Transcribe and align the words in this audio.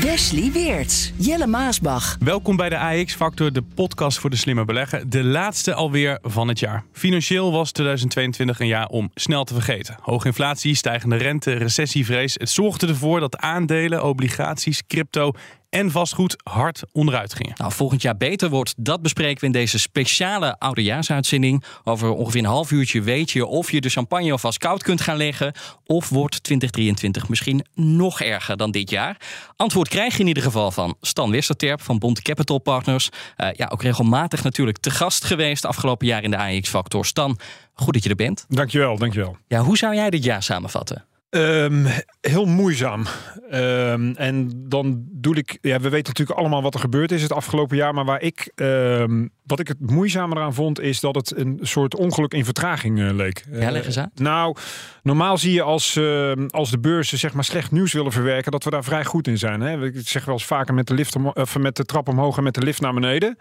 Wesley 0.00 0.52
Weerts, 0.52 1.12
Jelle 1.16 1.46
Maasbach. 1.46 2.16
Welkom 2.20 2.56
bij 2.56 2.68
de 2.68 2.78
AX 2.78 3.14
Factor, 3.14 3.52
de 3.52 3.62
podcast 3.62 4.18
voor 4.18 4.30
de 4.30 4.36
slimme 4.36 4.64
beleggen. 4.64 5.10
De 5.10 5.24
laatste 5.24 5.74
alweer 5.74 6.18
van 6.22 6.48
het 6.48 6.58
jaar. 6.58 6.84
Financieel 6.92 7.52
was 7.52 7.72
2022 7.72 8.60
een 8.60 8.66
jaar 8.66 8.88
om 8.88 9.10
snel 9.14 9.44
te 9.44 9.54
vergeten. 9.54 9.96
Hoge 10.00 10.26
inflatie, 10.26 10.74
stijgende 10.74 11.16
rente, 11.16 11.52
recessievrees. 11.52 12.34
Het 12.34 12.50
zorgde 12.50 12.86
ervoor 12.86 13.20
dat 13.20 13.36
aandelen, 13.36 14.04
obligaties, 14.04 14.86
crypto 14.86 15.32
en 15.74 15.90
vastgoed 15.90 16.36
hard 16.42 16.82
onderuit 16.92 17.34
gingen. 17.34 17.54
Nou, 17.56 17.72
volgend 17.72 18.02
jaar 18.02 18.16
beter 18.16 18.50
wordt, 18.50 18.74
dat 18.76 19.02
bespreken 19.02 19.40
we 19.40 19.46
in 19.46 19.52
deze 19.52 19.78
speciale 19.78 20.58
oudejaarsuitzending. 20.58 21.64
Over 21.84 22.10
ongeveer 22.10 22.40
een 22.40 22.46
half 22.46 22.70
uurtje 22.70 23.02
weet 23.02 23.30
je 23.30 23.46
of 23.46 23.70
je 23.70 23.80
de 23.80 23.88
champagne 23.88 24.32
alvast 24.32 24.58
koud 24.58 24.82
kunt 24.82 25.00
gaan 25.00 25.16
leggen. 25.16 25.52
Of 25.86 26.08
wordt 26.08 26.42
2023 26.42 27.28
misschien 27.28 27.66
nog 27.74 28.20
erger 28.20 28.56
dan 28.56 28.70
dit 28.70 28.90
jaar? 28.90 29.16
Antwoord 29.56 29.88
krijg 29.88 30.14
je 30.14 30.20
in 30.20 30.26
ieder 30.26 30.42
geval 30.42 30.70
van 30.70 30.96
Stan 31.00 31.30
Westerterp 31.30 31.80
van 31.80 31.98
Bond 31.98 32.22
Capital 32.22 32.58
Partners. 32.58 33.08
Uh, 33.36 33.48
ja, 33.52 33.66
ook 33.66 33.82
regelmatig 33.82 34.42
natuurlijk 34.42 34.78
te 34.78 34.90
gast 34.90 35.24
geweest 35.24 35.64
afgelopen 35.64 36.06
jaar 36.06 36.22
in 36.22 36.30
de 36.30 36.38
AX 36.38 36.68
Factor. 36.68 37.06
Stan, 37.06 37.38
goed 37.72 37.94
dat 37.94 38.02
je 38.02 38.08
er 38.08 38.14
bent. 38.14 38.44
Dankjewel, 38.48 38.98
dankjewel. 38.98 39.36
Ja, 39.48 39.60
hoe 39.60 39.76
zou 39.76 39.94
jij 39.94 40.10
dit 40.10 40.24
jaar 40.24 40.42
samenvatten? 40.42 41.04
Um, 41.36 41.86
heel 42.20 42.44
moeizaam. 42.44 43.04
Um, 43.52 44.14
en 44.16 44.50
dan 44.68 45.04
doe 45.10 45.36
ik. 45.36 45.58
Ja, 45.60 45.80
we 45.80 45.88
weten 45.88 46.06
natuurlijk 46.06 46.38
allemaal 46.38 46.62
wat 46.62 46.74
er 46.74 46.80
gebeurd 46.80 47.12
is 47.12 47.22
het 47.22 47.32
afgelopen 47.32 47.76
jaar. 47.76 47.94
Maar 47.94 48.04
waar 48.04 48.22
ik. 48.22 48.52
Um, 48.54 49.30
wat 49.46 49.60
ik 49.60 49.68
het 49.68 49.90
moeizamer 49.90 50.38
aan 50.38 50.54
vond, 50.54 50.80
is 50.80 51.00
dat 51.00 51.14
het 51.14 51.36
een 51.36 51.58
soort 51.62 51.96
ongeluk 51.96 52.34
in 52.34 52.44
vertraging 52.44 52.98
uh, 52.98 53.12
leek. 53.12 53.44
Ja, 53.50 53.70
leg 53.70 53.86
eens 53.86 53.98
uit. 53.98 54.10
Uh, 54.14 54.26
nou, 54.26 54.56
normaal 55.02 55.38
zie 55.38 55.52
je 55.52 55.62
als, 55.62 55.96
uh, 55.96 56.32
als 56.48 56.70
de 56.70 56.78
beurzen 56.78 57.18
zeg 57.18 57.32
maar 57.32 57.44
slecht 57.44 57.70
nieuws 57.70 57.92
willen 57.92 58.12
verwerken, 58.12 58.52
dat 58.52 58.64
we 58.64 58.70
daar 58.70 58.84
vrij 58.84 59.04
goed 59.04 59.26
in 59.26 59.38
zijn. 59.38 59.60
Hè? 59.60 59.84
Ik 59.84 60.08
zeg 60.08 60.24
wel 60.24 60.34
eens 60.34 60.44
vaker 60.44 60.74
met 60.74 60.86
de, 60.86 60.94
lift 60.94 61.16
om, 61.16 61.26
of 61.26 61.58
met 61.58 61.76
de 61.76 61.84
trap 61.84 62.08
omhoog 62.08 62.36
en 62.36 62.42
met 62.42 62.54
de 62.54 62.62
lift 62.62 62.80
naar 62.80 62.94
beneden. 62.94 63.38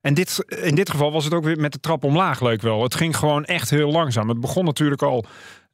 En 0.00 0.14
dit, 0.14 0.44
in 0.62 0.74
dit 0.74 0.90
geval 0.90 1.12
was 1.12 1.24
het 1.24 1.34
ook 1.34 1.44
weer 1.44 1.60
met 1.60 1.72
de 1.72 1.80
trap 1.80 2.04
omlaag 2.04 2.40
leuk 2.40 2.62
wel. 2.62 2.82
Het 2.82 2.94
ging 2.94 3.16
gewoon 3.16 3.44
echt 3.44 3.70
heel 3.70 3.90
langzaam. 3.90 4.28
Het 4.28 4.40
begon 4.40 4.64
natuurlijk 4.64 5.02
al 5.02 5.24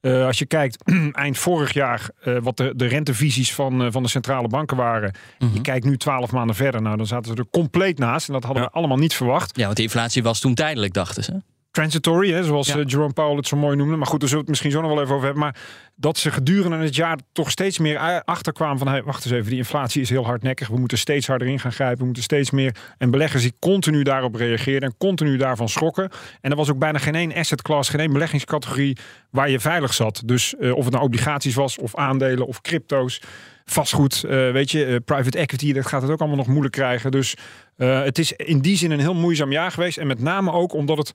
uh, 0.01 0.25
als 0.25 0.39
je 0.39 0.45
kijkt, 0.45 0.83
eind 1.11 1.37
vorig 1.37 1.73
jaar, 1.73 2.09
uh, 2.25 2.37
wat 2.41 2.57
de, 2.57 2.73
de 2.75 2.85
rentevisies 2.85 3.53
van, 3.53 3.81
uh, 3.81 3.91
van 3.91 4.03
de 4.03 4.09
centrale 4.09 4.47
banken 4.47 4.77
waren. 4.77 5.13
Mm 5.39 5.47
-hmm. 5.47 5.55
Je 5.55 5.61
kijkt 5.61 5.85
nu 5.85 5.97
twaalf 5.97 6.31
maanden 6.31 6.55
verder. 6.55 6.81
Nou, 6.81 6.97
dan 6.97 7.07
zaten 7.07 7.31
ze 7.31 7.37
er 7.37 7.49
compleet 7.51 7.97
naast. 7.97 8.27
En 8.27 8.33
dat 8.33 8.43
hadden 8.43 8.63
ja. 8.63 8.69
we 8.69 8.75
allemaal 8.75 8.97
niet 8.97 9.13
verwacht. 9.13 9.57
Ja, 9.57 9.65
want 9.65 9.77
de 9.77 9.83
inflatie 9.83 10.23
was 10.23 10.39
toen 10.39 10.53
tijdelijk, 10.53 10.93
dachten 10.93 11.23
ze. 11.23 11.41
Transitory, 11.71 12.31
hè, 12.31 12.43
zoals 12.43 12.67
ja. 12.67 12.81
Jerome 12.81 13.13
Powell 13.13 13.35
het 13.35 13.47
zo 13.47 13.57
mooi 13.57 13.75
noemde. 13.75 13.95
Maar 13.95 14.07
goed, 14.07 14.19
daar 14.19 14.29
zullen 14.29 14.45
we 14.45 14.51
het 14.51 14.61
misschien 14.61 14.71
zo 14.71 14.87
nog 14.87 14.91
wel 14.91 15.03
even 15.03 15.13
over 15.15 15.25
hebben. 15.25 15.43
Maar 15.43 15.55
dat 15.95 16.17
ze 16.17 16.31
gedurende 16.31 16.77
het 16.77 16.95
jaar 16.95 17.17
toch 17.31 17.51
steeds 17.51 17.77
meer 17.77 18.23
achterkwamen 18.25 18.77
van... 18.77 18.87
Hey, 18.87 19.03
wacht 19.03 19.25
eens 19.25 19.33
even, 19.33 19.49
die 19.49 19.57
inflatie 19.57 20.01
is 20.01 20.09
heel 20.09 20.25
hardnekkig. 20.25 20.67
We 20.67 20.77
moeten 20.77 20.97
steeds 20.97 21.27
harder 21.27 21.47
in 21.47 21.59
gaan 21.59 21.71
grijpen. 21.71 21.97
We 21.99 22.05
moeten 22.05 22.23
steeds 22.23 22.51
meer... 22.51 22.75
En 22.97 23.11
beleggers 23.11 23.43
die 23.43 23.53
continu 23.59 24.03
daarop 24.03 24.35
reageerden 24.35 24.89
en 24.89 24.95
continu 24.97 25.37
daarvan 25.37 25.69
schrokken. 25.69 26.09
En 26.41 26.51
er 26.51 26.57
was 26.57 26.69
ook 26.69 26.79
bijna 26.79 26.97
geen 26.97 27.15
één 27.15 27.33
asset 27.33 27.61
class, 27.61 27.89
geen 27.89 27.99
één 27.99 28.13
beleggingscategorie... 28.13 28.97
waar 29.29 29.49
je 29.49 29.59
veilig 29.59 29.93
zat. 29.93 30.21
Dus 30.25 30.53
uh, 30.59 30.75
of 30.75 30.83
het 30.83 30.93
nou 30.93 31.05
obligaties 31.05 31.55
was 31.55 31.77
of 31.77 31.95
aandelen 31.95 32.47
of 32.47 32.61
crypto's... 32.61 33.21
Vastgoed, 33.65 34.23
uh, 34.25 34.31
weet 34.51 34.71
je, 34.71 34.85
uh, 34.85 34.95
private 35.05 35.37
equity, 35.37 35.73
dat 35.73 35.85
gaat 35.85 36.01
het 36.01 36.11
ook 36.11 36.19
allemaal 36.19 36.37
nog 36.37 36.47
moeilijk 36.47 36.73
krijgen. 36.73 37.11
Dus 37.11 37.35
uh, 37.77 38.03
het 38.03 38.17
is 38.17 38.31
in 38.31 38.59
die 38.59 38.77
zin 38.77 38.91
een 38.91 38.99
heel 38.99 39.13
moeizaam 39.13 39.51
jaar 39.51 39.71
geweest. 39.71 39.97
En 39.97 40.07
met 40.07 40.19
name 40.19 40.51
ook 40.51 40.73
omdat 40.73 40.97
het 40.97 41.11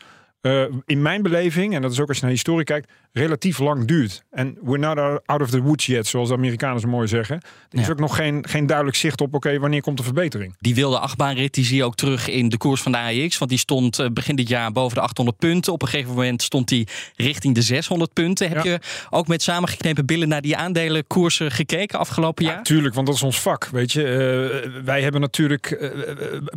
uh, 0.46 0.62
in 0.86 1.02
mijn 1.02 1.22
beleving, 1.22 1.74
en 1.74 1.82
dat 1.82 1.92
is 1.92 2.00
ook 2.00 2.08
als 2.08 2.16
je 2.16 2.22
naar 2.22 2.32
historie 2.32 2.64
kijkt, 2.64 2.90
relatief 3.12 3.58
lang 3.58 3.84
duurt. 3.84 4.24
En 4.30 4.58
we're 4.62 4.78
not 4.78 5.20
out 5.26 5.40
of 5.40 5.50
the 5.50 5.62
woods 5.62 5.86
yet, 5.86 6.06
zoals 6.06 6.28
de 6.28 6.34
Amerikanen 6.34 6.80
zo 6.80 6.88
mooi 6.88 7.08
zeggen. 7.08 7.36
Er 7.70 7.78
is 7.78 7.86
ja. 7.86 7.92
ook 7.92 7.98
nog 7.98 8.16
geen, 8.16 8.44
geen 8.48 8.66
duidelijk 8.66 8.96
zicht 8.96 9.20
op, 9.20 9.26
oké, 9.26 9.36
okay, 9.36 9.60
wanneer 9.60 9.80
komt 9.80 9.96
de 9.96 10.02
verbetering? 10.02 10.54
Die 10.58 10.74
wilde 10.74 10.98
achtbaanrit, 10.98 11.54
die 11.54 11.64
zie 11.64 11.76
je 11.76 11.84
ook 11.84 11.94
terug 11.94 12.28
in 12.28 12.48
de 12.48 12.56
koers 12.56 12.82
van 12.82 12.92
de 12.92 12.98
AEX. 12.98 13.38
Want 13.38 13.50
die 13.50 13.58
stond 13.58 13.98
uh, 13.98 14.06
begin 14.08 14.36
dit 14.36 14.48
jaar 14.48 14.72
boven 14.72 14.96
de 14.96 15.02
800 15.02 15.38
punten. 15.38 15.72
Op 15.72 15.82
een 15.82 15.88
gegeven 15.88 16.14
moment 16.14 16.42
stond 16.42 16.68
die 16.68 16.88
richting 17.16 17.54
de 17.54 17.62
600 17.62 18.12
punten. 18.12 18.48
Heb 18.48 18.64
ja. 18.64 18.70
je 18.70 18.78
ook 19.10 19.26
met 19.26 19.42
samengeknepen 19.42 20.06
billen 20.06 20.28
naar 20.28 20.42
die 20.42 20.56
aandelenkoersen 20.56 21.50
gekeken 21.50 21.98
afgelopen 21.98 22.44
jaar? 22.44 22.54
Ja, 22.54 22.62
tuurlijk, 22.62 22.94
want 22.94 23.06
dat 23.06 23.16
is 23.16 23.22
ons 23.22 23.40
vak, 23.40 23.66
weet 23.66 23.92
je. 23.92 24.02
Uh, 24.02 24.82
wij 24.84 25.02
hebben 25.02 25.20
natuurlijk 25.20 25.90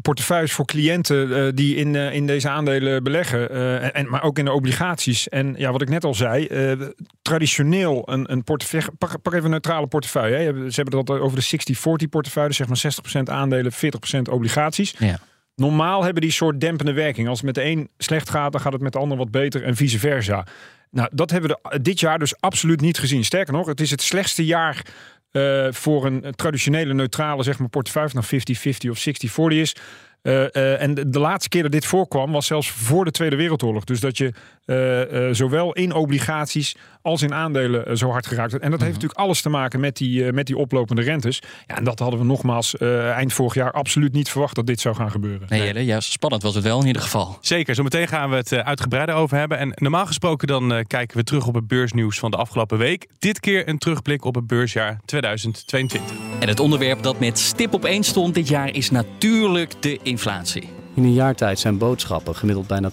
portefeuilles 0.02 0.52
voor 0.52 0.66
cliënten 0.66 1.56
die 1.56 1.76
in, 1.76 1.96
in 1.96 2.28
deze 2.28 2.50
aandelen 2.50 3.04
beleggen. 3.04 3.79
En, 3.80 4.10
maar 4.10 4.24
ook 4.24 4.38
in 4.38 4.46
de 4.46 4.52
obligaties. 4.52 5.30
En 5.30 5.56
ja, 5.58 5.72
wat 5.72 5.82
ik 5.82 5.90
net 5.90 6.04
al 6.04 6.14
zei, 6.14 6.48
uh, 6.52 6.88
traditioneel 7.22 8.02
een, 8.12 8.32
een 8.32 8.44
portefeuille. 8.44 8.92
Pak, 8.98 9.22
pak 9.22 9.34
even 9.34 9.46
een 9.46 9.52
neutrale 9.52 9.88
portefeuille. 9.88 10.36
Hè. 10.36 10.72
Ze 10.72 10.82
hebben 10.82 11.06
dat 11.06 11.20
over 11.20 11.40
de 11.40 12.06
60-40 12.06 12.10
portefeuille, 12.10 12.54
zeg 12.54 12.68
maar 12.68 12.82
60% 13.20 13.24
aandelen, 13.24 13.72
40% 13.74 14.22
obligaties. 14.32 14.96
Ja. 14.98 15.20
Normaal 15.56 16.04
hebben 16.04 16.22
die 16.22 16.32
soort 16.32 16.62
dempende 16.62 16.94
werking. 16.94 17.28
Als 17.28 17.38
het 17.38 17.46
met 17.46 17.56
de 17.56 17.64
een 17.64 17.90
slecht 17.98 18.30
gaat, 18.30 18.52
dan 18.52 18.62
gaat 18.62 18.74
het 18.74 18.82
met 18.82 18.94
de 18.94 19.00
ander 19.00 19.18
wat 19.18 19.32
beter 19.32 19.64
en 19.64 19.76
vice 19.76 20.00
versa. 20.00 20.46
Nou, 20.92 21.10
dat 21.12 21.32
hebben 21.32 21.60
we 21.62 21.82
dit 21.82 22.00
jaar 22.00 22.20
dus 22.20 22.42
absoluut 22.42 22.82
niet 22.82 22.98
gezien. 22.98 23.24
Sterker 23.24 23.54
nog, 23.54 23.68
het 23.68 23.82
is 23.82 23.92
het 23.92 24.02
slechtste 24.02 24.46
jaar 24.46 24.86
uh, 25.32 25.68
voor 25.72 26.06
een 26.06 26.34
traditionele 26.36 26.94
neutrale 26.94 27.44
zeg 27.44 27.60
maar, 27.60 27.70
portefeuille, 27.70 28.18
of 28.18 28.32
50-50 28.32 28.90
of 28.90 29.06
60-40 29.52 29.56
is. 29.56 29.76
Uh, 30.24 30.34
uh, 30.34 30.82
en 30.82 30.94
de, 30.94 31.10
de, 31.10 31.20
laatste 31.20 31.50
keer 31.50 31.62
dat 31.62 31.72
dit 31.72 31.86
voorkwam 31.86 32.32
was 32.32 32.46
zelfs 32.46 32.72
voor 32.72 33.06
de 33.06 33.12
Tweede 33.12 33.36
Wereldoorlog. 33.36 33.84
Dus 33.84 34.00
dat 34.00 34.18
je 34.18 34.34
uh, 34.66 35.34
zowel 35.34 35.74
in 35.74 35.94
obligaties 35.94 36.76
als 37.02 37.22
in 37.22 37.34
aandelen 37.34 37.98
zo 37.98 38.10
hard 38.10 38.28
geraakt 38.28 38.52
werd. 38.52 38.64
En 38.64 38.72
dat 38.72 38.80
heeft 38.80 38.94
natuurlijk 38.94 39.20
alles 39.20 39.42
te 39.42 39.50
maken 39.50 39.80
met 39.80 39.98
die, 39.98 40.32
met 40.32 40.48
die 40.48 40.58
oplopende 40.58 41.02
rentes. 41.02 41.42
Ja, 41.68 41.78
en 41.78 41.84
dat 41.84 42.00
hadden 42.00 42.20
we 42.20 42.26
nogmaals 42.26 42.78
eind 42.78 43.34
vorig 43.34 43.54
jaar 43.54 43.72
absoluut 43.72 44.14
niet 44.14 44.30
verwacht 44.30 44.56
dat 44.56 44.68
dit 44.68 44.80
zou 44.80 44.96
gaan 44.96 45.12
gebeuren. 45.12 45.48
Nee, 45.50 45.64
Jelle, 45.64 45.86
juist 45.86 46.12
spannend 46.12 46.44
was 46.44 46.56
het 46.56 46.64
wel 46.64 46.80
in 46.82 46.88
ieder 46.88 47.02
geval. 47.02 47.38
Zeker, 47.42 47.76
zometeen 47.76 48.08
gaan 48.08 48.30
we 48.30 48.36
het 48.36 48.54
uitgebreider 48.54 49.16
over 49.16 49.38
hebben. 49.38 49.58
En 49.58 49.72
normaal 49.76 50.06
gesproken 50.06 50.48
dan 50.48 50.84
kijken 50.88 51.18
we 51.18 51.24
terug 51.24 51.48
op 51.48 51.56
het 51.56 51.68
beursnieuws 51.68 52.20
van 52.20 52.32
de 52.32 52.38
afgelopen 52.38 52.78
week. 52.78 53.08
Dit 53.20 53.40
keer 53.40 53.68
een 53.68 53.78
terugblik 53.78 54.26
op 54.26 54.36
het 54.36 54.48
beursjaar 54.48 55.00
2022. 55.06 56.16
En 56.40 56.48
het 56.48 56.60
onderwerp 56.60 57.04
dat 57.04 57.20
met 57.20 57.40
stip 57.40 57.74
op 57.74 57.86
één 57.86 58.04
stond 58.04 58.34
dit 58.34 58.48
jaar 58.48 58.74
is 58.74 58.92
natuurlijk 58.92 59.82
de 59.82 60.00
inflatie. 60.10 60.70
In 60.94 61.04
een 61.04 61.14
jaar 61.14 61.36
tijd 61.36 61.60
zijn 61.60 61.78
boodschappen 61.78 62.36
gemiddeld 62.36 62.68
bijna 62.68 62.92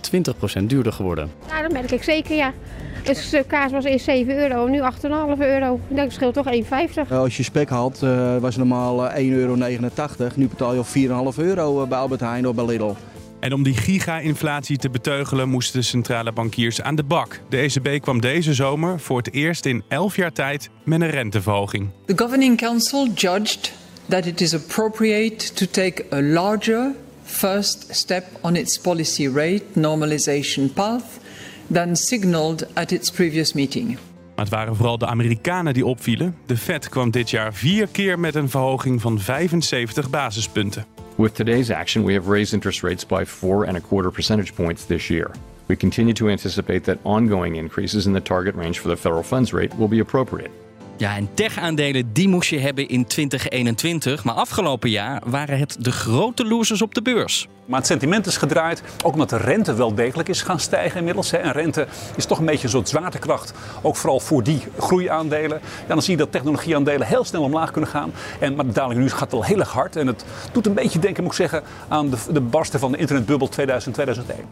20% 0.61 0.63
duurder 0.65 0.93
geworden. 0.93 1.31
Nou, 1.49 1.63
dat 1.63 1.73
merk 1.73 1.91
ik 1.91 2.03
zeker, 2.03 2.37
ja. 2.37 2.53
Dus 3.03 3.35
kaas 3.47 3.73
was 3.73 3.85
eerst 3.85 4.05
7 4.05 4.37
euro, 4.37 4.67
nu 4.67 4.81
8,5 4.81 5.39
euro. 5.39 5.81
Dat 5.89 6.13
scheelt 6.13 6.35
toch 6.35 6.47
1,50. 6.47 7.11
Als 7.11 7.37
je 7.37 7.43
spek 7.43 7.69
had, 7.69 8.01
uh, 8.05 8.37
was 8.37 8.57
het 8.57 8.65
normaal 8.65 9.11
1,89 9.11 9.17
euro. 9.19 9.57
Nu 10.35 10.49
betaal 10.49 10.75
je 10.75 10.85
4,5 11.35 11.39
euro 11.39 11.87
bij 11.87 11.99
Albert 11.99 12.21
Heijn 12.21 12.49
of 12.49 12.55
bij 12.55 12.65
Lidl. 12.65 12.93
En 13.41 13.53
om 13.53 13.63
die 13.63 13.75
giga-inflatie 13.75 14.77
te 14.77 14.91
beteugelen 14.91 15.49
moesten 15.49 15.81
de 15.81 15.87
centrale 15.87 16.33
bankiers 16.33 16.83
aan 16.83 16.95
de 16.95 17.03
bak. 17.03 17.41
De 17.49 17.57
ECB 17.57 18.03
kwam 18.03 18.21
deze 18.21 18.55
zomer 18.55 19.01
voor 19.01 19.17
het 19.17 19.33
eerst 19.33 19.67
in 19.67 19.85
11 19.89 20.17
jaar 20.17 20.33
tijd 20.33 20.71
met 20.85 21.01
een 21.01 21.11
renteverhoging. 21.11 21.89
The 22.05 22.13
Governing 22.17 22.57
Council 22.57 23.09
judged 23.15 23.73
that 24.09 24.27
it 24.27 24.41
is 24.41 24.55
appropriate 24.55 25.53
to 25.53 25.67
take 25.71 26.05
a 26.13 26.23
larger 26.23 26.95
first 27.27 27.95
step 27.95 28.25
on 28.41 28.57
its 28.57 28.79
policy 28.79 29.29
rate 29.29 29.65
normalization 29.75 30.73
path 30.75 31.19
than 31.73 31.97
signaled 31.97 32.67
at 32.75 32.93
its 32.93 33.11
previous 33.11 33.53
meeting. 33.53 33.99
Maar 34.35 34.45
het 34.45 34.55
waren 34.55 34.77
vooral 34.77 34.99
de 34.99 35.07
Amerikanen 35.07 35.75
die 35.75 35.87
opvielen. 35.87 36.37
De 36.47 36.57
Fed 36.57 36.89
kwam 36.89 37.11
dit 37.11 37.31
jaar 37.31 37.55
vier 37.55 37.87
keer 37.87 38.19
met 38.19 38.35
een 38.35 38.51
verhoging 38.51 39.01
van 39.01 39.21
75 39.21 40.11
basispunten. 40.11 40.87
With 41.17 41.35
today's 41.35 41.71
action, 41.71 42.05
we 42.05 42.13
have 42.13 42.31
raised 42.31 42.53
interest 42.53 42.83
rates 42.83 43.07
by 43.07 43.25
four 43.25 43.67
and 43.67 43.77
a 43.77 43.81
quarter 43.81 44.11
percentage 44.11 44.53
points 44.53 44.87
this 44.87 45.09
year. 45.09 45.31
We 45.67 45.77
continue 45.77 46.13
to 46.13 46.29
anticipate 46.29 46.81
that 46.81 46.99
ongoing 47.03 47.57
increases 47.57 48.07
in 48.07 48.13
the 48.13 48.23
target 48.23 48.55
range 48.55 48.79
for 48.79 48.91
the 48.91 48.97
federal 48.97 49.23
funds 49.23 49.53
rate 49.53 49.77
will 49.77 49.89
be 49.89 50.01
appropriate. 50.01 50.51
Ja, 50.99 51.17
en 51.17 51.29
tech-aandelen 51.35 52.13
die 52.13 52.29
moest 52.29 52.51
je 52.51 52.59
hebben 52.59 52.89
in 52.89 53.07
2021. 53.07 54.25
Maar 54.25 54.35
afgelopen 54.35 54.91
jaar 54.91 55.23
waren 55.25 55.59
het 55.59 55.77
de 55.79 55.93
grote 55.93 56.45
losers 56.45 56.83
op 56.83 56.95
de 56.95 57.03
beurs. 57.03 57.49
Maar 57.67 57.79
het 57.79 57.87
sentiment 57.87 58.27
is 58.27 58.37
gedraaid, 58.37 58.83
ook 59.05 59.13
omdat 59.13 59.31
de 59.31 59.37
rente 59.37 59.75
wel 59.75 59.95
degelijk 59.95 60.29
is 60.29 60.43
gaan 60.43 60.61
stijgen 60.61 60.99
inmiddels. 60.99 61.31
Hè. 61.31 61.37
En 61.37 61.53
rente 61.53 61.87
is 62.17 62.27
toch 62.27 62.39
een 62.39 62.45
beetje 62.45 62.65
een 62.65 62.71
soort 62.71 62.89
zwaartekracht, 62.89 63.53
ook 63.83 63.97
vooral 63.97 64.21
voor 64.21 64.43
die 64.43 64.63
groeiaandelen. 64.79 65.61
Ja, 65.89 65.95
dan 65.95 66.03
zie 66.03 66.13
je 66.13 66.19
dat 66.19 66.33
technologieaandelen 66.33 67.07
heel 67.07 67.25
snel 67.25 67.43
omlaag 67.43 67.71
kunnen 67.71 67.91
gaan. 67.91 68.13
En, 68.41 68.55
maar 68.55 68.67
de 68.67 68.73
daling 68.73 69.01
nu 69.01 69.11
gaat 69.11 69.33
wel 69.33 69.45
heel 69.45 69.59
erg 69.59 69.73
hard. 69.73 69.97
En 69.97 70.07
het 70.07 70.25
doet 70.53 70.67
een 70.67 70.75
beetje 70.75 70.99
denken, 70.99 71.23
moet 71.23 71.33
ik 71.33 71.39
zeggen, 71.39 71.63
aan 71.89 72.11
de, 72.11 72.17
de 72.33 72.41
barsten 72.41 72.81
van 72.81 72.93
de 72.93 72.99
internetbubbel 72.99 73.49
2000, 73.49 73.95
2001. 73.95 74.45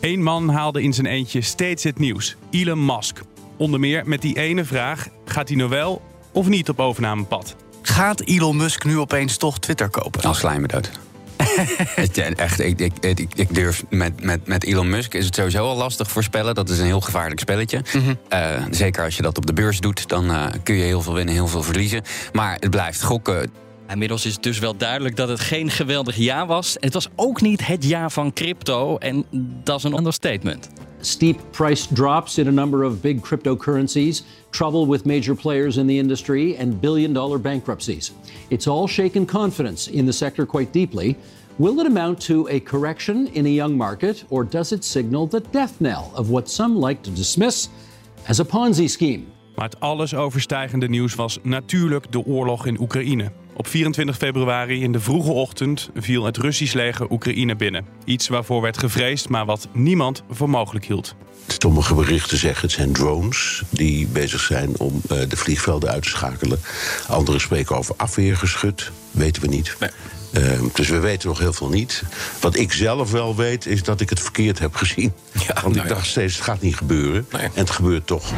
Eén 0.00 0.22
man 0.22 0.48
haalde 0.48 0.82
in 0.82 0.92
zijn 0.92 1.06
eentje 1.06 1.40
steeds 1.40 1.84
het 1.84 1.98
nieuws. 1.98 2.36
Elon 2.50 2.84
Musk. 2.84 3.20
Onder 3.58 3.80
meer 3.80 4.02
met 4.06 4.22
die 4.22 4.38
ene 4.38 4.64
vraag: 4.64 5.08
gaat 5.24 5.48
hij 5.48 5.56
nou 5.56 5.70
wel 5.70 6.02
of 6.32 6.48
niet 6.48 6.68
op 6.68 6.80
overnamepad? 6.80 7.56
Gaat 7.82 8.20
Elon 8.20 8.56
Musk 8.56 8.84
nu 8.84 8.98
opeens 8.98 9.36
toch 9.36 9.58
Twitter 9.58 9.88
kopen? 9.88 10.22
Als 10.22 10.38
slijm 10.38 10.60
me 10.60 10.66
dood. 10.66 10.90
Echt, 12.36 12.60
ik, 12.60 12.80
ik, 12.80 12.92
ik, 13.00 13.28
ik 13.34 13.54
durf 13.54 13.84
met, 13.90 14.22
met, 14.22 14.46
met 14.46 14.64
Elon 14.64 14.88
Musk 14.88 15.14
is 15.14 15.24
het 15.24 15.34
sowieso 15.34 15.64
al 15.64 15.76
lastig 15.76 16.10
voorspellen. 16.10 16.54
Dat 16.54 16.68
is 16.68 16.78
een 16.78 16.84
heel 16.84 17.00
gevaarlijk 17.00 17.40
spelletje. 17.40 17.82
Uh, 18.32 18.64
zeker 18.70 19.04
als 19.04 19.16
je 19.16 19.22
dat 19.22 19.36
op 19.36 19.46
de 19.46 19.52
beurs 19.52 19.80
doet, 19.80 20.08
dan 20.08 20.30
uh, 20.30 20.46
kun 20.62 20.74
je 20.74 20.82
heel 20.82 21.02
veel 21.02 21.14
winnen, 21.14 21.34
heel 21.34 21.46
veel 21.46 21.62
verliezen. 21.62 22.02
Maar 22.32 22.56
het 22.60 22.70
blijft 22.70 23.02
gokken. 23.02 23.50
Inmiddels 23.88 24.26
is 24.26 24.34
het 24.34 24.42
dus 24.42 24.58
wel 24.58 24.76
duidelijk 24.76 25.16
dat 25.16 25.28
het 25.28 25.40
geen 25.40 25.70
geweldig 25.70 26.16
jaar 26.16 26.46
was. 26.46 26.76
Het 26.80 26.94
was 26.94 27.08
ook 27.16 27.40
niet 27.40 27.66
het 27.66 27.84
jaar 27.84 28.10
van 28.10 28.32
crypto. 28.32 28.96
En 28.96 29.24
dat 29.64 29.78
is 29.78 29.84
een 29.84 29.96
understatement. 29.96 30.68
Steep 31.00 31.40
price 31.50 31.94
drops 31.94 32.38
in 32.38 32.46
a 32.46 32.50
number 32.50 32.84
of 32.84 33.00
big 33.00 33.20
cryptocurrencies, 33.20 34.24
trouble 34.50 34.88
with 34.88 35.04
major 35.04 35.34
players 35.34 35.76
in 35.76 35.86
the 35.86 35.92
industry, 35.92 36.56
and 36.60 36.80
billion 36.80 37.12
dollar 37.12 37.40
bankruptcies. 37.40 38.12
It's 38.48 38.66
all 38.66 38.86
shaken 38.86 39.26
confidence 39.26 39.90
in 39.90 40.04
the 40.04 40.12
sector 40.12 40.46
quite 40.46 40.72
deeply. 40.72 41.16
Will 41.56 41.80
it 41.80 41.86
amount 41.86 42.20
to 42.26 42.48
a 42.50 42.60
correction 42.60 43.28
in 43.32 43.46
a 43.46 43.50
young 43.50 43.76
market, 43.76 44.24
or 44.28 44.44
does 44.44 44.72
it 44.72 44.84
signal 44.84 45.28
the 45.28 45.40
death 45.40 45.72
knell 45.78 46.10
of 46.14 46.28
what 46.28 46.48
some 46.48 46.86
like 46.86 47.02
to 47.02 47.10
dismiss 47.10 47.68
as 48.26 48.40
a 48.40 48.44
Ponzi 48.44 48.88
scheme? 48.88 49.26
Maar 49.58 49.68
het 49.68 49.80
alles 49.80 50.14
overstijgende 50.14 50.88
nieuws 50.88 51.14
was 51.14 51.38
natuurlijk 51.42 52.12
de 52.12 52.24
oorlog 52.24 52.66
in 52.66 52.80
Oekraïne. 52.80 53.32
Op 53.52 53.66
24 53.66 54.16
februari 54.16 54.82
in 54.82 54.92
de 54.92 55.00
vroege 55.00 55.30
ochtend 55.30 55.90
viel 55.94 56.24
het 56.24 56.36
Russisch 56.36 56.72
leger 56.72 57.10
Oekraïne 57.10 57.56
binnen. 57.56 57.86
Iets 58.04 58.28
waarvoor 58.28 58.62
werd 58.62 58.78
gevreesd, 58.78 59.28
maar 59.28 59.46
wat 59.46 59.68
niemand 59.72 60.22
voor 60.30 60.50
mogelijk 60.50 60.84
hield. 60.84 61.14
Sommige 61.46 61.94
berichten 61.94 62.38
zeggen 62.38 62.62
het 62.62 62.76
zijn 62.76 62.92
drones 62.92 63.62
die 63.70 64.06
bezig 64.06 64.40
zijn 64.40 64.78
om 64.78 65.02
uh, 65.12 65.18
de 65.28 65.36
vliegvelden 65.36 65.90
uit 65.90 66.02
te 66.02 66.08
schakelen. 66.08 66.60
Anderen 67.08 67.40
spreken 67.40 67.76
over 67.76 67.94
afweergeschut, 67.96 68.90
weten 69.10 69.42
we 69.42 69.48
niet. 69.48 69.76
Nee. 69.80 69.90
Uh, 70.32 70.60
dus 70.72 70.88
we 70.88 70.98
weten 70.98 71.28
nog 71.28 71.38
heel 71.38 71.52
veel 71.52 71.68
niet. 71.68 72.02
Wat 72.40 72.56
ik 72.56 72.72
zelf 72.72 73.10
wel 73.10 73.36
weet, 73.36 73.66
is 73.66 73.82
dat 73.82 74.00
ik 74.00 74.10
het 74.10 74.20
verkeerd 74.20 74.58
heb 74.58 74.74
gezien. 74.74 75.12
Ja, 75.32 75.54
Want 75.62 75.74
nou 75.74 75.86
ik 75.86 75.94
dacht 75.94 76.06
steeds, 76.06 76.34
het 76.34 76.44
gaat 76.44 76.60
niet 76.60 76.76
gebeuren. 76.76 77.26
Nee. 77.32 77.42
En 77.42 77.50
het 77.54 77.70
gebeurt 77.70 78.06
toch. 78.06 78.32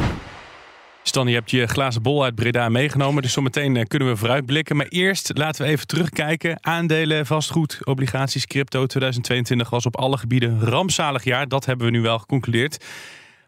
Stan, 1.03 1.27
je 1.27 1.33
hebt 1.33 1.51
je 1.51 1.67
glazen 1.67 2.01
bol 2.01 2.23
uit 2.23 2.35
Breda 2.35 2.69
meegenomen. 2.69 3.21
Dus 3.21 3.33
zometeen 3.33 3.87
kunnen 3.87 4.07
we 4.07 4.15
vooruitblikken. 4.15 4.75
Maar 4.75 4.87
eerst 4.87 5.37
laten 5.37 5.65
we 5.65 5.71
even 5.71 5.87
terugkijken. 5.87 6.57
Aandelen, 6.65 7.25
vastgoed, 7.25 7.79
obligaties, 7.83 8.45
crypto. 8.45 8.85
2022 8.85 9.69
was 9.69 9.85
op 9.85 9.97
alle 9.97 10.17
gebieden 10.17 10.59
rampzalig 10.59 11.23
jaar. 11.23 11.47
Dat 11.47 11.65
hebben 11.65 11.85
we 11.85 11.91
nu 11.91 12.01
wel 12.01 12.19
geconcludeerd. 12.19 12.85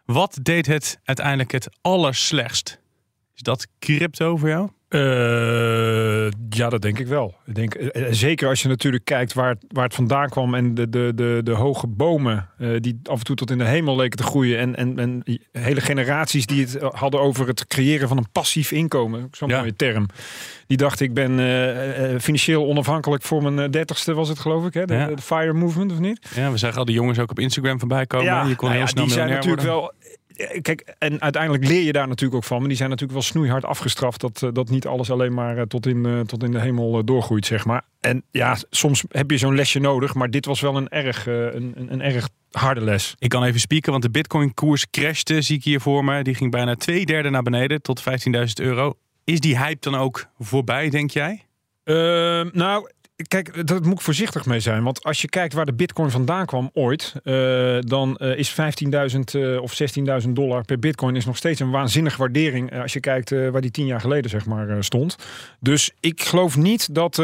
Wat 0.04 0.38
deed 0.42 0.66
het 0.66 0.98
uiteindelijk 1.04 1.52
het 1.52 1.68
allerslechtst? 1.80 2.80
Is 3.34 3.42
dat 3.42 3.66
crypto 3.78 4.36
voor 4.36 4.48
jou? 4.48 4.70
Uh, 4.94 6.28
ja, 6.48 6.68
dat 6.68 6.82
denk 6.82 6.98
ik 6.98 7.06
wel. 7.06 7.34
Ik 7.46 7.54
denk, 7.54 7.74
uh, 7.74 8.06
zeker 8.10 8.48
als 8.48 8.62
je 8.62 8.68
natuurlijk 8.68 9.04
kijkt 9.04 9.32
waar, 9.32 9.48
het, 9.48 9.64
waar 9.68 9.84
het 9.84 9.94
vandaan 9.94 10.28
kwam 10.28 10.54
en 10.54 10.74
de, 10.74 10.88
de, 10.88 11.12
de, 11.14 11.40
de 11.44 11.50
hoge 11.50 11.86
bomen 11.86 12.48
uh, 12.58 12.80
die 12.80 13.00
af 13.02 13.18
en 13.18 13.24
toe 13.24 13.36
tot 13.36 13.50
in 13.50 13.58
de 13.58 13.64
hemel 13.64 13.96
leken 13.96 14.16
te 14.16 14.22
groeien. 14.22 14.58
En, 14.58 14.76
en, 14.76 14.98
en 14.98 15.22
hele 15.52 15.80
generaties 15.80 16.46
die 16.46 16.60
het 16.60 16.78
hadden 16.80 17.20
over 17.20 17.46
het 17.46 17.66
creëren 17.66 18.08
van 18.08 18.16
een 18.16 18.30
passief 18.32 18.72
inkomen. 18.72 19.28
Zo'n 19.30 19.48
ja. 19.48 19.58
mooie 19.58 19.76
term. 19.76 20.06
Die 20.66 20.76
dacht 20.76 21.00
ik 21.00 21.14
ben 21.14 21.30
financieel 22.20 22.66
onafhankelijk 22.66 23.22
voor 23.22 23.52
mijn 23.52 23.70
dertigste 23.70 24.14
was 24.14 24.28
het 24.28 24.38
geloof 24.38 24.66
ik. 24.66 24.74
Hè? 24.74 24.84
De, 24.84 24.94
ja. 24.94 25.06
de, 25.06 25.22
FIRE 25.22 25.52
movement 25.52 25.92
of 25.92 25.98
niet? 25.98 26.28
Ja, 26.34 26.50
we 26.50 26.56
zagen 26.56 26.78
al 26.78 26.84
die 26.84 26.94
jongens 26.94 27.18
ook 27.18 27.30
op 27.30 27.38
Instagram 27.38 27.78
voorbij 27.78 28.06
komen. 28.06 28.26
Ja, 28.26 28.44
je 28.44 28.56
kon 28.56 28.68
nou 28.68 28.70
heel 28.70 28.80
ja, 28.80 28.86
snel 28.86 29.04
die 29.04 29.12
zijn 29.12 29.28
natuurlijk 29.28 29.62
worden. 29.62 29.80
wel 29.80 29.92
Kijk, 30.62 30.94
en 30.98 31.20
uiteindelijk 31.20 31.66
leer 31.66 31.82
je 31.82 31.92
daar 31.92 32.08
natuurlijk 32.08 32.34
ook 32.34 32.44
van. 32.44 32.58
Maar 32.58 32.68
die 32.68 32.76
zijn 32.76 32.90
natuurlijk 32.90 33.18
wel 33.18 33.28
snoeihard 33.28 33.64
afgestraft. 33.64 34.20
Dat, 34.20 34.50
dat 34.52 34.70
niet 34.70 34.86
alles 34.86 35.10
alleen 35.10 35.34
maar 35.34 35.66
tot 35.66 35.86
in, 35.86 36.22
tot 36.26 36.42
in 36.42 36.50
de 36.50 36.60
hemel 36.60 37.04
doorgroeit, 37.04 37.46
zeg 37.46 37.64
maar. 37.64 37.82
En 38.00 38.22
ja, 38.30 38.56
soms 38.70 39.04
heb 39.08 39.30
je 39.30 39.38
zo'n 39.38 39.54
lesje 39.54 39.78
nodig. 39.78 40.14
Maar 40.14 40.30
dit 40.30 40.46
was 40.46 40.60
wel 40.60 40.76
een 40.76 40.88
erg, 40.88 41.26
een, 41.26 41.72
een, 41.76 41.92
een, 41.92 42.00
erg 42.00 42.28
harde 42.50 42.80
les. 42.80 43.14
Ik 43.18 43.28
kan 43.28 43.44
even 43.44 43.60
spieken, 43.60 43.90
want 43.90 44.02
de 44.02 44.10
bitcoin-koers 44.10 44.90
crashte, 44.90 45.40
zie 45.40 45.56
ik 45.56 45.64
hier 45.64 45.80
voor 45.80 46.04
me. 46.04 46.22
Die 46.22 46.34
ging 46.34 46.50
bijna 46.50 46.74
twee 46.74 47.06
derde 47.06 47.30
naar 47.30 47.42
beneden, 47.42 47.82
tot 47.82 48.02
15.000 48.02 48.04
euro. 48.54 48.94
Is 49.24 49.40
die 49.40 49.58
hype 49.58 49.90
dan 49.90 49.94
ook 49.94 50.26
voorbij, 50.38 50.90
denk 50.90 51.10
jij? 51.10 51.44
Uh, 51.84 51.96
nou, 52.52 52.90
kijk, 53.16 53.66
daar 53.66 53.80
moet 53.82 53.92
ik 53.92 54.00
voorzichtig 54.00 54.46
mee 54.46 54.60
zijn. 54.60 54.82
Want 54.82 55.02
als 55.02 55.20
je 55.20 55.28
kijkt 55.28 55.54
waar 55.54 55.66
de 55.66 55.74
bitcoin 55.74 56.10
vandaan 56.10 56.46
kwam 56.46 56.70
ooit, 56.72 57.14
uh, 57.24 57.78
dan 57.80 58.18
uh, 58.20 58.38
is 58.38 58.56
15.000 59.14 59.18
uh, 59.32 59.62
of 59.62 59.80
16.000 60.24 60.28
dollar 60.30 60.64
per 60.64 60.78
bitcoin 60.78 61.16
is 61.16 61.24
nog 61.24 61.36
steeds 61.36 61.60
een 61.60 61.70
waanzinnige 61.70 62.18
waardering. 62.18 62.80
als 62.80 62.92
je 62.92 63.00
kijkt 63.00 63.30
waar 63.30 63.60
die 63.60 63.70
tien 63.70 63.86
jaar 63.86 64.00
geleden 64.00 64.30
zeg 64.30 64.46
maar 64.46 64.84
stond. 64.84 65.16
Dus 65.60 65.90
ik 66.00 66.22
geloof 66.22 66.56
niet 66.56 66.94
dat, 66.94 67.14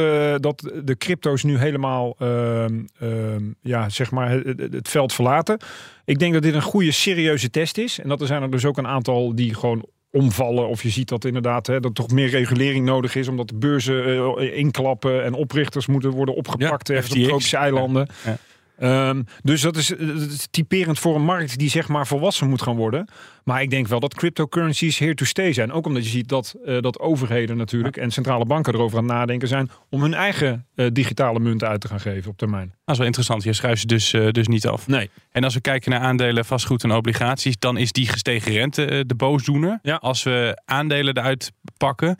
dat 0.40 0.72
de 0.84 0.96
crypto's 0.98 1.42
nu 1.42 1.58
helemaal 1.58 2.16
ehm, 2.19 3.52
ja, 3.60 3.88
zeg 3.88 4.10
maar 4.10 4.31
het, 4.31 4.72
het 4.72 4.88
veld 4.88 5.12
verlaten. 5.12 5.60
Ik 6.04 6.19
denk 6.19 6.32
dat 6.32 6.42
dit 6.42 6.54
een 6.54 6.62
goede 6.62 6.92
serieuze 6.92 7.50
test 7.50 7.78
is. 7.78 7.98
En 8.00 8.08
dat 8.08 8.20
er 8.20 8.26
zijn 8.26 8.42
er 8.42 8.50
dus 8.50 8.64
ook 8.64 8.78
een 8.78 8.87
aantal 8.87 9.34
die 9.34 9.54
gewoon 9.54 9.84
omvallen. 10.11 10.69
Of 10.69 10.83
je 10.83 10.91
ziet 10.91 11.09
dat 11.09 11.25
inderdaad 11.25 11.67
hè, 11.67 11.81
dat 11.81 11.95
toch 11.95 12.11
meer 12.11 12.29
regulering 12.29 12.85
nodig 12.85 13.15
is. 13.15 13.29
Omdat 13.29 13.49
de 13.49 13.57
beurzen 13.57 14.09
uh, 14.09 14.57
inklappen 14.57 15.25
en 15.25 15.35
oprichters 15.35 15.87
moeten 15.87 16.11
worden 16.11 16.35
opgepakt 16.35 16.89
ja, 16.89 16.95
ergens 16.95 17.17
op 17.17 17.23
tropische 17.23 17.57
eilanden. 17.57 18.09
Ja, 18.25 18.31
ja. 18.31 18.39
Um, 18.82 19.25
dus 19.43 19.61
dat 19.61 19.77
is, 19.77 19.87
dat 19.87 20.31
is, 20.31 20.47
typerend 20.50 20.99
voor 20.99 21.15
een 21.15 21.25
markt 21.25 21.59
die 21.59 21.71
zeg 21.71 21.88
maar 21.88 22.06
volwassen 22.06 22.49
moet 22.49 22.62
gaan 22.62 22.77
worden. 22.77 23.09
Maar 23.44 23.62
ik 23.62 23.71
denk 23.71 23.87
wel 23.87 24.00
dat 24.00 24.15
cryptocurrencies 24.15 24.99
here 24.99 25.15
to 25.15 25.25
stay 25.25 25.53
zijn. 25.53 25.73
Ook 25.73 25.87
omdat 25.87 26.05
je 26.05 26.11
ziet 26.11 26.29
dat, 26.29 26.55
uh, 26.65 26.81
dat 26.81 26.99
overheden 26.99 27.56
natuurlijk 27.56 27.97
en 27.97 28.11
centrale 28.11 28.44
banken 28.44 28.75
erover 28.75 28.99
aan 28.99 29.05
het 29.05 29.12
nadenken 29.12 29.49
zijn 29.49 29.71
om 29.88 30.03
hun 30.03 30.15
eigen 30.15 30.67
uh, 30.75 30.87
digitale 30.93 31.41
munten 31.41 31.69
uit 31.69 31.81
te 31.81 31.88
gaan 31.88 32.00
geven 32.00 32.31
op 32.31 32.38
termijn. 32.38 32.69
Dat 32.69 32.94
is 32.94 32.97
wel 32.97 33.06
interessant. 33.06 33.43
Je 33.43 33.53
schrijft 33.53 33.81
ze 33.81 33.87
dus, 33.87 34.11
dus 34.11 34.49
niet 34.49 34.67
af. 34.67 34.87
Nee. 34.87 35.11
En 35.31 35.44
als 35.44 35.55
we 35.55 35.61
kijken 35.61 35.91
naar 35.91 36.00
aandelen, 36.00 36.44
vastgoed 36.44 36.85
en 36.85 36.93
obligaties, 36.93 37.59
dan 37.59 37.76
is 37.76 37.93
die 37.93 38.09
gestegen 38.09 38.53
rente 38.53 39.05
de 39.06 39.15
boosdoener. 39.15 39.79
Ja. 39.83 39.97
Als 39.97 40.23
we 40.23 40.62
aandelen 40.65 41.17
eruit 41.17 41.53
pakken. 41.76 42.17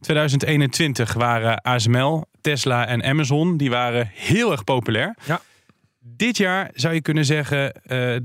2021 0.00 1.12
waren 1.12 1.62
ASML, 1.62 2.24
Tesla 2.40 2.86
en 2.86 3.04
Amazon, 3.04 3.56
die 3.56 3.70
waren 3.70 4.10
heel 4.12 4.50
erg 4.52 4.64
populair. 4.64 5.16
Ja. 5.26 5.40
Dit 6.06 6.36
jaar 6.36 6.70
zou 6.74 6.94
je 6.94 7.00
kunnen 7.00 7.24
zeggen 7.24 7.72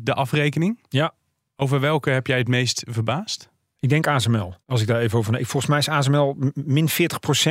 de 0.03 0.13
afrekening. 0.13 0.79
Ja. 0.89 1.13
Over 1.55 1.79
welke 1.79 2.09
heb 2.09 2.27
jij 2.27 2.37
het 2.37 2.47
meest 2.47 2.83
verbaasd? 2.87 3.49
Ik 3.79 3.89
denk 3.89 4.07
ASML. 4.07 4.53
Als 4.65 4.81
ik 4.81 4.87
daar 4.87 4.99
even 4.99 5.17
over. 5.17 5.33
Volgens 5.33 5.65
mij 5.65 5.77
is 5.77 5.89
ASML 5.89 6.37
min 6.53 6.89
40% 6.89 6.93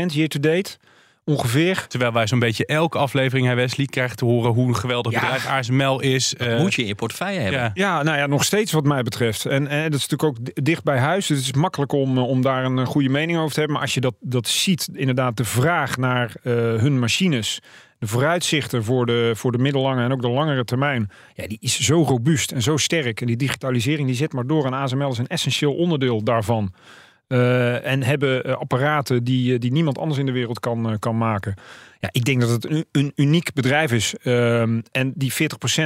year 0.07 0.29
to 0.29 0.41
date. 0.41 0.77
Ongeveer. 1.25 1.87
Terwijl 1.89 2.13
wij 2.13 2.27
zo'n 2.27 2.39
beetje 2.39 2.67
elke 2.67 2.99
aflevering, 2.99 3.47
hè 3.47 3.55
Wesley, 3.55 3.87
krijgen 3.87 4.17
te 4.17 4.25
horen 4.25 4.53
hoe 4.53 4.69
een 4.69 4.77
geweldig 4.77 5.13
ja. 5.13 5.21
bedrijf 5.21 5.47
ASML 5.47 6.01
is. 6.01 6.35
Dat 6.39 6.49
uh, 6.49 6.61
moet 6.61 6.75
je 6.75 6.83
in 6.83 6.89
je 6.89 6.95
portefeuille 6.95 7.41
hebben. 7.41 7.61
Ja. 7.61 7.71
ja, 7.75 8.03
nou 8.03 8.19
ja, 8.19 8.27
nog 8.27 8.45
steeds 8.45 8.73
wat 8.73 8.85
mij 8.85 9.03
betreft. 9.03 9.47
En, 9.47 9.67
en 9.67 9.91
dat 9.91 10.01
is 10.01 10.09
natuurlijk 10.09 10.39
ook 10.39 10.65
dicht 10.65 10.83
bij 10.83 10.99
huis. 10.99 11.27
Dus 11.27 11.37
het 11.37 11.47
is 11.47 11.53
makkelijk 11.53 11.93
om, 11.93 12.19
om 12.19 12.43
daar 12.43 12.65
een 12.65 12.87
goede 12.87 13.09
mening 13.09 13.39
over 13.39 13.53
te 13.53 13.59
hebben. 13.59 13.77
Maar 13.77 13.85
als 13.85 13.95
je 13.95 14.01
dat, 14.01 14.15
dat 14.21 14.49
ziet, 14.49 14.89
inderdaad, 14.93 15.37
de 15.37 15.45
vraag 15.45 15.97
naar 15.97 16.33
uh, 16.43 16.55
hun 16.55 16.99
machines 16.99 17.61
de 17.99 18.07
vooruitzichten 18.07 18.85
voor 18.85 19.07
de, 19.07 19.33
voor 19.35 19.53
de 19.53 19.59
middellange 19.59 20.03
en 20.03 20.13
ook 20.13 20.23
de 20.23 20.29
langere 20.29 20.65
termijn, 20.65 21.11
ja, 21.35 21.47
die 21.47 21.59
is 21.61 21.81
zo 21.81 22.03
robuust 22.03 22.53
en 22.53 22.63
zo 22.63 22.77
sterk. 22.77 23.21
En 23.21 23.27
die 23.27 23.37
digitalisering 23.37 24.07
die 24.07 24.17
zit 24.17 24.33
maar 24.33 24.47
door. 24.47 24.67
En 24.67 24.73
ASML 24.73 25.11
is 25.11 25.19
een 25.19 25.27
essentieel 25.27 25.75
onderdeel 25.75 26.23
daarvan. 26.23 26.73
Uh, 27.29 27.87
en 27.87 28.03
hebben 28.03 28.47
uh, 28.47 28.55
apparaten 28.55 29.25
die, 29.25 29.59
die 29.59 29.73
niemand 29.73 29.99
anders 29.99 30.19
in 30.19 30.27
de 30.27 30.33
wereld 30.33 30.61
kan, 30.61 30.97
kan 30.99 31.19
maken. 31.19 31.55
Ja, 32.01 32.09
ik 32.13 32.25
denk 32.25 32.41
dat 32.41 32.51
het 32.51 32.71
een, 32.71 32.87
een 32.93 33.13
uniek 33.15 33.53
bedrijf 33.53 33.93
is. 33.93 34.15
Um, 34.25 34.83
en 34.93 35.13
die 35.15 35.33
40% 35.33 35.37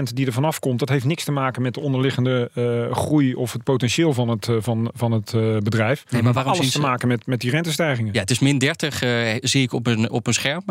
die 0.03 0.27
er 0.27 0.33
vanaf 0.33 0.59
komt, 0.59 0.79
dat 0.79 0.89
heeft 0.89 1.05
niks 1.05 1.25
te 1.25 1.33
maken 1.33 1.63
met 1.63 1.75
de 1.75 1.81
onderliggende 1.81 2.51
groei 2.93 3.35
of 3.35 3.53
het 3.53 3.63
potentieel 3.63 4.13
van 4.13 4.29
het, 4.29 4.49
van, 4.59 4.91
van 4.95 5.13
het 5.13 5.31
bedrijf. 5.63 6.05
Nee, 6.11 6.23
maar 6.23 6.33
waarom 6.33 6.53
alles 6.53 6.71
te 6.71 6.81
maken 6.81 7.09
met, 7.09 7.27
met 7.27 7.41
die 7.41 7.51
rentestijgingen. 7.51 8.13
Ja, 8.13 8.21
het 8.21 8.31
is 8.31 8.39
min 8.39 8.59
30, 8.59 9.03
zie 9.41 9.63
ik 9.63 9.73
op 9.73 9.87
een, 9.87 10.11
op 10.11 10.27
een 10.27 10.35
scherm 10.35 10.63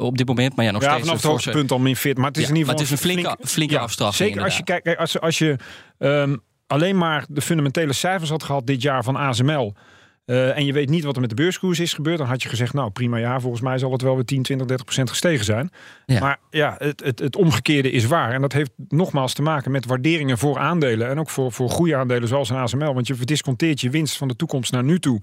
op 0.00 0.18
dit 0.18 0.26
moment. 0.26 0.56
Maar 0.56 0.64
ja, 0.64 0.70
nog 0.70 0.82
ja, 0.82 0.88
steeds 0.88 1.04
vanaf 1.04 1.22
het 1.22 1.30
hoogste 1.30 1.50
punt 1.50 1.70
al 1.70 1.78
min 1.78 1.96
40. 1.96 2.22
Maar 2.22 2.30
het 2.30 2.36
is 2.36 2.42
ja, 2.42 2.48
in 2.48 2.56
ieder 2.56 2.70
geval 2.72 2.86
het 2.86 2.92
is 2.92 3.04
een 3.04 3.10
flinke, 3.10 3.30
flink, 3.30 3.50
flinke 3.50 3.74
ja, 3.74 3.80
afstraffing. 3.80 4.28
Zeker 4.28 4.44
als 4.44 4.56
je 4.56 4.64
kijkt, 4.64 4.96
als, 4.96 5.20
als 5.20 5.38
je 5.38 5.56
um, 5.98 6.42
alleen 6.66 6.98
maar 6.98 7.24
de 7.28 7.40
fundamentele 7.40 7.92
cijfers 7.92 8.30
had 8.30 8.42
gehad 8.42 8.66
dit 8.66 8.82
jaar 8.82 9.04
van 9.04 9.16
ASML. 9.16 9.74
Eh, 10.24 10.56
en 10.56 10.64
je 10.64 10.72
weet 10.72 10.88
niet 10.88 11.04
wat 11.04 11.14
er 11.14 11.20
met 11.20 11.30
de 11.30 11.36
beurskoers 11.36 11.80
is 11.80 11.92
gebeurd, 11.92 12.18
dan 12.18 12.26
had 12.26 12.42
je 12.42 12.48
gezegd, 12.48 12.72
nou 12.72 12.90
prima 12.90 13.16
ja, 13.16 13.40
volgens 13.40 13.62
mij 13.62 13.78
zal 13.78 13.92
het 13.92 14.02
wel 14.02 14.14
weer 14.14 14.24
10, 14.24 14.42
20, 14.42 14.66
30 14.66 14.84
procent 14.86 15.10
gestegen 15.10 15.44
zijn. 15.44 15.70
Maar 16.06 16.38
ja, 16.50 16.74
het, 16.78 17.04
het, 17.04 17.18
het 17.18 17.36
omgekeerde 17.36 17.90
is 17.90 18.06
waar. 18.06 18.32
En 18.32 18.40
dat 18.40 18.52
heeft 18.52 18.70
nogmaals 18.88 19.34
te 19.34 19.42
maken 19.42 19.70
met 19.70 19.86
waarderingen 19.86 20.38
voor 20.38 20.58
aandelen 20.58 21.08
en 21.08 21.18
ook 21.18 21.30
voor, 21.30 21.52
voor 21.52 21.70
goede 21.70 21.96
aandelen 21.96 22.28
zoals 22.28 22.50
een 22.50 22.56
ASML. 22.56 22.94
Want 22.94 23.06
je 23.06 23.14
verdisconteert 23.14 23.80
je 23.80 23.90
winst 23.90 24.16
van 24.16 24.28
de 24.28 24.36
toekomst 24.36 24.72
naar 24.72 24.84
nu 24.84 24.98
toe 24.98 25.20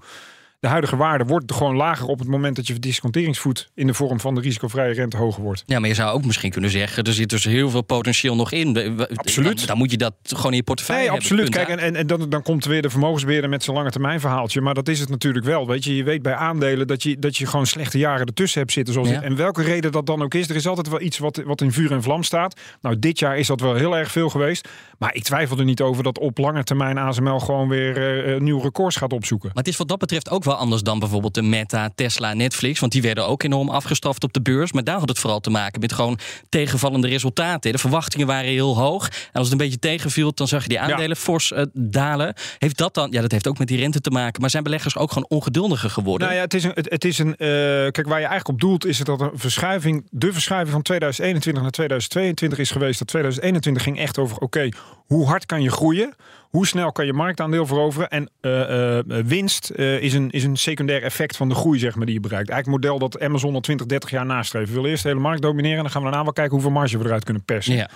de 0.62 0.68
huidige 0.68 0.96
waarde 0.96 1.24
wordt 1.24 1.52
gewoon 1.52 1.76
lager 1.76 2.06
op 2.06 2.18
het 2.18 2.28
moment 2.28 2.56
dat 2.56 2.66
je 2.66 2.78
disconteringsvoet 2.78 3.70
in 3.74 3.86
de 3.86 3.94
vorm 3.94 4.20
van 4.20 4.34
de 4.34 4.40
risicovrije 4.40 4.94
rente 4.94 5.16
hoger 5.16 5.42
wordt. 5.42 5.62
Ja, 5.66 5.78
maar 5.78 5.88
je 5.88 5.94
zou 5.94 6.14
ook 6.14 6.24
misschien 6.24 6.50
kunnen 6.50 6.70
zeggen, 6.70 7.04
er 7.04 7.12
zit 7.12 7.28
dus 7.28 7.44
heel 7.44 7.70
veel 7.70 7.82
potentieel 7.82 8.36
nog 8.36 8.52
in. 8.52 9.00
Absoluut. 9.14 9.66
Dan, 9.66 9.76
moet 9.76 9.90
je 9.90 9.96
dat 9.96 10.14
gewoon 10.22 10.50
in 10.50 10.56
je 10.56 10.62
portefeuille 10.62 11.02
nee, 11.02 11.10
hebben. 11.10 11.30
absoluut. 11.30 11.54
Kijk, 11.54 11.68
en, 11.68 11.78
en, 11.78 11.96
en 11.96 12.06
dan, 12.06 12.28
dan 12.28 12.42
komt 12.42 12.64
weer 12.64 12.82
de 12.82 12.90
vermogensbeheerder 12.90 13.50
met 13.50 13.62
zijn 13.62 13.76
lange 13.76 13.90
termijn 13.90 14.20
verhaaltje. 14.20 14.60
Maar 14.60 14.74
dat 14.74 14.88
is 14.88 15.00
het 15.00 15.08
natuurlijk 15.08 15.44
wel. 15.44 15.66
Weet 15.66 15.84
je, 15.84 15.96
je 15.96 16.04
weet 16.04 16.22
bij 16.22 16.34
aandelen 16.34 16.86
dat 16.86 17.02
je, 17.02 17.18
dat 17.18 17.36
je 17.36 17.46
gewoon 17.46 17.66
slechte 17.66 17.98
jaren 17.98 18.26
ertussen 18.26 18.60
hebt 18.60 18.72
zitten. 18.72 18.94
Zoals 18.94 19.08
Ja. 19.08 19.22
En 19.22 19.36
welke 19.36 19.62
reden 19.62 19.92
dat 19.92 20.06
dan 20.06 20.22
ook 20.22 20.34
is. 20.34 20.48
Er 20.48 20.56
is 20.56 20.66
altijd 20.66 20.88
wel 20.88 21.00
iets 21.00 21.18
wat, 21.18 21.42
wat 21.44 21.60
in 21.60 21.72
vuur 21.72 21.92
en 21.92 22.02
vlam 22.02 22.22
staat. 22.22 22.60
Nou, 22.80 22.98
dit 22.98 23.18
jaar 23.18 23.38
is 23.38 23.46
dat 23.46 23.60
wel 23.60 23.74
heel 23.74 23.96
erg 23.96 24.10
veel 24.10 24.28
geweest. 24.28 24.68
Maar 24.98 25.14
ik 25.14 25.22
twijfel 25.22 25.58
er 25.58 25.64
niet 25.64 25.80
over 25.80 26.02
dat 26.02 26.18
op 26.18 26.38
lange 26.38 26.64
termijn 26.64 26.98
ASML 26.98 27.38
gewoon 27.38 27.68
weer 27.68 27.96
eh, 27.96 28.34
eh, 28.34 28.40
nieuwe 28.40 28.62
records 28.62 28.96
gaat 28.96 29.12
opzoeken. 29.12 29.48
Maar 29.48 29.62
het 29.62 29.72
is 29.72 29.78
wat 29.78 29.88
dat 29.88 29.98
betreft 29.98 30.30
ook 30.30 30.44
wel 30.44 30.51
anders 30.56 30.82
dan 30.82 30.98
bijvoorbeeld 30.98 31.34
de 31.34 31.42
Meta, 31.42 31.90
Tesla, 31.94 32.34
Netflix. 32.34 32.80
Want 32.80 32.92
die 32.92 33.02
werden 33.02 33.26
ook 33.26 33.42
enorm 33.42 33.68
afgestraft 33.68 34.24
op 34.24 34.32
de 34.32 34.42
beurs. 34.42 34.72
Maar 34.72 34.84
daar 34.84 34.98
had 34.98 35.08
het 35.08 35.18
vooral 35.18 35.40
te 35.40 35.50
maken 35.50 35.80
met 35.80 35.92
gewoon 35.92 36.18
tegenvallende 36.48 37.08
resultaten. 37.08 37.72
De 37.72 37.78
verwachtingen 37.78 38.26
waren 38.26 38.50
heel 38.50 38.76
hoog. 38.76 39.08
En 39.08 39.14
als 39.32 39.42
het 39.42 39.52
een 39.52 39.64
beetje 39.64 39.78
tegenviel, 39.78 40.34
dan 40.34 40.48
zag 40.48 40.62
je 40.62 40.68
die 40.68 40.80
aandelen 40.80 41.16
fors 41.16 41.52
eh, 41.52 41.62
dalen. 41.72 42.34
Heeft 42.58 42.76
dat 42.76 42.94
dan, 42.94 43.10
ja, 43.10 43.20
dat 43.20 43.32
heeft 43.32 43.48
ook 43.48 43.58
met 43.58 43.68
die 43.68 43.78
rente 43.78 44.00
te 44.00 44.10
maken. 44.10 44.40
Maar 44.40 44.50
zijn 44.50 44.62
beleggers 44.62 44.96
ook 44.96 45.12
gewoon 45.12 45.28
ongeduldiger 45.28 45.90
geworden? 45.90 46.26
Nou 46.26 46.38
ja, 46.38 46.44
het 46.44 46.54
is 46.54 46.64
een. 46.64 46.72
Het, 46.74 47.04
is 47.04 47.18
een 47.18 47.36
eh, 47.36 47.48
kijk, 47.90 48.08
waar 48.08 48.20
je 48.20 48.26
eigenlijk 48.26 48.48
op 48.48 48.60
doelt, 48.60 48.86
is 48.86 48.98
het 48.98 49.06
dat 49.06 49.20
een 49.20 49.30
verschuiving. 49.34 50.06
De 50.10 50.32
verschuiving 50.32 50.72
van 50.72 50.82
2021 50.82 51.62
naar 51.62 51.72
2022 51.72 52.58
is 52.58 52.70
geweest. 52.70 52.98
Dat 52.98 53.08
2021 53.08 53.82
ging 53.82 53.98
echt 53.98 54.18
over: 54.18 54.36
oké, 54.36 54.68
hoe 55.06 55.26
hard 55.26 55.46
kan 55.46 55.62
je 55.62 55.70
groeien? 55.70 56.14
Hoe 56.52 56.66
snel 56.66 56.92
kan 56.92 57.06
je 57.06 57.12
marktaandeel 57.12 57.66
veroveren? 57.66 58.10
En 58.10 58.30
eh, 58.40 58.98
eh, 58.98 59.04
winst 59.26 59.70
eh, 59.70 60.02
is, 60.02 60.14
een, 60.14 60.30
is 60.30 60.44
een 60.44 60.56
secundair 60.56 61.02
effect 61.02 61.36
van 61.36 61.48
de 61.48 61.54
groei 61.54 61.78
zeg 61.78 61.94
maar, 61.94 62.06
die 62.06 62.14
je 62.14 62.20
bereikt. 62.20 62.48
Eigenlijk 62.48 62.82
model 62.82 62.98
dat 62.98 63.20
Amazon 63.20 63.54
al 63.54 63.60
20, 63.60 63.86
30 63.86 64.10
jaar 64.10 64.26
nastreeft. 64.26 64.68
We 64.68 64.74
willen 64.74 64.90
eerst 64.90 65.02
de 65.02 65.08
hele 65.08 65.20
markt 65.20 65.42
domineren 65.42 65.76
en 65.76 65.82
dan 65.82 65.92
gaan 65.92 66.02
we 66.02 66.08
daarna 66.08 66.24
wel 66.24 66.32
kijken 66.32 66.52
hoeveel 66.52 66.70
marge 66.70 66.98
we 66.98 67.04
eruit 67.04 67.24
kunnen 67.24 67.44
persen. 67.44 67.74
Ja. 67.74 67.88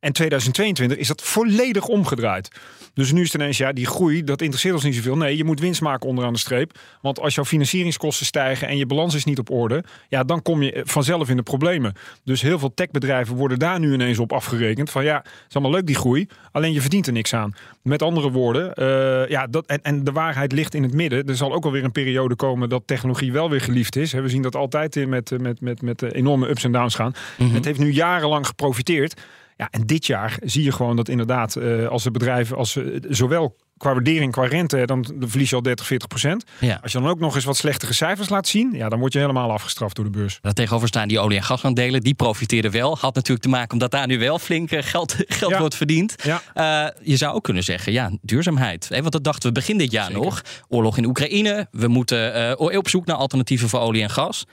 En 0.00 0.12
2022 0.12 0.98
is 0.98 1.08
dat 1.08 1.22
volledig 1.22 1.86
omgedraaid. 1.86 2.48
Dus 2.94 3.12
nu 3.12 3.20
is 3.20 3.32
het 3.32 3.40
ineens, 3.40 3.58
ja, 3.58 3.72
die 3.72 3.86
groei, 3.86 4.24
dat 4.24 4.40
interesseert 4.40 4.74
ons 4.74 4.84
niet 4.84 4.94
zoveel. 4.94 5.16
Nee, 5.16 5.36
je 5.36 5.44
moet 5.44 5.60
winst 5.60 5.80
maken 5.80 6.08
onderaan 6.08 6.32
de 6.32 6.38
streep. 6.38 6.78
Want 7.00 7.20
als 7.20 7.34
jouw 7.34 7.44
financieringskosten 7.44 8.26
stijgen 8.26 8.68
en 8.68 8.76
je 8.76 8.86
balans 8.86 9.14
is 9.14 9.24
niet 9.24 9.38
op 9.38 9.50
orde, 9.50 9.84
ja, 10.08 10.24
dan 10.24 10.42
kom 10.42 10.62
je 10.62 10.82
vanzelf 10.84 11.28
in 11.28 11.36
de 11.36 11.42
problemen. 11.42 11.92
Dus 12.24 12.42
heel 12.42 12.58
veel 12.58 12.74
techbedrijven 12.74 13.36
worden 13.36 13.58
daar 13.58 13.78
nu 13.78 13.92
ineens 13.92 14.18
op 14.18 14.32
afgerekend. 14.32 14.90
Van 14.90 15.04
ja, 15.04 15.16
het 15.16 15.44
is 15.48 15.54
allemaal 15.54 15.72
leuk 15.72 15.86
die 15.86 15.96
groei, 15.96 16.28
alleen 16.52 16.72
je 16.72 16.80
verdient 16.80 17.06
er 17.06 17.12
niks 17.12 17.34
aan. 17.34 17.54
Met 17.82 18.02
andere 18.02 18.30
woorden, 18.30 18.74
eh, 18.74 19.28
ja, 19.28 19.46
dat, 19.46 19.66
en, 19.66 19.82
en 19.82 20.04
de 20.04 20.12
waarheid 20.12 20.52
ligt 20.52 20.74
in 20.74 20.82
het 20.82 20.94
midden. 20.94 21.26
Er 21.26 21.36
zal 21.36 21.52
ook 21.52 21.64
alweer 21.64 21.84
een 21.84 21.92
periode 21.92 22.36
komen 22.36 22.68
dat 22.68 22.82
technologie 22.86 23.32
wel 23.32 23.50
weer 23.50 23.60
geliefd 23.60 23.96
is. 23.96 24.12
We 24.12 24.28
zien 24.28 24.42
dat 24.42 24.56
altijd 24.56 24.96
in 24.96 25.08
met, 25.08 25.30
met, 25.38 25.60
met, 25.60 25.82
met 25.82 26.02
eh, 26.02 26.10
enorme 26.12 26.48
ups 26.48 26.64
en 26.64 26.72
downs 26.72 26.94
gaan. 26.94 27.14
Het 27.42 27.64
heeft 27.64 27.78
nu 27.78 27.92
jarenlang 27.92 28.46
geprofiteerd. 28.46 29.20
Ja, 29.60 29.68
en 29.70 29.86
dit 29.86 30.06
jaar 30.06 30.38
zie 30.42 30.64
je 30.64 30.72
gewoon 30.72 30.96
dat 30.96 31.08
inderdaad, 31.08 31.56
eh, 31.56 31.86
als 31.86 32.02
de 32.02 32.10
bedrijven, 32.10 32.56
als 32.56 32.70
ze 32.70 33.02
zowel 33.08 33.56
qua 33.76 33.92
waardering, 33.92 34.32
qua 34.32 34.46
rente, 34.46 34.86
dan 34.86 35.06
verlies 35.20 35.50
je 35.50 35.56
al 35.56 35.62
30, 35.62 35.86
40 35.86 36.08
procent. 36.08 36.44
Ja. 36.58 36.78
Als 36.82 36.92
je 36.92 36.98
dan 36.98 37.08
ook 37.08 37.18
nog 37.18 37.34
eens 37.34 37.44
wat 37.44 37.56
slechtere 37.56 37.92
cijfers 37.92 38.28
laat 38.28 38.48
zien, 38.48 38.72
ja, 38.72 38.88
dan 38.88 38.98
word 38.98 39.12
je 39.12 39.18
helemaal 39.18 39.50
afgestraft 39.50 39.96
door 39.96 40.04
de 40.04 40.10
beurs. 40.10 40.38
Daar 40.40 40.52
tegenover 40.52 40.88
staan 40.88 41.08
die 41.08 41.18
olie- 41.18 41.36
en 41.36 41.42
gasaandelen. 41.42 42.00
Die 42.00 42.14
profiteerden 42.14 42.70
wel. 42.70 42.98
Had 42.98 43.14
natuurlijk 43.14 43.42
te 43.42 43.48
maken 43.48 43.72
omdat 43.72 43.90
daar 43.90 44.06
nu 44.06 44.18
wel 44.18 44.38
flink 44.38 44.70
eh, 44.70 44.82
geld, 44.82 45.16
geld 45.40 45.56
wordt 45.56 45.74
verdiend. 45.74 46.14
Eh, 46.54 46.86
je 47.02 47.16
zou 47.16 47.34
ook 47.34 47.44
kunnen 47.44 47.62
zeggen, 47.62 47.92
ja, 47.92 48.10
duurzaamheid. 48.22 48.88
Want 48.88 49.12
dat 49.12 49.24
dachten 49.24 49.48
we 49.48 49.54
begin 49.54 49.78
dit 49.78 49.90
jaar 49.90 50.12
nog. 50.12 50.42
Oorlog 50.68 50.96
in 50.96 51.04
Oekraïne. 51.04 51.66
We 51.70 51.88
moeten 51.88 52.34
eh, 52.58 52.76
op 52.76 52.88
zoek 52.88 53.06
naar 53.06 53.16
alternatieven 53.16 53.68
voor 53.68 53.80
olie 53.80 54.02
en 54.02 54.10
gas. 54.10 54.46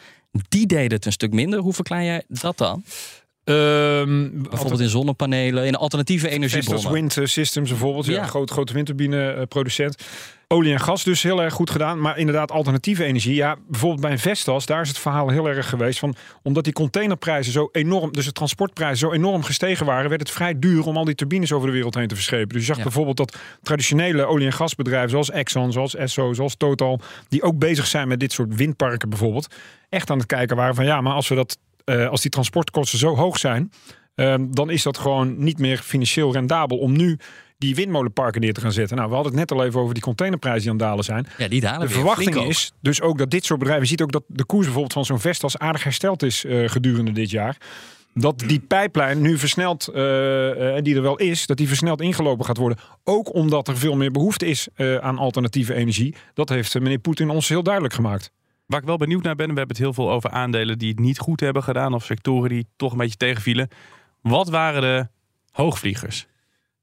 Die 0.49 0.65
deden 0.65 0.97
het 0.97 1.05
een 1.05 1.11
stuk 1.11 1.33
minder. 1.33 1.59
Hoe 1.59 1.73
verklaar 1.73 2.03
jij 2.03 2.23
dat 2.27 2.57
dan? 2.57 2.83
Bijvoorbeeld 3.47 4.79
in 4.79 4.89
zonnepanelen, 4.89 5.65
in 5.65 5.75
alternatieve 5.75 6.25
Vestas 6.25 6.37
energiebronnen. 6.37 6.91
Wind 6.91 7.17
eh, 7.17 7.25
Systems 7.25 7.69
bijvoorbeeld, 7.69 8.05
ja. 8.05 8.13
Ja. 8.13 8.21
een 8.21 8.27
grote, 8.27 8.53
grote 8.53 8.73
windturbineproducent. 8.73 10.03
Olie 10.49 10.73
en 10.73 10.79
gas 10.79 11.03
dus 11.03 11.23
heel 11.23 11.41
erg 11.43 11.53
goed 11.53 11.69
gedaan. 11.69 12.01
Maar 12.01 12.17
inderdaad, 12.17 12.51
alternatieve 12.51 13.03
energie. 13.03 13.35
Ja, 13.35 13.55
bijvoorbeeld 13.67 14.01
bij 14.01 14.17
Vestas, 14.17 14.65
daar 14.65 14.81
is 14.81 14.87
het 14.87 14.97
verhaal 14.97 15.29
heel 15.29 15.47
erg 15.49 15.69
geweest 15.69 15.99
van... 15.99 16.15
omdat 16.43 16.63
die 16.63 16.73
containerprijzen 16.73 17.51
zo 17.53 17.69
enorm, 17.71 18.11
dus 18.11 18.25
de 18.25 18.31
transportprijzen 18.31 18.97
zo 18.97 19.11
enorm 19.11 19.43
gestegen 19.43 19.85
waren... 19.85 20.09
werd 20.09 20.21
het 20.21 20.31
vrij 20.31 20.59
duur 20.59 20.85
om 20.85 20.97
al 20.97 21.05
die 21.05 21.15
turbines 21.15 21.51
over 21.51 21.67
de 21.67 21.73
wereld 21.73 21.95
heen 21.95 22.07
te 22.07 22.15
verschepen. 22.15 22.47
Dus 22.47 22.59
je 22.59 22.65
zag 22.67 22.77
Ja. 22.77 22.83
bijvoorbeeld 22.83 23.17
dat 23.17 23.37
traditionele 23.61 24.25
olie- 24.25 24.45
en 24.45 24.53
gasbedrijven... 24.53 25.09
zoals 25.09 25.31
Exxon, 25.31 25.71
zoals 25.71 25.95
Esso, 25.95 26.33
zoals 26.33 26.55
Total... 26.55 26.99
die 27.27 27.43
ook 27.43 27.57
bezig 27.59 27.87
zijn 27.87 28.07
met 28.07 28.19
dit 28.19 28.31
soort 28.31 28.55
windparken 28.55 29.09
bijvoorbeeld... 29.09 29.47
echt 29.89 30.09
aan 30.09 30.17
het 30.17 30.27
kijken 30.27 30.55
waren 30.55 30.75
van 30.75 30.85
ja, 30.85 31.01
maar 31.01 31.13
als 31.13 31.27
we 31.27 31.35
dat... 31.35 31.57
eh, 31.87 32.09
als 32.09 32.21
die 32.21 32.31
transportkosten 32.31 32.99
zo 32.99 33.15
hoog 33.15 33.37
zijn, 33.37 33.71
Ehm, 34.17 34.45
dan 34.49 34.69
is 34.69 34.83
dat 34.83 34.97
gewoon 34.97 35.43
niet 35.43 35.59
meer 35.59 35.77
financieel 35.77 36.33
rendabel 36.33 36.77
om 36.77 36.97
nu 36.97 37.19
die 37.57 37.75
windmolenparken 37.75 38.41
neer 38.41 38.53
te 38.53 38.61
gaan 38.61 38.71
zetten. 38.71 38.97
Nou, 38.97 39.09
we 39.09 39.15
hadden 39.15 39.31
het 39.31 39.41
net 39.41 39.59
al 39.59 39.65
even 39.65 39.79
over 39.79 39.93
die 39.93 40.03
containerprijzen 40.03 40.61
die 40.61 40.71
aan 40.71 40.77
het 40.77 40.85
dalen 40.85 41.03
zijn. 41.03 41.27
Ja, 41.37 41.47
die 41.47 41.61
dalen 41.61 41.87
De 41.87 41.93
verwachting 41.93 42.35
is 42.35 42.71
dus 42.81 43.01
ook 43.01 43.17
dat 43.17 43.31
dit 43.31 43.45
soort 43.45 43.59
bedrijven, 43.59 43.83
je 43.85 43.91
ziet 43.91 44.01
ook 44.01 44.11
dat 44.11 44.23
de 44.27 44.45
koers 44.45 44.63
bijvoorbeeld 44.63 44.93
van 44.93 45.05
zo'n 45.05 45.19
Vestas 45.19 45.57
aardig 45.57 45.83
hersteld 45.83 46.23
is 46.23 46.45
eh, 46.45 46.69
gedurende 46.69 47.11
dit 47.11 47.29
jaar. 47.29 47.57
Dat 48.13 48.39
die 48.39 48.59
pijplijn 48.59 49.21
nu 49.21 49.37
versneld, 49.37 49.87
eh, 49.87 49.93
die 50.81 50.95
er 50.95 51.01
wel 51.01 51.17
is, 51.17 51.45
dat 51.45 51.57
die 51.57 51.67
versneld 51.67 52.01
ingelopen 52.01 52.45
gaat 52.45 52.57
worden. 52.57 52.77
Ook 53.03 53.33
omdat 53.33 53.67
er 53.67 53.77
veel 53.77 53.95
meer 53.95 54.11
behoefte 54.11 54.45
is 54.45 54.67
aan 54.99 55.17
alternatieve 55.17 55.73
energie. 55.73 56.15
Dat 56.33 56.49
heeft 56.49 56.79
meneer 56.79 56.99
Poetin 56.99 57.29
ons 57.29 57.49
heel 57.49 57.63
duidelijk 57.63 57.93
gemaakt. 57.93 58.31
Waar 58.67 58.79
ik 58.79 58.85
wel 58.85 58.97
benieuwd 58.97 59.23
naar 59.23 59.35
ben, 59.35 59.47
we 59.49 59.57
hebben 59.57 59.75
het 59.75 59.85
heel 59.85 59.93
veel 59.93 60.11
over 60.11 60.29
aandelen 60.29 60.77
die 60.77 60.89
het 60.89 60.99
niet 60.99 61.19
goed 61.19 61.39
hebben 61.39 61.63
gedaan. 61.63 61.93
Of 61.93 62.03
sectoren 62.05 62.49
die 62.49 62.67
toch 62.75 62.91
een 62.91 62.97
beetje 62.97 63.17
tegenvielen. 63.17 63.67
Wat 64.21 64.49
waren 64.49 64.81
de 64.81 65.07
hoogvliegers? 65.51 66.27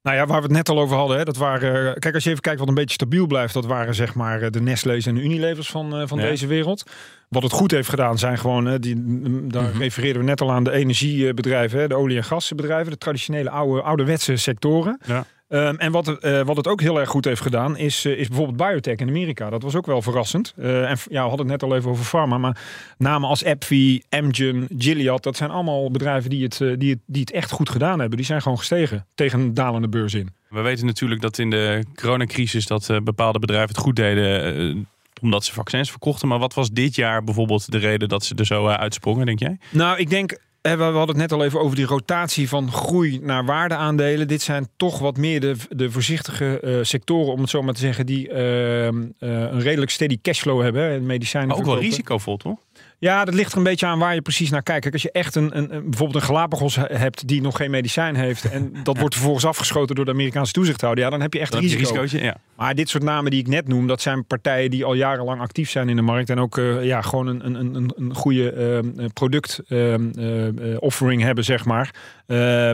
Nou 0.01 0.17
ja, 0.17 0.25
waar 0.25 0.37
we 0.37 0.43
het 0.43 0.51
net 0.55 0.69
al 0.69 0.79
over 0.79 0.97
hadden, 0.97 1.17
hè, 1.17 1.23
dat 1.23 1.37
waren. 1.37 1.87
eh, 1.89 1.99
Kijk, 1.99 2.13
als 2.13 2.23
je 2.23 2.29
even 2.29 2.41
kijkt 2.41 2.59
wat 2.59 2.67
een 2.67 2.73
beetje 2.73 2.93
stabiel 2.93 3.27
blijft, 3.27 3.53
dat 3.53 3.65
waren 3.65 3.95
zeg 3.95 4.15
maar 4.15 4.41
eh, 4.41 4.49
de 4.49 4.61
Nestle's 4.61 5.05
en 5.05 5.15
de 5.15 5.21
Unilevers 5.23 5.69
van, 5.69 5.95
eh, 5.95 6.07
van 6.07 6.17
Ja. 6.19 6.23
deze 6.25 6.47
wereld. 6.47 6.83
Wat 7.29 7.43
het 7.43 7.51
goed 7.51 7.71
heeft 7.71 7.89
gedaan 7.89 8.17
zijn 8.17 8.37
gewoon, 8.37 8.65
hè, 8.65 8.79
die, 8.79 8.95
mm, 8.95 9.51
daar 9.51 9.63
Mhm. 9.69 9.77
refereerden 9.77 10.21
we 10.21 10.27
net 10.27 10.41
al 10.41 10.51
aan 10.51 10.63
de 10.63 10.71
energiebedrijven, 10.71 11.79
hè, 11.79 11.87
de 11.87 11.95
olie- 11.95 12.17
en 12.17 12.23
gasbedrijven, 12.23 12.91
de 12.91 12.97
traditionele 12.97 13.49
oude, 13.49 13.81
ouderwetse 13.81 14.35
sectoren. 14.35 14.99
Ja. 15.05 15.25
Ehm, 15.47 15.75
en 15.75 15.91
wat, 15.91 16.05
het, 16.05 16.19
eh, 16.19 16.41
wat 16.41 16.57
het 16.57 16.67
ook 16.67 16.81
heel 16.81 16.99
erg 16.99 17.09
goed 17.09 17.25
heeft 17.25 17.41
gedaan, 17.41 17.77
is, 17.77 18.05
eh, 18.05 18.17
is 18.17 18.27
bijvoorbeeld 18.27 18.57
biotech 18.57 18.97
in 18.97 19.07
Amerika. 19.07 19.49
Dat 19.49 19.63
was 19.63 19.75
ook 19.75 19.85
wel 19.85 20.01
verrassend. 20.01 20.53
Eh, 20.57 20.89
en 20.89 20.97
ja, 21.09 21.21
we 21.23 21.27
hadden 21.27 21.49
het 21.49 21.61
net 21.61 21.63
al 21.63 21.75
even 21.77 21.89
over 21.89 22.05
pharma, 22.05 22.37
maar 22.37 22.57
namen 22.97 23.29
als 23.29 23.45
AbbVie, 23.45 24.03
Amgen, 24.09 24.67
Gilead, 24.77 25.23
dat 25.23 25.37
zijn 25.37 25.49
allemaal 25.49 25.91
bedrijven 25.91 26.29
die 26.29 26.43
het, 26.43 26.57
die, 26.57 26.89
het, 26.89 26.99
die 27.05 27.21
het 27.21 27.31
echt 27.31 27.51
goed 27.51 27.69
gedaan 27.69 27.99
hebben. 27.99 28.17
Die 28.17 28.25
zijn 28.25 28.41
gewoon 28.41 28.57
gestegen 28.57 29.05
tegen 29.15 29.39
een 29.39 29.53
dalende 29.53 29.87
beurs 29.87 30.13
in. 30.13 30.29
We 30.49 30.61
weten 30.61 30.85
natuurlijk 30.85 31.21
dat 31.21 31.37
in 31.37 31.49
de 31.49 31.83
coronacrisis 31.95 32.65
dat 32.65 32.99
bepaalde 33.03 33.39
bedrijven 33.39 33.69
het 33.69 33.77
goed 33.77 33.95
deden. 33.95 34.87
omdat 35.21 35.45
ze 35.45 35.53
vaccins 35.53 35.89
verkochten. 35.89 36.27
Maar 36.27 36.39
wat 36.39 36.53
was 36.53 36.69
dit 36.69 36.95
jaar 36.95 37.23
bijvoorbeeld 37.23 37.71
de 37.71 37.77
reden 37.77 38.09
dat 38.09 38.25
ze 38.25 38.35
er 38.35 38.45
zo 38.45 38.67
uitsprongen, 38.67 39.25
denk 39.25 39.39
jij? 39.39 39.57
Nou, 39.69 39.97
ik 39.97 40.09
denk, 40.09 40.37
we 40.71 40.75
we 40.77 40.83
hadden 40.83 41.07
het 41.07 41.17
net 41.17 41.31
al 41.31 41.43
even 41.43 41.59
over 41.59 41.75
die 41.75 41.85
rotatie 41.85 42.49
van 42.49 42.71
groei 42.71 43.19
naar 43.21 43.45
waardeaandelen. 43.45 44.27
Dit 44.27 44.41
zijn 44.41 44.67
toch 44.77 44.99
wat 44.99 45.17
meer 45.17 45.39
de, 45.39 45.55
de 45.69 45.91
voorzichtige 45.91 46.59
eh, 46.59 46.77
sectoren, 46.81 47.33
om 47.33 47.41
het 47.41 47.49
zo 47.49 47.61
maar 47.61 47.73
te 47.73 47.79
zeggen, 47.79 48.05
die 48.05 48.29
ehm, 48.29 49.03
eh, 49.19 49.29
een 49.29 49.61
redelijk 49.61 49.91
steady 49.91 50.17
cashflow 50.21 50.61
hebben. 50.61 50.81
hè, 50.81 50.99
medicijnen 50.99 51.49
Maar 51.49 51.57
ook 51.57 51.65
wel 51.65 51.79
risicovol, 51.79 52.37
toch? 52.37 52.57
Ja, 52.99 53.25
dat 53.25 53.33
ligt 53.33 53.51
er 53.51 53.57
een 53.57 53.63
beetje 53.63 53.85
aan 53.85 53.99
waar 53.99 54.13
je 54.13 54.21
precies 54.21 54.49
naar 54.49 54.63
kijkt. 54.63 54.81
Kijk, 54.81 54.93
als 54.93 55.03
je 55.03 55.11
echt 55.11 55.35
een, 55.35 55.57
een, 55.57 55.75
een- 55.75 55.83
bijvoorbeeld 55.89 56.15
een 56.21 56.27
Galapagos 56.27 56.75
he- 56.75 56.85
hebt 56.97 57.27
die 57.27 57.41
nog 57.41 57.57
geen 57.57 57.71
medicijn 57.71 58.15
heeft 58.15 58.49
en 58.49 58.73
dat 58.83 58.97
wordt 58.97 59.13
vervolgens 59.15 59.45
afgeschoten 59.45 59.95
door 59.95 60.05
de 60.05 60.11
Amerikaanse 60.11 60.51
toezichthouder, 60.53 61.03
ja, 61.03 61.09
dan 61.09 61.21
heb 61.21 61.33
je 61.33 61.39
echt 61.39 61.53
je 61.53 61.59
risico. 61.59 61.79
risicootje, 61.79 62.21
ja. 62.23 62.35
Maar 62.55 62.75
dit 62.75 62.89
soort 62.89 63.03
namen 63.03 63.31
die 63.31 63.39
ik 63.39 63.47
net 63.47 63.67
noem, 63.67 63.87
dat 63.87 64.01
zijn 64.01 64.25
partijen 64.25 64.71
die 64.71 64.85
al 64.85 64.93
jarenlang 64.93 65.41
actief 65.41 65.69
zijn 65.69 65.89
in 65.89 65.95
de 65.95 66.01
markt 66.01 66.29
en 66.29 66.39
ook 66.39 66.57
eh, 66.57 66.83
ja, 66.85 67.01
gewoon 67.01 67.27
een, 67.27 67.45
een, 67.45 67.75
een, 67.75 67.93
een 67.95 68.13
goede 68.15 68.51
ehm, 68.51 69.07
product 69.13 69.61
ehm, 69.67 70.09
eh, 70.19 70.75
offering 70.79 71.21
hebben, 71.21 71.43
zeg 71.43 71.65
maar. 71.65 71.93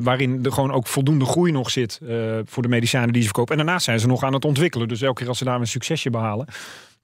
Waarin 0.03 0.39
er 0.43 0.51
gewoon 0.51 0.71
ook 0.71 0.87
voldoende 0.87 1.25
groei 1.25 1.51
nog 1.51 1.69
zit 1.69 1.99
voor 2.45 2.63
de 2.63 2.69
medicijnen 2.69 3.11
die 3.13 3.21
ze 3.21 3.27
verkopen. 3.27 3.57
En 3.57 3.65
daarnaast 3.65 3.85
zijn 3.85 3.99
ze 3.99 4.07
nog 4.07 4.23
aan 4.23 4.33
het 4.33 4.45
ontwikkelen. 4.45 4.87
Dus 4.87 5.01
elke 5.01 5.19
keer 5.19 5.27
als 5.27 5.37
ze 5.37 5.43
daar 5.43 5.59
een 5.59 5.67
succesje 5.67 6.09
behalen, 6.09 6.47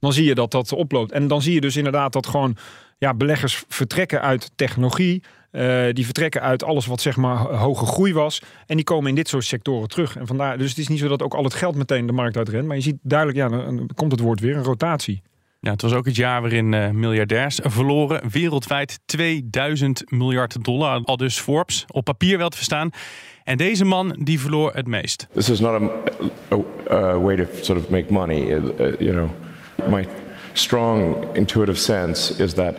dan 0.00 0.12
zie 0.12 0.24
je 0.24 0.34
dat 0.34 0.50
dat 0.50 0.72
oploopt. 0.72 1.12
En 1.12 1.28
dan 1.28 1.42
zie 1.42 1.54
je 1.54 1.60
dus 1.60 1.76
inderdaad 1.76 2.12
dat 2.12 2.26
gewoon 2.26 2.56
ja, 2.98 3.14
beleggers 3.14 3.64
vertrekken 3.68 4.20
uit 4.20 4.50
technologie. 4.54 5.22
eh, 5.50 5.86
die 5.92 6.04
vertrekken 6.04 6.40
uit 6.40 6.64
alles 6.64 6.86
wat 6.86 7.00
zeg 7.00 7.16
maar 7.16 7.36
hoge 7.36 7.86
groei 7.86 8.12
was. 8.12 8.42
En 8.66 8.76
die 8.76 8.84
komen 8.84 9.08
in 9.08 9.14
dit 9.14 9.28
soort 9.28 9.44
sectoren 9.44 9.88
terug. 9.88 10.16
En 10.16 10.26
vandaar, 10.26 10.58
dus 10.58 10.68
het 10.68 10.78
is 10.78 10.88
niet 10.88 10.98
zo 10.98 11.08
dat 11.08 11.22
ook 11.22 11.34
al 11.34 11.44
het 11.44 11.54
geld 11.54 11.74
meteen 11.74 12.06
de 12.06 12.12
markt 12.12 12.36
uitrent. 12.36 12.66
Maar 12.66 12.76
je 12.76 12.82
ziet 12.82 12.96
duidelijk, 13.02 13.38
ja, 13.38 13.48
dan, 13.48 13.76
dan 13.76 13.90
komt 13.94 14.12
het 14.12 14.20
woord 14.20 14.40
weer, 14.40 14.56
een 14.56 14.62
rotatie. 14.64 15.22
Ja, 15.60 15.70
het 15.70 15.82
was 15.82 15.92
ook 15.92 16.06
het 16.06 16.16
jaar 16.16 16.40
waarin 16.40 16.72
uh, 16.72 16.90
miljardairs 16.90 17.58
verloren. 17.62 18.22
Wereldwijd 18.30 19.00
2000 19.06 20.02
miljard 20.10 20.64
dollar. 20.64 21.00
Al 21.04 21.16
dus 21.16 21.38
Forbes. 21.40 21.84
Op 21.88 22.04
papier 22.04 22.38
wel 22.38 22.48
te 22.48 22.56
verstaan. 22.56 22.90
En 23.44 23.56
deze 23.56 23.84
man 23.84 24.16
die 24.22 24.40
verloor 24.40 24.74
het 24.74 24.86
meest. 24.86 25.26
This 25.32 25.50
is 25.50 25.60
not 25.60 25.82
a, 25.82 25.90
a, 26.52 26.96
a 26.96 27.18
way 27.18 27.36
to 27.36 27.44
sort 27.60 27.78
of 27.78 27.88
make 27.88 28.12
money. 28.12 28.40
Uh, 28.40 28.60
you 28.98 29.12
know, 29.12 29.28
my 29.86 30.08
strong 30.54 31.36
intuitive 31.36 31.78
sense 31.78 32.40
is 32.40 32.54
that 32.54 32.74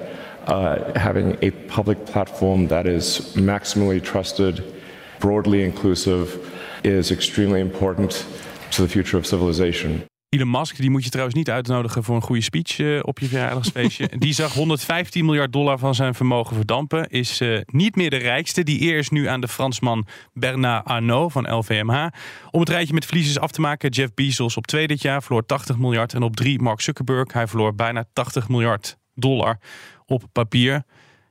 uh, 0.47 0.97
having 0.99 1.37
a 1.41 1.51
public 1.67 2.05
platform 2.05 2.67
that 2.67 2.87
is 2.87 3.33
maximally 3.35 4.03
trusted, 4.03 4.81
broadly 5.19 5.63
inclusive, 5.63 6.53
is 6.83 7.11
extremely 7.11 7.61
important 7.61 8.25
to 8.71 8.81
the 8.81 8.87
future 8.87 9.17
of 9.17 9.25
civilization. 9.25 10.08
Elon 10.29 10.49
Musk, 10.49 10.77
die 10.77 10.89
moet 10.89 11.03
je 11.03 11.09
trouwens 11.09 11.37
niet 11.37 11.49
uitnodigen 11.49 12.03
voor 12.03 12.15
een 12.15 12.21
goede 12.21 12.41
speech 12.41 12.77
uh, 12.77 12.99
op 13.01 13.19
je 13.19 13.25
verjaardagsfeestje. 13.25 14.09
die 14.17 14.33
zag 14.33 14.53
115 14.53 15.25
miljard 15.25 15.53
dollar 15.53 15.77
van 15.77 15.95
zijn 15.95 16.15
vermogen 16.15 16.55
verdampen. 16.55 17.09
Is 17.09 17.41
uh, 17.41 17.59
niet 17.65 17.95
meer 17.95 18.09
de 18.09 18.17
rijkste. 18.17 18.63
Die 18.63 18.81
eer 18.81 18.97
is 18.97 19.09
nu 19.09 19.27
aan 19.27 19.41
de 19.41 19.47
Fransman 19.47 20.07
Bernard 20.33 20.85
Arnault 20.85 21.31
van 21.31 21.55
LVMH. 21.55 22.07
Om 22.51 22.59
het 22.59 22.69
rijtje 22.69 22.93
met 22.93 23.05
verliezers 23.05 23.39
af 23.39 23.51
te 23.51 23.61
maken, 23.61 23.89
Jeff 23.89 24.13
Bezos 24.13 24.57
op 24.57 24.67
twee 24.67 24.87
dit 24.87 25.01
jaar 25.01 25.23
verloor 25.23 25.45
80 25.45 25.77
miljard. 25.77 26.13
En 26.13 26.23
op 26.23 26.35
drie 26.35 26.61
Mark 26.61 26.81
Zuckerberg, 26.81 27.33
hij 27.33 27.47
verloor 27.47 27.75
bijna 27.75 28.05
80 28.13 28.49
miljard 28.49 28.97
dollar 29.13 29.59
op 30.05 30.23
papier. 30.31 30.83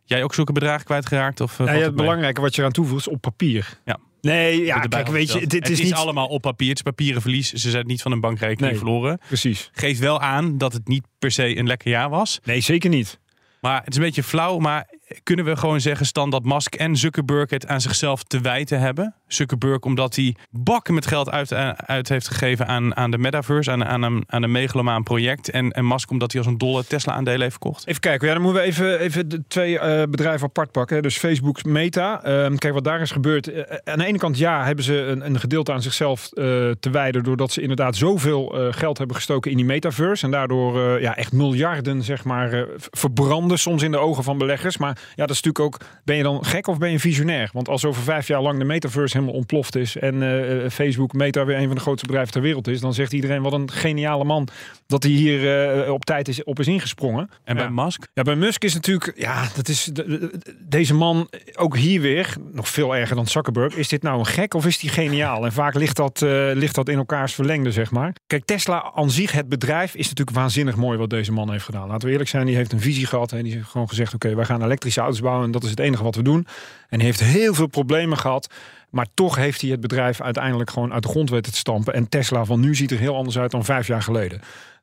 Jij 0.05 0.23
ook 0.23 0.35
zulke 0.35 0.53
bedragen 0.53 0.85
kwijtgeraakt? 0.85 1.41
Of, 1.41 1.59
uh, 1.59 1.67
ja, 1.67 1.73
het 1.73 1.95
belangrijke 1.95 2.41
wat 2.41 2.55
je 2.55 2.61
eraan 2.61 2.73
toevoegt 2.73 3.07
is 3.07 3.13
op 3.13 3.21
papier. 3.21 3.79
Ja. 3.85 3.99
Nee, 4.21 4.65
ja, 4.65 4.81
kijk, 4.81 5.09
weet 5.09 5.33
je, 5.33 5.39
dit 5.39 5.53
het 5.53 5.69
is, 5.69 5.79
is 5.79 5.85
niet... 5.85 5.95
allemaal 5.95 6.27
op 6.27 6.43
papier. 6.43 6.69
Het 6.69 6.77
is 6.77 6.83
papieren 6.83 7.23
verlies. 7.23 7.53
Ze 7.53 7.71
zijn 7.71 7.87
niet 7.87 8.03
van 8.03 8.13
een 8.13 8.21
bankrekening 8.21 8.71
Nee, 8.71 8.79
verloren. 8.79 9.21
Precies. 9.27 9.71
Geeft 9.73 10.01
wel 10.01 10.21
aan 10.21 10.59
dat 10.59 10.73
het 10.73 10.89
niet 10.89 11.05
per 11.19 11.31
se 11.31 11.57
een 11.57 11.67
lekker 11.67 11.91
jaar 11.91 12.09
was. 12.11 12.41
Nee, 12.45 12.61
zeker 12.61 12.91
niet. 12.91 13.19
Maar 13.61 13.79
het 13.79 13.89
is 13.89 13.97
een 13.97 14.03
beetje 14.03 14.23
flauw. 14.23 14.59
Maar 14.59 14.89
kunnen 15.23 15.45
we 15.45 15.57
gewoon 15.57 15.81
zeggen, 15.81 16.07
Stan, 16.07 16.31
dat 16.31 16.45
Musk 16.45 16.75
en 16.75 16.97
Zuckerberg 16.97 17.51
het 17.51 17.67
aan 17.67 17.81
zichzelf 17.81 18.23
te 18.23 18.41
wijten 18.41 18.81
hebben? 18.81 19.15
Zuckerberg 19.27 19.81
omdat 19.81 20.17
hij 20.17 20.37
bakken 20.51 20.95
met 20.95 21.07
geld 21.07 21.31
uit, 21.31 21.53
eh, 21.53 21.69
uit 21.69 22.09
heeft 22.09 22.29
gegeven 22.29 22.67
aan, 22.67 22.97
aan 22.97 23.11
de 23.11 23.19
metaverse, 23.19 23.71
aan, 23.71 23.85
aan, 23.85 24.03
een, 24.03 24.25
aan 24.27 24.43
een 24.43 24.51
megalomaan 24.51 25.03
project. 25.03 25.51
En, 25.51 25.73
en 25.73 25.87
Musk 25.87 26.11
omdat 26.11 26.33
hij 26.33 26.41
als 26.41 26.51
een 26.51 26.59
dolle 26.59 26.85
Tesla-aandelen 26.85 27.41
heeft 27.41 27.51
verkocht. 27.51 27.87
Even 27.87 28.01
kijken, 28.01 28.27
ja, 28.27 28.35
dan 28.35 28.43
moeten 28.43 28.63
we 28.63 28.67
even, 28.67 28.99
even 28.99 29.29
de 29.29 29.43
twee 29.49 29.79
eh, 29.79 30.03
bedrijven 30.11 30.47
apart 30.47 30.73
pakken. 30.73 31.03
Dus 31.03 31.19
Facebook, 31.19 31.65
Meta. 31.65 32.25
Ehm, 32.25 32.57
kijk, 32.57 32.75
wat 32.75 32.85
daar 32.85 33.01
is 33.01 33.11
gebeurd. 33.11 33.53
Eh, 33.53 33.77
aan 33.85 33.99
de 33.99 34.07
ene 34.07 34.19
kant, 34.19 34.39
ja, 34.39 34.65
hebben 34.65 34.85
ze 34.85 34.95
een, 34.95 35.27
een 35.27 35.41
gedeelte 35.41 35.73
aan 35.73 35.83
zichzelf 35.83 36.29
te 36.29 36.91
wijden. 36.91 37.23
Doordat 37.23 37.53
ze 37.53 37.61
inderdaad 37.61 37.97
zoveel 37.97 38.71
geld 38.71 38.99
hebben 38.99 39.17
gestoken 39.17 39.51
in 39.51 39.57
die 39.57 39.67
metaverse. 39.67 40.25
En 40.25 40.31
daardoor 40.31 41.01
ja, 41.01 41.17
echt 41.17 41.33
miljarden, 41.33 42.03
zeg 42.03 42.25
maar, 42.25 42.67
verbranden 42.77 43.59
soms 43.59 43.83
in 43.83 43.91
de 43.91 43.99
ogen 43.99 44.25
van 44.25 44.39
beleggers. 44.39 44.77
Maar 44.77 44.98
ja, 45.15 45.27
dat 45.27 45.37
is 45.37 45.43
natuurlijk 45.43 45.65
ook, 45.65 45.79
ben 46.05 46.17
je 46.17 46.23
dan 46.23 46.45
gek 46.45 46.67
of 46.67 46.79
ben 46.79 46.91
je 46.91 47.01
visionair? 47.01 47.51
Want 47.53 47.69
als 47.69 47.85
over 47.85 48.03
vijf 48.03 48.27
jaar 48.27 48.43
lang 48.43 48.59
de 48.59 48.65
metaverse 48.65 49.17
helemaal 49.17 49.37
ontploft 49.39 49.77
is. 49.77 49.97
En 49.97 50.23
eh, 50.23 50.71
Facebook, 50.71 51.13
Meta 51.13 51.45
weer 51.45 51.57
een 51.57 51.67
van 51.67 51.75
de 51.75 51.81
grootste 51.81 52.07
bedrijven 52.07 52.33
ter 52.33 52.43
wereld 52.43 52.69
is. 52.69 52.81
Dan 52.81 52.95
zegt 52.95 53.13
iedereen, 53.13 53.43
wat 53.43 53.53
een 53.53 53.71
geniale 53.71 54.25
man. 54.25 54.49
Dat 54.87 55.03
hij 55.03 55.13
hier 55.13 55.69
eh, 55.85 55.93
op 55.93 56.05
tijd 56.05 56.29
is, 56.29 56.45
op 56.45 56.59
is 56.61 56.67
ingesprongen. 56.67 57.31
En 57.45 57.55
bij 57.57 57.65
Ja. 57.65 57.71
Musk? 57.71 58.07
Ja, 58.15 58.23
bij 58.23 58.37
Musk 58.37 58.65
is 58.65 58.75
natuurlijk, 58.75 59.13
ja, 59.17 59.49
dat 59.57 59.69
is 59.69 59.85
de- 59.85 60.05
de- 60.07 60.55
deze 60.69 60.95
man 60.95 61.29
ook 61.57 61.77
hier 61.77 62.01
weer, 62.01 62.35
nog 62.53 62.69
veel 62.69 62.97
erger 62.97 63.17
dan 63.17 63.27
Zuckerberg. 63.27 63.75
Is 63.77 63.89
dit 63.89 64.03
nou 64.03 64.19
een 64.19 64.27
gek 64.27 64.55
of 64.55 64.67
is 64.67 64.79
die 64.79 64.91
geniaal? 64.91 65.45
En 65.45 65.53
vaak 65.53 65.75
ligt 65.75 65.97
dat, 65.97 66.23
eh, 66.23 66.51
ligt 66.55 66.75
dat 66.75 66.89
in 66.89 66.97
elkaars 66.99 67.35
verlengde, 67.35 67.73
zeg 67.73 67.91
maar. 67.91 68.13
Kijk, 68.27 68.45
Tesla 68.45 68.93
aan 68.95 69.11
zich, 69.11 69.33
het 69.33 69.49
bedrijf, 69.49 69.95
is 69.95 70.09
natuurlijk 70.09 70.37
waanzinnig 70.37 70.77
mooi 70.77 70.99
wat 70.99 71.11
deze 71.11 71.33
man 71.33 71.51
heeft 71.51 71.65
gedaan. 71.65 71.89
Laten 71.89 72.07
we 72.07 72.13
eerlijk 72.13 72.31
zijn, 72.31 72.47
die 72.47 72.57
heeft 72.57 72.73
een 72.73 72.81
visie 72.81 73.07
gehad. 73.07 73.33
En 73.33 73.43
die 73.45 73.53
heeft 73.53 73.69
gewoon 73.69 73.89
gezegd, 73.89 74.15
oké, 74.15 74.35
wij 74.35 74.45
gaan 74.45 74.63
elektrische 74.97 75.29
en 75.29 75.51
dat 75.51 75.65
is 75.65 75.71
het 75.71 75.81
enige 75.81 76.03
wat 76.03 76.15
we 76.15 76.23
doen. 76.23 76.47
En 76.89 77.01
heeft 77.01 77.21
heel 77.21 77.55
veel 77.55 77.67
problemen 77.67 78.19
gehad. 78.19 78.55
Maar 78.91 79.07
toch 79.15 79.37
heeft 79.37 79.61
hij 79.61 79.71
het 79.71 79.81
bedrijf 79.81 80.21
uiteindelijk 80.21 80.71
gewoon 80.71 80.93
uit 80.93 81.03
de 81.03 81.09
grond 81.09 81.31
weten 81.31 81.53
te 81.53 81.59
stampen. 81.59 81.95
En 81.95 82.09
Tesla 82.09 82.45
van 82.45 82.61
nu 82.61 82.75
ziet 82.75 82.91
er 82.91 82.99
heel 82.99 83.17
anders 83.17 83.39
uit 83.39 83.51
dan 83.51 83.65
vijf 83.65 83.87
jaar 83.87 84.03
geleden. 84.03 84.41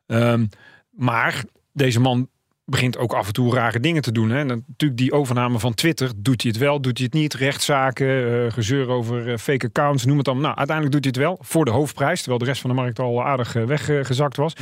Ehm, 0.07 0.45
maar 0.89 1.43
deze 1.73 1.99
man 1.99 2.29
begint 2.65 2.97
ook 2.97 3.13
af 3.13 3.27
en 3.27 3.33
toe 3.33 3.53
rare 3.53 3.79
dingen 3.79 4.01
te 4.01 4.11
doen. 4.11 4.29
Hè. 4.29 4.39
En 4.39 4.47
natuurlijk 4.47 4.99
die 4.99 5.11
overname 5.11 5.59
van 5.59 5.73
Twitter. 5.73 6.11
Doet 6.17 6.41
hij 6.41 6.51
het 6.51 6.59
wel, 6.59 6.81
doet 6.81 6.97
hij 6.97 7.05
het 7.05 7.15
niet? 7.15 7.33
Rechtszaken, 7.33 8.45
eh, 8.45 8.51
gezeur 8.51 8.89
over 8.89 9.31
eh, 9.31 9.37
fake 9.37 9.65
accounts, 9.65 10.05
noem 10.05 10.17
het 10.17 10.25
dan. 10.25 10.41
Nou, 10.41 10.55
uiteindelijk 10.55 10.95
doet 10.95 11.15
hij 11.15 11.23
het 11.23 11.31
wel 11.31 11.47
voor 11.47 11.65
de 11.65 11.71
hoofdprijs. 11.71 12.19
Terwijl 12.19 12.39
de 12.39 12.45
rest 12.45 12.61
van 12.61 12.69
de 12.69 12.75
markt 12.75 12.99
al 12.99 13.23
aardig 13.23 13.55
eh, 13.55 13.63
weggezakt 13.63 14.37
was. 14.37 14.53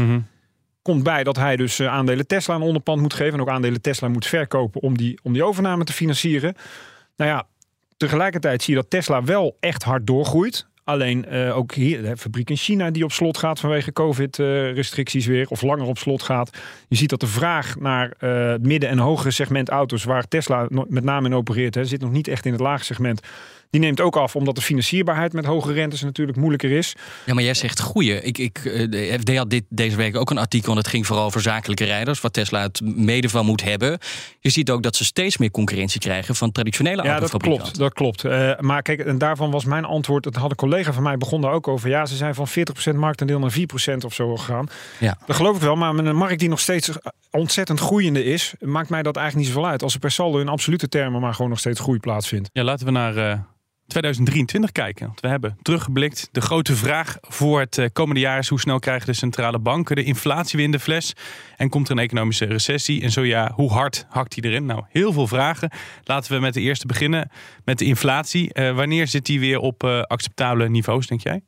Komt 0.84 1.04
bij 1.04 1.24
dat 1.24 1.36
hij 1.36 1.56
dus 1.56 1.80
eh, 1.80 1.88
aandelen 1.88 2.28
Tesla 2.28 2.56
een 2.56 2.62
onderpand 2.62 3.02
moet 3.02 3.14
geven. 3.14 3.34
En 3.34 3.42
ook 3.42 3.50
aandelen 3.50 3.82
Tesla 3.82 4.08
moet 4.08 4.26
verkopen 4.26 4.82
om 4.82 4.98
die, 4.98 5.20
om 5.24 5.34
die 5.34 5.44
overname 5.44 5.84
te 5.84 5.94
financieren. 5.94 6.56
Nou 7.16 7.32
ja, 7.32 7.48
tegelijkertijd 7.98 8.64
zie 8.64 8.76
je 8.76 8.82
dat 8.82 8.90
Tesla 8.90 9.24
wel 9.24 9.58
echt 9.60 9.84
hard 9.84 10.08
doorgroeit. 10.08 10.68
Alleen 10.84 11.26
eh, 11.26 11.58
ook 11.58 11.74
hier, 11.74 12.02
de 12.02 12.18
fabriek 12.18 12.50
in 12.50 12.56
China 12.56 12.92
die 12.92 13.04
op 13.04 13.12
slot 13.12 13.38
gaat 13.38 13.60
vanwege 13.60 13.94
COVID-restricties 13.94 15.26
weer, 15.26 15.48
of 15.50 15.62
langer 15.62 15.86
op 15.86 15.98
slot 15.98 16.24
gaat. 16.24 16.58
Je 16.88 16.96
ziet 16.96 17.10
dat 17.10 17.20
de 17.20 17.28
vraag 17.28 17.80
naar 17.80 18.14
eh, 18.18 18.48
het 18.48 18.66
midden- 18.66 18.90
en 18.90 18.98
hogere 18.98 19.32
segment 19.32 19.70
auto's, 19.70 20.04
waar 20.04 20.28
Tesla 20.28 20.68
met 20.88 21.04
name 21.04 21.28
in 21.28 21.36
opereert, 21.36 21.76
hè, 21.76 21.86
zit 21.86 22.02
nog 22.02 22.12
niet 22.12 22.28
echt 22.28 22.46
in 22.46 22.52
het 22.52 22.62
lage 22.62 22.84
segment. 22.84 23.22
Die 23.74 23.82
neemt 23.82 24.02
ook 24.02 24.16
af, 24.16 24.36
omdat 24.36 24.56
de 24.56 24.62
financierbaarheid 24.62 25.34
met 25.34 25.46
hoge 25.46 25.74
rentes 25.74 26.02
natuurlijk 26.02 26.38
moeilijker 26.38 26.72
is. 26.72 26.96
Ja, 27.26 27.34
maar 27.34 27.44
jij 27.44 27.54
zegt 27.54 27.80
goeie. 27.80 28.22
Ik, 28.22 28.38
ik, 28.38 28.58
eh, 28.58 28.90
de 28.90 29.18
FD 29.20 29.38
had 29.38 29.50
dit, 29.50 29.64
deze 29.70 29.96
week 29.96 30.16
ook 30.16 30.30
een 30.30 30.38
artikel 30.38 30.72
en 30.72 30.78
het 30.78 30.88
ging 30.88 31.08
vooral 31.08 31.26
over 31.26 31.42
zakelijke 31.42 31.84
rijders, 31.84 32.22
wat 32.22 32.34
Tesla 32.34 32.62
het 32.62 32.82
mede 32.84 33.30
van 33.30 33.46
moet 33.46 33.64
hebben. 33.64 34.00
Je 34.40 34.50
ziet 34.50 34.72
ook 34.72 34.84
dat 34.84 34.96
ze 34.96 35.06
steeds 35.06 35.38
meer 35.38 35.52
concurrentie 35.52 36.00
krijgen 36.00 36.36
van 36.36 36.52
traditionele 36.52 37.04
Ja, 37.04 37.20
dat 37.20 37.38
klopt. 37.38 37.78
Dat 37.78 37.94
klopt. 37.94 38.24
Eh, 38.24 38.60
maar 38.60 38.82
kijk, 38.82 39.00
en 39.00 39.18
daarvan 39.18 39.52
was 39.52 39.66
mijn 39.66 39.86
antwoord. 39.86 40.24
Dat 40.24 40.36
had 40.36 40.50
een 40.50 40.56
collega 40.56 40.94
van 40.94 41.04
mij 41.04 41.18
begon 41.18 41.42
daar 41.42 41.52
ook 41.52 41.68
over. 41.68 41.90
Ja, 41.90 42.06
ze 42.06 42.16
zijn 42.16 42.36
van 42.36 42.48
40% 42.48 42.96
marktendeel 42.96 43.40
naar 43.40 43.52
4% 43.52 44.06
of 44.06 44.14
zo 44.14 44.36
gegaan. 44.36 44.68
Ja. 45.00 45.18
Dat 45.26 45.36
geloof 45.36 45.56
ik 45.56 45.62
wel. 45.62 45.76
Maar 45.76 45.96
met 45.96 46.06
een 46.06 46.16
markt 46.16 46.40
die 46.40 46.50
nog 46.50 46.60
steeds 46.60 46.90
ontzettend 47.32 47.80
groeiende 47.80 48.24
is, 48.24 48.54
maakt 48.60 48.90
mij 48.90 49.04
dat 49.04 49.16
eigenlijk 49.16 49.48
niet 49.48 49.56
zoveel 49.56 49.72
uit. 49.72 49.84
Als 49.84 49.94
er 49.94 50.00
per 50.00 50.12
saldo 50.12 50.40
in 50.40 50.48
absolute 50.48 50.90
termen 50.90 51.22
maar 51.22 51.34
gewoon 51.34 51.50
nog 51.50 51.60
steeds 51.60 51.80
groei 51.80 52.00
plaatsvindt. 52.00 52.50
Ja, 52.54 52.64
laten 52.64 52.86
we 52.86 52.92
naar 52.92 53.18
eh, 53.18 53.40
2023 53.94 54.72
kijken. 54.72 55.06
Want 55.06 55.20
we 55.20 55.28
hebben 55.28 55.58
teruggeblikt. 55.62 56.30
De 56.32 56.42
grote 56.42 56.76
vraag 56.76 57.18
voor 57.22 57.60
het 57.60 57.78
eh, 57.78 57.86
komende 57.94 58.20
jaar 58.20 58.38
is 58.38 58.48
hoe 58.48 58.60
snel 58.60 58.80
krijgen 58.80 59.06
de 59.06 59.14
centrale 59.14 59.60
banken 59.60 59.96
de 59.96 60.04
inflatie 60.04 60.56
weer 60.58 60.66
in 60.66 60.72
de 60.72 60.80
fles? 60.80 61.14
En 61.58 61.70
komt 61.70 61.90
er 61.90 61.98
een 61.98 62.04
economische 62.04 62.46
recessie? 62.46 63.02
En 63.02 63.12
zo 63.12 63.26
ja, 63.26 63.52
hoe 63.56 63.72
hard 63.72 64.06
hakt 64.10 64.34
die 64.34 64.44
erin? 64.44 64.66
Nou, 64.66 64.84
heel 64.90 65.14
veel 65.14 65.28
vragen. 65.28 65.72
Laten 66.04 66.34
we 66.34 66.40
met 66.40 66.54
de 66.54 66.62
eerste 66.62 66.88
beginnen 66.88 67.32
met 67.66 67.78
de 67.78 67.86
inflatie. 67.86 68.54
Eh, 68.54 68.76
wanneer 68.76 69.08
zit 69.08 69.26
die 69.26 69.40
weer 69.40 69.60
op 69.60 69.84
eh, 69.84 70.02
acceptabele 70.02 70.70
niveaus, 70.70 71.08
denk 71.08 71.22
jij? 71.22 71.42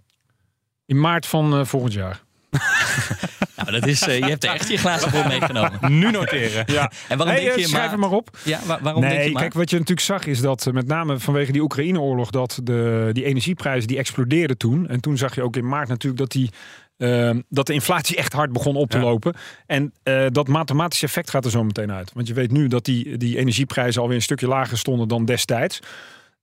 In 0.86 0.99
maart 0.99 1.25
van 1.25 1.67
volgend 1.67 1.93
jaar. 1.93 2.21
Nou, 3.65 3.80
dat 3.80 3.88
is, 3.89 4.01
eh, 4.01 4.17
je 4.19 4.25
hebt 4.25 4.43
er 4.43 4.49
echt 4.54 4.69
je 4.69 4.78
glazen 4.78 5.12
voor 5.12 5.28
meegenomen. 5.28 5.71
Nu 5.99 6.12
noteren. 6.12 6.63
Ja. 6.65 6.91
En 7.08 7.17
waarom 7.17 7.36
Hey, 7.36 7.43
denk 7.43 7.56
eh, 7.56 7.62
je 7.62 7.67
schrijf 7.67 7.82
maar- 7.84 7.91
hem 7.91 7.99
maar 7.99 8.12
op. 8.12 8.38
Ja, 8.43 8.60
wa- 8.65 8.80
waarom 8.82 9.01
nee, 9.01 9.12
denk 9.12 9.23
je 9.25 9.32
maar? 9.32 9.41
kijk, 9.41 9.54
wat 9.54 9.69
je 9.69 9.75
natuurlijk 9.78 10.06
zag 10.08 10.25
is 10.25 10.41
dat 10.41 10.67
eh, 10.67 10.73
met 10.73 10.88
name 10.88 11.19
vanwege 11.19 11.51
die 11.51 11.62
Oekraïne-oorlog... 11.62 12.30
dat 12.30 12.60
de, 12.63 13.10
die 13.12 13.25
energieprijzen 13.25 13.88
die 13.88 13.97
explodeerden 13.97 14.58
toen. 14.58 14.88
En 14.88 14.99
toen 14.99 15.17
zag 15.17 15.36
je 15.36 15.41
ook 15.43 15.56
in 15.56 15.67
maart 15.67 15.88
natuurlijk 15.88 16.17
dat 16.21 16.32
die... 16.32 16.49
eh, 16.97 17.30
dat 17.49 17.67
de 17.67 17.73
inflatie 17.73 18.15
echt 18.17 18.34
hard 18.34 18.51
begon 18.54 18.75
op 18.75 18.89
te 18.89 18.97
Ja. 18.97 19.04
lopen. 19.04 19.34
En 19.65 19.93
dat 20.32 20.47
mathematische 20.47 21.06
effect 21.06 21.30
gaat 21.30 21.45
er 21.45 21.51
zo 21.51 21.63
meteen 21.63 21.91
uit. 21.91 22.12
Want 22.13 22.28
je 22.28 22.34
weet 22.34 22.51
nu 22.51 22.67
dat 22.67 22.86
die, 22.86 23.17
die 23.17 23.38
energieprijzen 23.38 24.01
alweer 24.01 24.15
een 24.17 24.21
stukje 24.23 24.47
lager 24.47 24.78
stonden 24.78 25.08
dan 25.08 25.25
destijds. 25.25 25.80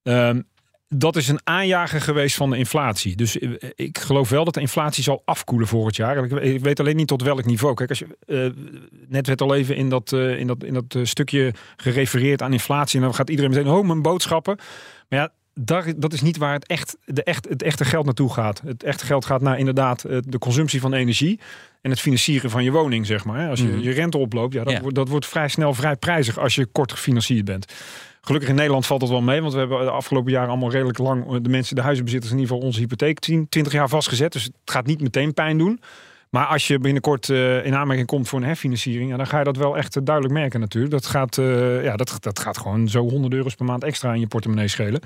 Ehm, 0.02 0.40
dat 0.94 1.16
is 1.16 1.28
een 1.28 1.40
aanjager 1.44 2.00
geweest 2.00 2.36
van 2.36 2.50
de 2.50 2.56
inflatie. 2.56 3.16
Dus 3.16 3.38
eh, 3.38 3.50
ik 3.74 3.98
geloof 3.98 4.28
wel 4.28 4.44
dat 4.44 4.54
de 4.54 4.60
inflatie 4.60 5.02
zal 5.02 5.22
afkoelen 5.24 5.68
volgend 5.68 5.96
jaar. 5.96 6.42
Ik 6.42 6.60
weet 6.60 6.80
alleen 6.80 6.96
niet 6.96 7.06
tot 7.08 7.22
welk 7.22 7.44
niveau. 7.44 7.74
Kijk, 7.74 7.88
als 7.88 7.98
je, 7.98 8.06
eh, 8.26 8.50
net 9.08 9.26
werd 9.26 9.40
al 9.40 9.54
even 9.54 9.76
in 9.76 9.88
dat, 9.88 10.12
eh, 10.12 10.38
in 10.38 10.46
dat, 10.46 10.64
in 10.64 10.74
dat 10.74 10.96
stukje 11.02 11.54
gerefereerd 11.76 12.42
aan 12.42 12.52
inflatie. 12.52 12.98
En 12.98 13.04
dan 13.04 13.14
gaat 13.14 13.30
iedereen 13.30 13.50
meteen, 13.50 13.72
oh, 13.72 13.86
mijn 13.86 14.02
boodschappen. 14.02 14.56
Maar 15.08 15.18
ja, 15.18 15.30
daar, 15.54 15.92
dat 15.96 16.12
is 16.12 16.20
niet 16.20 16.36
waar 16.36 16.52
het, 16.52 16.66
echt, 16.66 16.96
de 17.04 17.22
echt, 17.22 17.48
het 17.48 17.62
echte 17.62 17.84
geld 17.84 18.04
naartoe 18.04 18.32
gaat. 18.32 18.62
Het 18.64 18.82
echte 18.82 19.06
geld 19.06 19.24
gaat 19.24 19.40
naar 19.40 19.58
inderdaad 19.58 20.02
de 20.26 20.38
consumptie 20.38 20.80
van 20.80 20.92
energie. 20.92 21.40
En 21.80 21.90
het 21.90 22.00
financieren 22.00 22.50
van 22.50 22.64
je 22.64 22.70
woning, 22.70 23.06
zeg 23.06 23.24
maar. 23.24 23.48
Als 23.48 23.60
je 23.60 23.66
Mhm. 23.66 23.80
je 23.80 23.90
rente 23.90 24.18
oploopt, 24.18 24.54
ja, 24.54 24.64
dat, 24.64 24.72
Ja. 24.72 24.80
Wordt, 24.80 24.94
dat 24.96 25.08
wordt 25.08 25.26
vrij 25.26 25.48
snel 25.48 25.74
vrij 25.74 25.96
prijzig 25.96 26.38
als 26.38 26.54
je 26.54 26.66
kort 26.66 26.92
gefinancierd 26.92 27.44
bent. 27.44 27.72
Gelukkig 28.24 28.50
in 28.50 28.54
Nederland 28.54 28.86
valt 28.86 29.00
dat 29.00 29.08
wel 29.08 29.22
mee, 29.22 29.40
want 29.40 29.52
we 29.52 29.58
hebben 29.58 29.84
de 29.84 29.90
afgelopen 29.90 30.32
jaren 30.32 30.48
allemaal 30.48 30.70
redelijk 30.70 30.98
lang 30.98 31.32
eh, 31.32 31.36
de 31.42 31.48
mensen, 31.48 31.76
de 31.76 31.82
huizenbezitters 31.82 32.32
in 32.32 32.38
ieder 32.38 32.52
geval 32.52 32.68
onze 32.68 32.80
hypotheek 32.80 33.18
10, 33.18 33.48
20 33.48 33.72
jaar 33.72 33.88
vastgezet. 33.88 34.32
Dus 34.32 34.44
het 34.44 34.52
gaat 34.64 34.86
niet 34.86 35.00
meteen 35.00 35.34
pijn 35.34 35.58
doen. 35.58 35.80
Maar 36.30 36.46
als 36.46 36.66
je 36.66 36.78
binnenkort 36.78 37.28
eh, 37.28 37.66
in 37.66 37.74
aanmerking 37.74 38.06
komt 38.06 38.28
voor 38.28 38.38
een 38.38 38.46
herfinanciering, 38.46 39.16
dan 39.16 39.26
ga 39.26 39.38
je 39.38 39.44
dat 39.44 39.56
wel 39.56 39.76
echt 39.76 39.96
eh, 39.96 40.02
duidelijk 40.04 40.34
merken 40.34 40.60
natuurlijk. 40.60 40.92
Dat 40.92 41.06
gaat, 41.06 41.36
ja, 41.82 41.96
dat, 41.96 42.16
dat 42.20 42.38
gaat 42.38 42.58
gewoon 42.58 42.88
zo 42.88 43.08
100 43.08 43.34
euro's 43.34 43.54
per 43.54 43.64
maand 43.66 43.84
extra 43.84 44.12
in 44.12 44.20
je 44.20 44.26
portemonnee 44.26 44.68
schelen. 44.68 45.00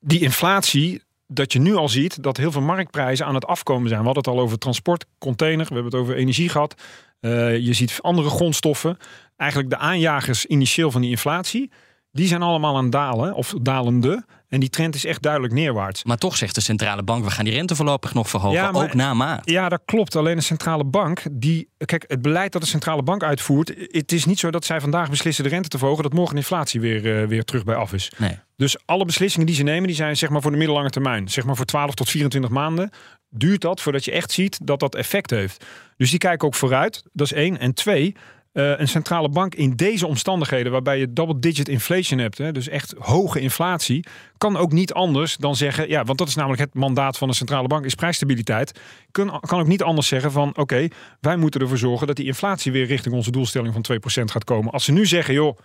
Die 0.00 0.20
inflatie, 0.20 1.02
dat 1.26 1.52
je 1.52 1.58
nu 1.58 1.74
al 1.74 1.88
ziet 1.88 2.22
dat 2.22 2.36
heel 2.36 2.52
veel 2.52 2.62
marktprijzen 2.62 3.26
aan 3.26 3.34
het 3.34 3.46
afkomen 3.46 3.88
zijn. 3.88 4.00
We 4.00 4.06
hadden 4.06 4.24
het 4.24 4.32
al 4.34 4.44
over 4.44 4.58
transport, 4.58 5.04
container, 5.18 5.66
we 5.66 5.74
hebben 5.74 5.92
het 5.92 6.00
over 6.00 6.14
energie 6.14 6.48
gehad. 6.48 6.74
Je 7.20 7.72
ziet 7.72 7.98
andere 8.00 8.28
grondstoffen. 8.28 8.96
Eigenlijk 9.36 9.70
de 9.70 9.76
aanjagers 9.76 10.46
initieel 10.46 10.90
van 10.90 11.00
die 11.00 11.10
inflatie, 11.10 11.70
die 12.12 12.26
zijn 12.26 12.42
allemaal 12.42 12.76
aan 12.76 12.90
dalen 12.90 13.34
of 13.34 13.54
dalende. 13.62 14.24
En 14.48 14.60
die 14.60 14.70
trend 14.70 14.94
is 14.94 15.04
echt 15.04 15.22
duidelijk 15.22 15.52
neerwaarts. 15.52 16.04
Maar 16.04 16.16
toch 16.16 16.36
zegt 16.36 16.54
de 16.54 16.60
centrale 16.60 17.02
bank, 17.02 17.24
we 17.24 17.30
gaan 17.30 17.44
die 17.44 17.54
rente 17.54 17.76
voorlopig 17.76 18.14
nog 18.14 18.28
verhogen, 18.28 18.56
Ja, 18.58 18.70
maar- 18.70 18.82
ook 18.82 18.94
na 18.94 19.14
maart. 19.14 19.50
Ja, 19.50 19.68
dat 19.68 19.80
klopt. 19.84 20.16
Alleen 20.16 20.36
de 20.36 20.42
centrale 20.42 20.84
bank, 20.84 21.22
die, 21.30 21.68
kijk, 21.76 22.04
het 22.08 22.22
beleid 22.22 22.52
dat 22.52 22.62
de 22.62 22.68
centrale 22.68 23.02
bank 23.02 23.22
uitvoert, 23.22 23.72
het 23.90 24.12
is 24.12 24.24
niet 24.24 24.38
zo 24.38 24.50
dat 24.50 24.64
zij 24.64 24.80
vandaag 24.80 25.10
beslissen 25.10 25.44
de 25.44 25.50
rente 25.50 25.68
te 25.68 25.78
verhogen, 25.78 26.02
dat 26.02 26.12
morgen 26.12 26.34
de 26.34 26.40
inflatie 26.40 26.80
weer, 26.80 27.20
eh, 27.22 27.26
weer 27.28 27.44
terug 27.44 27.64
bij 27.64 27.74
af 27.74 27.92
is. 27.92 28.12
Nee. 28.16 28.38
Dus 28.56 28.76
alle 28.84 29.04
beslissingen 29.04 29.46
die 29.46 29.56
ze 29.56 29.62
nemen, 29.62 29.86
die 29.86 29.96
zijn 29.96 30.16
zeg 30.16 30.28
maar 30.28 30.42
voor 30.42 30.50
de 30.50 30.56
middellange 30.56 30.90
termijn. 30.90 31.28
Zeg 31.28 31.44
maar 31.44 31.56
voor 31.56 31.64
12 31.64 31.94
tot 31.94 32.08
24 32.10 32.50
maanden 32.50 32.90
duurt 33.28 33.60
dat 33.60 33.80
voordat 33.80 34.04
je 34.04 34.12
echt 34.12 34.30
ziet 34.30 34.58
dat 34.62 34.80
dat 34.80 34.94
effect 34.94 35.30
heeft. 35.30 35.64
Dus 35.96 36.10
die 36.10 36.18
kijken 36.18 36.46
ook 36.46 36.54
vooruit. 36.54 37.02
Dat 37.12 37.26
is 37.26 37.32
één. 37.32 37.58
En 37.58 37.74
twee, 37.74 38.16
eh, 38.52 38.78
een 38.78 38.88
centrale 38.88 39.28
bank 39.28 39.54
in 39.54 39.76
deze 39.76 40.06
omstandigheden, 40.06 40.72
waarbij 40.72 40.98
je 40.98 41.12
double-digit 41.12 41.68
inflation 41.68 42.20
hebt, 42.20 42.38
hè, 42.38 42.52
dus 42.52 42.68
echt 42.68 42.94
hoge 42.98 43.40
inflatie, 43.40 44.04
kan 44.38 44.56
ook 44.56 44.72
niet 44.72 44.92
anders 44.92 45.36
dan 45.36 45.56
zeggen, 45.56 45.88
ja, 45.88 46.04
want 46.04 46.18
dat 46.18 46.28
is 46.28 46.34
namelijk 46.34 46.60
het 46.60 46.74
mandaat 46.74 47.18
van 47.18 47.28
de 47.28 47.34
centrale 47.34 47.68
bank, 47.68 47.84
is 47.84 47.94
prijsstabiliteit. 47.94 48.80
Kan, 49.10 49.40
kan 49.40 49.60
ook 49.60 49.66
niet 49.66 49.82
anders 49.82 50.08
zeggen 50.08 50.32
van, 50.32 50.56
oké, 50.56 50.88
wij 51.20 51.36
moeten 51.36 51.60
ervoor 51.60 51.78
zorgen 51.78 52.06
dat 52.06 52.16
die 52.16 52.26
inflatie 52.26 52.72
weer 52.72 52.86
richting 52.86 53.14
onze 53.14 53.30
doelstelling 53.30 53.74
van 53.74 54.20
2% 54.20 54.24
gaat 54.24 54.44
komen. 54.44 54.72
Als 54.72 54.84
ze 54.84 54.92
nu 54.92 55.06
zeggen, 55.06 55.34
joh, 55.34 55.58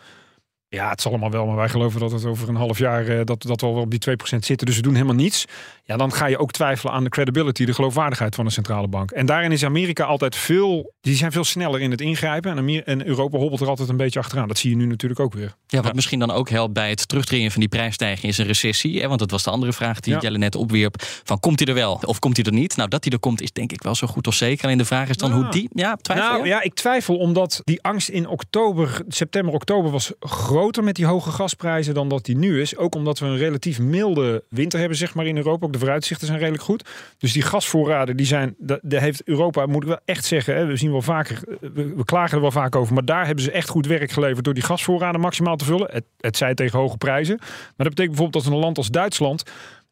ja, 0.68 0.90
het 0.90 1.02
zal 1.02 1.12
allemaal 1.12 1.32
wel, 1.32 1.46
maar 1.46 1.56
wij 1.56 1.70
geloven 1.70 2.00
dat 2.00 2.12
het 2.12 2.26
over 2.26 2.50
een 2.50 2.56
half 2.56 2.78
jaar 2.78 3.08
eh, 3.08 3.20
dat, 3.24 3.42
dat 3.42 3.62
we 3.62 3.68
al 3.68 3.76
op 3.76 3.92
die 3.92 4.00
2% 4.10 4.16
zitten. 4.40 4.68
Dus 4.68 4.76
we 4.76 4.82
doen 4.82 4.94
helemaal 4.94 5.16
niets. 5.16 5.46
Ja, 5.88 5.98
dan 5.98 6.12
ga 6.12 6.26
je 6.26 6.38
ook 6.38 6.52
twijfelen 6.52 6.94
aan 6.94 7.04
de 7.04 7.10
credibility, 7.10 7.66
de 7.66 7.74
geloofwaardigheid 7.74 8.36
van 8.36 8.46
de 8.46 8.52
centrale 8.52 8.88
bank. 8.88 9.12
En 9.12 9.26
daarin 9.26 9.52
is 9.52 9.66
Amerika 9.66 10.04
altijd 10.04 10.36
veel, 10.36 10.94
die 11.02 11.16
zijn 11.16 11.32
veel 11.32 11.44
sneller 11.44 11.82
in 11.82 11.92
het 11.92 12.02
ingrijpen. 12.02 12.84
En, 12.86 13.08
Europa 13.08 13.38
hobbelt 13.38 13.62
er 13.62 13.68
altijd 13.68 13.90
een 13.90 13.98
beetje 13.98 14.20
achteraan. 14.20 14.48
Dat 14.48 14.58
zie 14.58 14.70
je 14.70 14.76
nu 14.76 14.86
natuurlijk 14.86 15.20
ook 15.20 15.34
weer. 15.34 15.56
Ja, 15.68 15.82
wat 15.82 15.94
misschien 15.94 16.20
dan 16.20 16.32
ook 16.32 16.50
helpt 16.50 16.74
bij 16.74 16.90
het 16.90 17.08
terugdringen 17.08 17.52
van 17.52 17.60
die 17.60 17.70
prijsstijging 17.70 18.32
is 18.32 18.38
een 18.38 18.46
recessie. 18.46 19.02
Hè? 19.02 19.08
Want 19.08 19.20
dat 19.20 19.32
was 19.32 19.44
de 19.44 19.50
andere 19.50 19.74
vraag 19.74 20.00
die 20.00 20.14
Ja. 20.14 20.20
Jelle 20.20 20.38
net 20.38 20.56
opwierp. 20.56 20.96
Van 21.24 21.40
komt 21.40 21.60
hij 21.60 21.68
er 21.68 21.74
wel 21.74 22.00
of 22.02 22.20
komt 22.20 22.36
hij 22.36 22.46
er 22.46 22.54
niet? 22.54 22.76
Nou, 22.76 22.90
dat 22.90 23.04
hij 23.04 23.14
er 23.14 23.20
komt 23.20 23.42
is 23.42 23.52
denk 23.52 23.72
ik 23.72 23.84
wel 23.84 23.96
zo 23.96 24.08
goed 24.08 24.26
als 24.26 24.38
zeker. 24.38 24.66
Alleen 24.66 24.78
de 24.78 24.86
vraag 24.86 25.10
is 25.10 25.18
dan 25.18 25.32
hoe 25.32 25.50
die... 25.50 25.70
Ja, 25.74 25.96
twijfel 25.96 26.28
Nou 26.28 26.44
je? 26.44 26.50
ja, 26.50 26.62
ik 26.62 26.74
twijfel 26.74 27.18
omdat 27.18 27.62
die 27.64 27.82
angst 27.82 28.10
in 28.10 28.28
oktober, 28.28 29.02
september, 29.08 29.54
oktober 29.54 29.92
was 29.92 30.12
groter 30.20 30.84
met 30.84 30.96
die 30.96 31.06
hoge 31.06 31.32
gasprijzen 31.32 31.94
dan 31.94 32.10
dat 32.10 32.26
die 32.26 32.38
nu 32.38 32.62
is. 32.62 32.78
Ook 32.78 32.96
omdat 32.96 33.20
we 33.20 33.26
een 33.26 33.38
relatief 33.38 33.80
milde 33.80 34.44
winter 34.50 34.80
hebben, 34.80 34.98
zeg 34.98 35.14
maar 35.14 35.26
in 35.26 35.38
Europa. 35.38 35.68
De 35.76 35.82
vooruitzichten 35.82 36.28
zijn 36.28 36.40
redelijk 36.40 36.64
goed. 36.64 36.90
Dus 37.18 37.34
die 37.34 37.42
gasvoorraden, 37.42 38.18
die 38.18 38.26
zijn, 38.26 38.56
daar 38.58 39.02
heeft 39.02 39.24
Europa, 39.24 39.66
moet 39.66 39.82
ik 39.82 39.88
wel 39.88 40.00
echt 40.06 40.26
zeggen, 40.26 40.56
hè, 40.56 40.66
we 40.66 40.76
zien 40.76 40.92
wel 40.92 41.02
vaker, 41.02 41.40
we, 41.60 41.94
we 41.96 42.06
klagen 42.06 42.36
er 42.36 42.42
wel 42.42 42.52
vaak 42.52 42.76
over, 42.76 42.94
maar 42.94 43.06
daar 43.06 43.26
hebben 43.26 43.44
ze 43.44 43.52
echt 43.52 43.70
goed 43.70 43.88
werk 43.88 44.12
geleverd 44.12 44.46
door 44.46 44.54
die 44.54 44.64
gasvoorraden 44.64 45.22
maximaal 45.22 45.56
te 45.56 45.66
vullen. 45.66 45.90
Het, 45.92 46.04
het 46.20 46.38
zij 46.38 46.54
tegen 46.56 46.80
hoge 46.80 46.98
prijzen. 46.98 47.36
Maar 47.38 47.74
dat 47.78 47.90
betekent 47.90 48.16
bijvoorbeeld 48.16 48.44
dat 48.44 48.54
een 48.54 48.60
land 48.60 48.78
als 48.78 48.90
Duitsland 48.90 49.44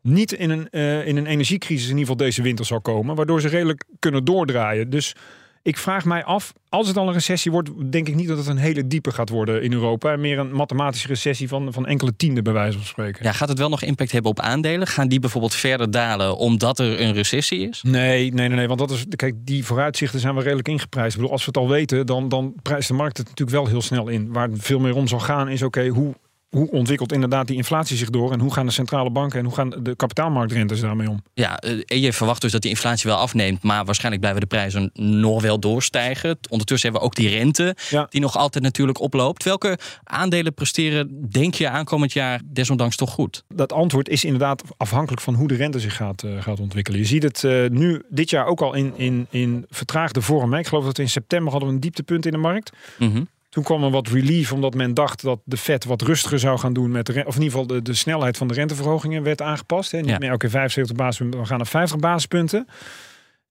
niet 0.02 0.32
in 0.32 0.50
een, 0.50 0.69
eh, 0.69 1.08
in 1.08 1.17
een 1.17 1.26
energiecrisis 1.26 1.84
in 1.84 1.98
ieder 1.98 2.02
geval 2.02 2.26
deze 2.26 2.41
winter 2.41 2.65
zal 2.65 2.82
komen. 2.82 3.15
Waardoor 3.15 3.41
ze 3.41 3.48
redelijk 3.48 3.84
kunnen 4.00 4.26
doordraaien. 4.26 4.89
Dus 4.89 5.15
ik 5.63 5.78
vraag 5.78 6.06
mij 6.06 6.23
af, 6.23 6.54
als 6.69 6.88
het 6.88 6.97
al 6.97 7.08
een 7.08 7.13
recessie 7.13 7.52
wordt, 7.52 7.91
denk 7.91 8.08
ik 8.08 8.15
niet 8.15 8.28
dat 8.28 8.38
het 8.38 8.47
een 8.47 8.58
hele 8.58 8.88
diepe 8.88 9.12
gaat 9.12 9.30
worden 9.30 9.63
in 9.63 9.73
Europa. 9.73 10.15
Meer 10.15 10.39
een 10.39 10.52
mathematische 10.52 11.08
recessie 11.08 11.47
van, 11.47 11.73
van 11.73 11.86
enkele 11.86 12.15
tienden 12.15 12.43
bij 12.43 12.54
wijze 12.54 12.78
van 12.78 12.88
spreken. 12.88 13.26
Ja, 13.26 13.32
gaat 13.32 13.49
het 13.49 13.58
wel 13.58 13.69
nog 13.69 13.82
impact 13.82 14.12
hebben 14.12 14.32
op 14.32 14.39
aandelen? 14.39 14.88
Gaan 14.88 15.08
die 15.08 15.19
bijvoorbeeld 15.19 15.56
verder 15.56 15.91
dalen 15.91 16.38
omdat 16.38 16.80
er 16.80 17.02
een 17.02 17.13
recessie 17.13 17.69
is? 17.69 17.82
Nee, 17.84 18.34
nee, 18.34 18.47
nee, 18.47 18.58
nee. 18.58 18.67
Want 18.67 18.80
dat 18.80 18.91
is, 18.91 19.06
kijk, 19.15 19.36
die 19.38 19.65
vooruitzichten 19.65 20.19
zijn 20.19 20.34
wel 20.34 20.43
redelijk 20.43 20.67
ingeprijsd. 20.67 21.12
Ik 21.12 21.15
bedoel, 21.15 21.32
als 21.32 21.45
we 21.45 21.52
het 21.54 21.58
al 21.58 21.69
weten, 21.69 22.06
dan, 22.06 22.30
dan 22.30 22.54
prijst 22.62 22.88
de 22.88 22.93
markt 22.93 23.17
het 23.17 23.28
natuurlijk 23.28 23.58
wel 23.58 23.67
heel 23.67 23.82
snel 23.82 24.08
in. 24.08 24.34
Waar 24.34 24.49
het 24.49 24.62
veel 24.62 24.80
meer 24.80 24.95
om 24.95 25.08
zal 25.08 25.19
gaan, 25.19 25.49
is 25.49 25.62
oké, 25.62 25.88
hoe, 25.88 26.13
hoe 26.53 26.69
ontwikkelt 26.71 27.11
inderdaad 27.11 27.47
die 27.47 27.55
inflatie 27.55 27.97
zich 27.97 28.09
door? 28.09 28.31
En 28.31 28.39
hoe 28.39 28.53
gaan 28.53 28.65
de 28.65 28.71
centrale 28.71 29.09
banken 29.09 29.39
en 29.39 29.45
hoe 29.45 29.53
gaan 29.53 29.69
de 29.69 29.95
kapitaalmarktrentes 29.95 30.79
daarmee 30.79 31.09
om? 31.09 31.23
Ja, 31.33 31.59
eh, 31.59 31.71
en 31.85 31.99
je 31.99 32.13
verwacht 32.13 32.41
dus 32.41 32.51
dat 32.51 32.61
die 32.61 32.69
inflatie 32.69 33.09
wel 33.09 33.19
afneemt, 33.19 33.63
maar 33.63 33.85
waarschijnlijk 33.85 34.21
blijven 34.21 34.41
de 34.41 34.55
prijzen 34.55 34.89
nog 34.93 35.41
wel 35.41 35.59
doorstijgen. 35.59 36.37
Ondertussen 36.49 36.91
hebben 36.91 37.09
we 37.09 37.13
ook 37.13 37.15
die 37.25 37.37
rente, 37.37 37.75
die 38.09 38.21
nog 38.21 38.37
altijd 38.37 38.63
natuurlijk 38.63 38.99
oploopt. 38.99 39.43
Welke 39.43 39.77
aandelen 40.03 40.53
presteren, 40.53 41.29
denk 41.29 41.53
je, 41.53 41.69
aankomend 41.69 42.13
jaar 42.13 42.41
desondanks 42.45 42.95
toch 42.95 43.11
goed? 43.11 43.43
Dat 43.47 43.73
antwoord 43.73 44.09
is 44.09 44.23
inderdaad 44.23 44.63
afhankelijk 44.77 45.21
van 45.21 45.33
hoe 45.33 45.47
de 45.47 45.55
rente 45.55 45.79
zich 45.79 45.95
gaat, 45.95 46.23
eh, 46.23 46.41
gaat 46.41 46.59
ontwikkelen. 46.59 46.99
Je 46.99 47.05
ziet 47.05 47.23
het 47.23 47.43
eh, 47.43 47.69
nu 47.69 48.01
dit 48.09 48.29
jaar 48.29 48.45
ook 48.45 48.61
al 48.61 48.73
in, 48.73 48.93
in, 48.95 49.27
in 49.29 49.65
vertraagde 49.69 50.21
vorm. 50.21 50.53
hè. 50.53 50.59
Ik 50.59 50.67
geloof 50.67 50.85
dat 50.85 50.97
we 50.97 51.03
in 51.03 51.09
september 51.09 51.51
hadden 51.51 51.69
we 51.69 51.75
een 51.75 51.81
dieptepunt 51.81 52.25
in 52.25 52.31
de 52.31 52.37
markt. 52.37 52.71
Mhm. 52.97 53.23
Toen 53.53 53.63
kwam 53.63 53.83
er 53.83 53.89
wat 53.89 54.07
relief 54.07 54.51
omdat 54.51 54.73
men 54.73 54.93
dacht 54.93 55.21
dat 55.21 55.39
de 55.43 55.57
Fed 55.57 55.85
wat 55.85 56.01
rustiger 56.01 56.39
zou 56.39 56.59
gaan 56.59 56.73
doen 56.73 56.91
met 56.91 57.05
de 57.05 57.11
of 57.25 57.35
in 57.35 57.41
ieder 57.41 57.59
geval 57.59 57.67
de, 57.67 57.81
de 57.81 57.93
snelheid 57.93 58.37
van 58.37 58.47
de 58.47 58.53
renteverhogingen 58.53 59.23
werd 59.23 59.41
aangepast. 59.41 59.91
Hè. 59.91 59.97
Niet 59.99 60.09
Ja. 60.09 60.17
meer 60.17 60.33
oké 60.33 60.49
75 60.49 60.95
basispunten, 60.95 61.39
we 61.39 61.45
gaan 61.45 61.57
naar 61.57 61.67
50 61.67 61.99
basispunten. 61.99 62.67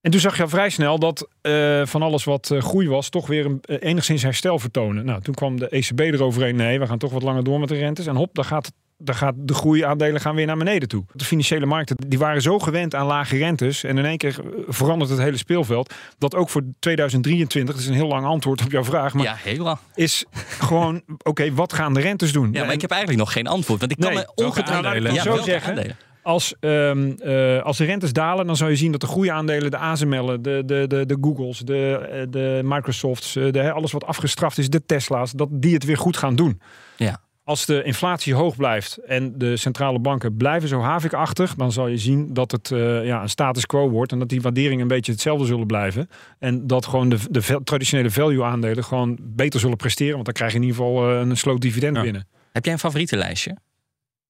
En 0.00 0.10
toen 0.10 0.20
zag 0.20 0.36
je 0.36 0.42
al 0.42 0.48
vrij 0.48 0.70
snel 0.70 0.98
dat 0.98 1.28
eh, 1.40 1.82
van 1.86 2.02
alles 2.02 2.24
wat 2.24 2.50
eh, 2.50 2.62
groei 2.62 2.88
was, 2.88 3.08
toch 3.08 3.26
weer 3.26 3.44
een, 3.46 3.58
eh, 3.62 3.76
enigszins 3.80 4.22
herstel 4.22 4.58
vertonen. 4.58 5.04
Nou, 5.04 5.22
toen 5.22 5.34
kwam 5.34 5.58
de 5.58 5.68
ECB 5.68 6.00
eroverheen. 6.00 6.56
Nee, 6.56 6.78
we 6.78 6.86
gaan 6.86 6.98
toch 6.98 7.12
wat 7.12 7.22
langer 7.22 7.44
door 7.44 7.60
met 7.60 7.68
de 7.68 7.74
rentes. 7.74 8.06
En 8.06 8.16
hop, 8.16 8.34
dan 8.34 8.44
gaat, 8.44 8.72
dan 9.04 9.14
gaat 9.14 9.34
de 9.36 9.54
groeiaandelen 9.54 10.20
gaan 10.20 10.34
weer 10.34 10.46
naar 10.46 10.56
beneden 10.56 10.88
toe. 10.88 11.04
De 11.12 11.24
financiële 11.24 11.66
markten 11.66 11.96
die 12.08 12.18
waren 12.18 12.42
zo 12.42 12.58
gewend 12.58 12.94
aan 12.94 13.06
lage 13.06 13.36
rentes. 13.36 13.84
En 13.84 13.98
in 13.98 14.04
één 14.04 14.16
keer 14.18 14.40
eh, 14.40 14.46
verandert 14.68 15.10
het 15.10 15.18
hele 15.18 15.36
speelveld. 15.36 15.94
Dat 16.18 16.34
ook 16.34 16.48
voor 16.48 16.62
2023, 16.78 17.74
dat 17.74 17.82
is 17.84 17.88
een 17.88 17.94
heel 17.94 18.06
lang 18.08 18.24
antwoord 18.26 18.64
op 18.64 18.70
jouw 18.70 18.84
vraag. 18.84 19.14
Maar 19.14 19.24
Ja, 19.24 19.34
heel 19.38 19.64
lang. 19.64 19.78
is 19.94 20.24
gewoon, 20.58 21.02
oké, 21.22 21.54
wat 21.54 21.72
gaan 21.72 21.94
de 21.94 22.00
rentes 22.00 22.32
doen? 22.32 22.52
Ja, 22.52 22.64
maar 22.64 22.74
ik 22.74 22.80
heb 22.80 22.90
eigenlijk 22.90 23.20
nog 23.20 23.32
geen 23.32 23.46
antwoord. 23.46 23.80
Want 23.80 23.92
ik 23.92 23.98
kan 23.98 24.12
Nee, 24.14 24.24
me 24.36 24.44
ongetwijfeld... 24.44 25.14
Ja, 25.14 25.22
Zo 25.22 25.36
zeggen. 25.36 25.68
aandelen? 25.68 25.96
Als, 26.22 26.54
ehm, 26.60 27.10
eh, 27.10 27.62
als 27.62 27.76
de 27.76 27.84
rentes 27.84 28.12
dalen, 28.12 28.46
dan 28.46 28.56
zou 28.56 28.70
je 28.70 28.76
zien 28.76 28.92
dat 28.92 29.00
de 29.00 29.06
groeiaandelen, 29.06 29.70
de 29.70 29.76
ASML'en, 29.76 30.42
de, 30.42 30.62
de, 30.66 30.84
de, 30.88 31.06
de 31.06 31.16
Googles, 31.20 31.58
de, 31.58 32.08
eh, 32.12 32.22
de 32.30 32.60
Microsofts, 32.64 33.32
de, 33.32 33.72
alles 33.72 33.92
wat 33.92 34.04
afgestraft 34.04 34.58
is, 34.58 34.70
de 34.70 34.84
Tesla's, 34.86 35.30
dat 35.32 35.48
die 35.52 35.74
het 35.74 35.84
weer 35.84 35.96
goed 35.96 36.16
gaan 36.16 36.36
doen. 36.36 36.60
Ja. 36.96 37.20
Als 37.44 37.66
de 37.66 37.82
inflatie 37.82 38.34
hoog 38.34 38.56
blijft 38.56 38.96
en 38.96 39.38
de 39.38 39.56
centrale 39.56 39.98
banken 39.98 40.36
blijven 40.36 40.68
zo 40.68 40.80
havikachtig, 40.80 41.54
dan 41.54 41.72
zal 41.72 41.86
je 41.86 41.96
zien 41.96 42.32
dat 42.32 42.50
het 42.50 42.70
eh, 42.70 43.06
ja, 43.06 43.22
een 43.22 43.28
status 43.28 43.66
quo 43.66 43.88
wordt 43.88 44.12
en 44.12 44.18
dat 44.18 44.28
die 44.28 44.40
waarderingen 44.40 44.82
een 44.82 44.88
beetje 44.88 45.12
hetzelfde 45.12 45.46
zullen 45.46 45.66
blijven. 45.66 46.08
En 46.38 46.66
dat 46.66 46.86
gewoon 46.86 47.08
de, 47.08 47.18
de 47.30 47.60
traditionele 47.64 48.10
value 48.10 48.44
aandelen 48.44 48.84
gewoon 48.84 49.18
beter 49.20 49.60
zullen 49.60 49.76
presteren, 49.76 50.12
want 50.12 50.24
dan 50.24 50.34
krijg 50.34 50.50
je 50.52 50.56
in 50.56 50.64
ieder 50.64 50.76
geval 50.76 51.10
eh, 51.10 51.18
een 51.18 51.36
sloot 51.36 51.60
dividend 51.60 52.02
binnen. 52.02 52.28
Heb 52.52 52.64
jij 52.64 52.72
een 52.72 52.78
favorietenlijstje? 52.78 53.56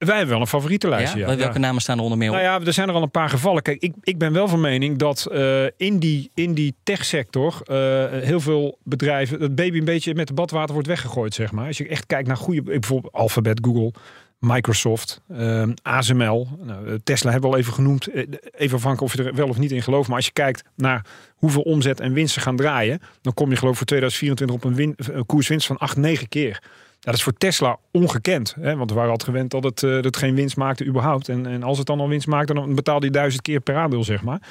Wij 0.07 0.17
hebben 0.17 0.35
wel 0.35 0.41
een 0.41 0.47
favorietenlijstje. 0.47 1.19
Ja? 1.19 1.31
Ja? 1.31 1.37
Welke 1.37 1.59
namen 1.59 1.83
staan 1.83 1.97
er 1.97 2.03
onder 2.03 2.19
meer 2.19 2.29
op? 2.29 2.35
Nou 2.35 2.47
ja, 2.47 2.67
er 2.67 2.73
zijn 2.73 2.89
er 2.89 2.95
al 2.95 3.03
een 3.03 3.11
paar 3.11 3.29
gevallen. 3.29 3.63
Kijk, 3.63 3.83
ik, 3.83 3.95
ik 4.03 4.19
ben 4.19 4.33
wel 4.33 4.49
van 4.49 4.61
mening 4.61 4.99
dat 4.99 5.27
eh, 5.27 5.65
in 5.77 5.99
die, 5.99 6.31
in 6.35 6.55
die 6.55 6.75
techsector 6.83 7.61
eh, 7.65 7.77
heel 8.11 8.41
veel 8.41 8.79
bedrijven, 8.83 9.41
het 9.41 9.55
baby 9.55 9.79
een 9.79 9.85
beetje 9.85 10.15
met 10.15 10.29
het 10.29 10.37
badwater 10.37 10.73
wordt 10.73 10.89
weggegooid, 10.89 11.35
zeg 11.35 11.53
maar. 11.53 11.67
Als 11.67 11.79
je 11.79 11.89
echt 11.89 12.07
kijkt 12.07 12.29
naar 12.29 12.37
goede, 12.37 12.63
bijvoorbeeld 12.63 13.13
Alphabet, 13.13 13.61
Google, 13.65 13.93
Microsoft, 14.39 15.21
eh, 15.29 15.69
ASML, 15.83 16.49
nou, 16.63 17.01
Tesla 17.05 17.31
hebben 17.31 17.51
we 17.51 17.57
al 17.57 17.63
even 17.63 17.73
genoemd. 17.73 18.09
Even 18.53 18.77
afhankelijk 18.77 19.01
of 19.01 19.17
je 19.17 19.23
er 19.23 19.35
wel 19.35 19.49
of 19.49 19.59
niet 19.59 19.73
in 19.73 19.83
gelooft. 19.83 20.09
Maar 20.09 20.17
als 20.17 20.27
je 20.27 20.33
kijkt 20.33 20.65
naar 20.77 21.07
hoeveel 21.35 21.63
omzet 21.63 22.01
en 22.01 22.13
winst 22.13 22.35
ze 22.35 22.41
gaan 22.41 22.57
draaien, 22.57 23.01
dan 23.21 23.35
kom 23.35 23.51
je 23.51 23.57
geloof 23.57 23.73
ik 23.73 23.79
voor 23.79 23.87
2024 23.87 24.57
op 24.57 24.65
een, 24.65 24.75
win, 24.75 24.95
een 25.15 25.27
koerswinst 25.27 25.67
van 25.67 25.79
8, 25.79 25.97
9 25.97 26.29
keer. 26.29 26.63
Dat 27.03 27.15
is 27.15 27.23
voor 27.23 27.33
Tesla 27.33 27.79
ongekend. 27.91 28.55
Hè? 28.61 28.77
Want 28.77 28.91
we 28.91 28.97
waren 28.97 29.11
altijd 29.11 29.31
gewend 29.31 29.51
dat 29.51 29.65
het, 29.65 29.83
eh, 29.83 30.03
dat 30.03 30.17
geen 30.17 30.35
winst 30.35 30.57
maakte 30.57 30.85
überhaupt. 30.85 31.29
En, 31.29 31.47
en 31.47 31.63
als 31.63 31.79
het 31.79 31.87
dan 31.87 32.01
al 32.01 32.09
winst 32.09 32.27
maakte, 32.27 32.55
dan 32.55 32.75
betaalde 32.75 33.07
je 33.07 33.13
duizend 33.13 33.43
keer 33.43 33.61
per 33.61 33.77
aandeel, 33.77 34.05
zeg 34.05 34.23
maar. 34.23 34.43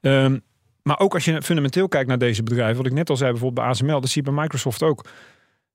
Ehm, 0.00 0.38
maar 0.82 0.98
ook 0.98 1.14
als 1.14 1.24
je 1.24 1.42
fundamenteel 1.42 1.88
kijkt 1.88 2.08
naar 2.08 2.18
deze 2.18 2.42
bedrijven, 2.42 2.76
wat 2.76 2.86
ik 2.86 2.92
net 2.92 3.10
al 3.10 3.16
zei, 3.16 3.30
bijvoorbeeld 3.30 3.66
bij 3.66 3.74
ASML, 3.74 4.00
dat 4.00 4.10
zie 4.10 4.24
je 4.24 4.30
bij 4.30 4.42
Microsoft 4.42 4.82
ook. 4.82 5.04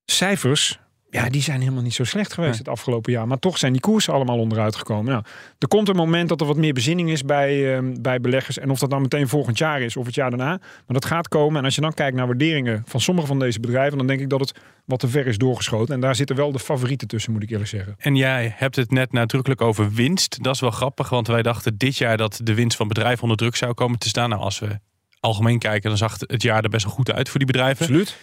Cijfers, 0.05 0.79
ja, 1.17 1.29
die 1.29 1.41
zijn 1.41 1.59
helemaal 1.59 1.83
niet 1.83 1.93
zo 1.93 2.03
slecht 2.03 2.33
geweest 2.33 2.57
het 2.57 2.67
afgelopen 2.67 3.11
jaar. 3.11 3.27
Maar 3.27 3.39
toch 3.39 3.57
zijn 3.57 3.71
die 3.71 3.81
koersen 3.81 4.13
allemaal 4.13 4.39
onderuit 4.39 4.75
gekomen. 4.75 5.11
Nou, 5.11 5.23
er 5.59 5.67
komt 5.67 5.89
een 5.89 5.95
moment 5.95 6.29
dat 6.29 6.41
er 6.41 6.47
wat 6.47 6.57
meer 6.57 6.73
bezinning 6.73 7.09
is 7.09 7.23
bij, 7.23 7.75
ehm, 7.75 7.95
bij 8.01 8.21
beleggers. 8.21 8.59
En 8.59 8.69
of 8.69 8.79
dat 8.79 8.89
dan 8.89 9.01
meteen 9.01 9.27
volgend 9.27 9.57
jaar 9.57 9.81
is 9.81 9.97
of 9.97 10.05
het 10.05 10.15
jaar 10.15 10.29
daarna. 10.29 10.57
Maar 10.57 10.83
dat 10.85 11.05
gaat 11.05 11.27
komen. 11.27 11.57
En 11.57 11.65
als 11.65 11.75
je 11.75 11.81
dan 11.81 11.93
kijkt 11.93 12.15
naar 12.15 12.27
waarderingen 12.27 12.83
van 12.85 12.99
sommige 12.99 13.27
van 13.27 13.39
deze 13.39 13.59
bedrijven, 13.59 13.97
dan 13.97 14.07
denk 14.07 14.19
ik 14.19 14.29
dat 14.29 14.39
het 14.39 14.59
wat 14.85 14.99
te 14.99 15.07
ver 15.07 15.27
is 15.27 15.37
doorgeschoten. 15.37 15.93
En 15.93 16.01
daar 16.01 16.15
zitten 16.15 16.35
wel 16.35 16.51
de 16.51 16.59
favorieten 16.59 17.07
tussen, 17.07 17.31
moet 17.31 17.43
ik 17.43 17.49
eerlijk 17.49 17.69
zeggen. 17.69 17.95
En 17.97 18.15
jij 18.15 18.53
hebt 18.55 18.75
het 18.75 18.91
net 18.91 19.11
nadrukkelijk 19.11 19.61
over 19.61 19.91
winst. 19.91 20.43
Dat 20.43 20.55
is 20.55 20.61
wel 20.61 20.71
grappig, 20.71 21.09
want 21.09 21.27
wij 21.27 21.41
dachten 21.41 21.77
dit 21.77 21.97
jaar 21.97 22.17
dat 22.17 22.39
de 22.43 22.53
winst 22.53 22.77
van 22.77 22.87
bedrijven 22.87 23.21
onder 23.21 23.37
druk 23.37 23.55
zou 23.55 23.73
komen 23.73 23.99
te 23.99 24.07
staan. 24.07 24.29
Nou, 24.29 24.41
als 24.41 24.59
we 24.59 24.79
algemeen 25.19 25.59
kijken, 25.59 25.89
dan 25.89 25.97
zag 25.97 26.15
het 26.19 26.41
jaar 26.41 26.63
er 26.63 26.69
best 26.69 26.85
wel 26.85 26.93
goed 26.93 27.11
uit 27.11 27.29
voor 27.29 27.39
die 27.39 27.47
bedrijven. 27.47 27.85
Absoluut. 27.85 28.17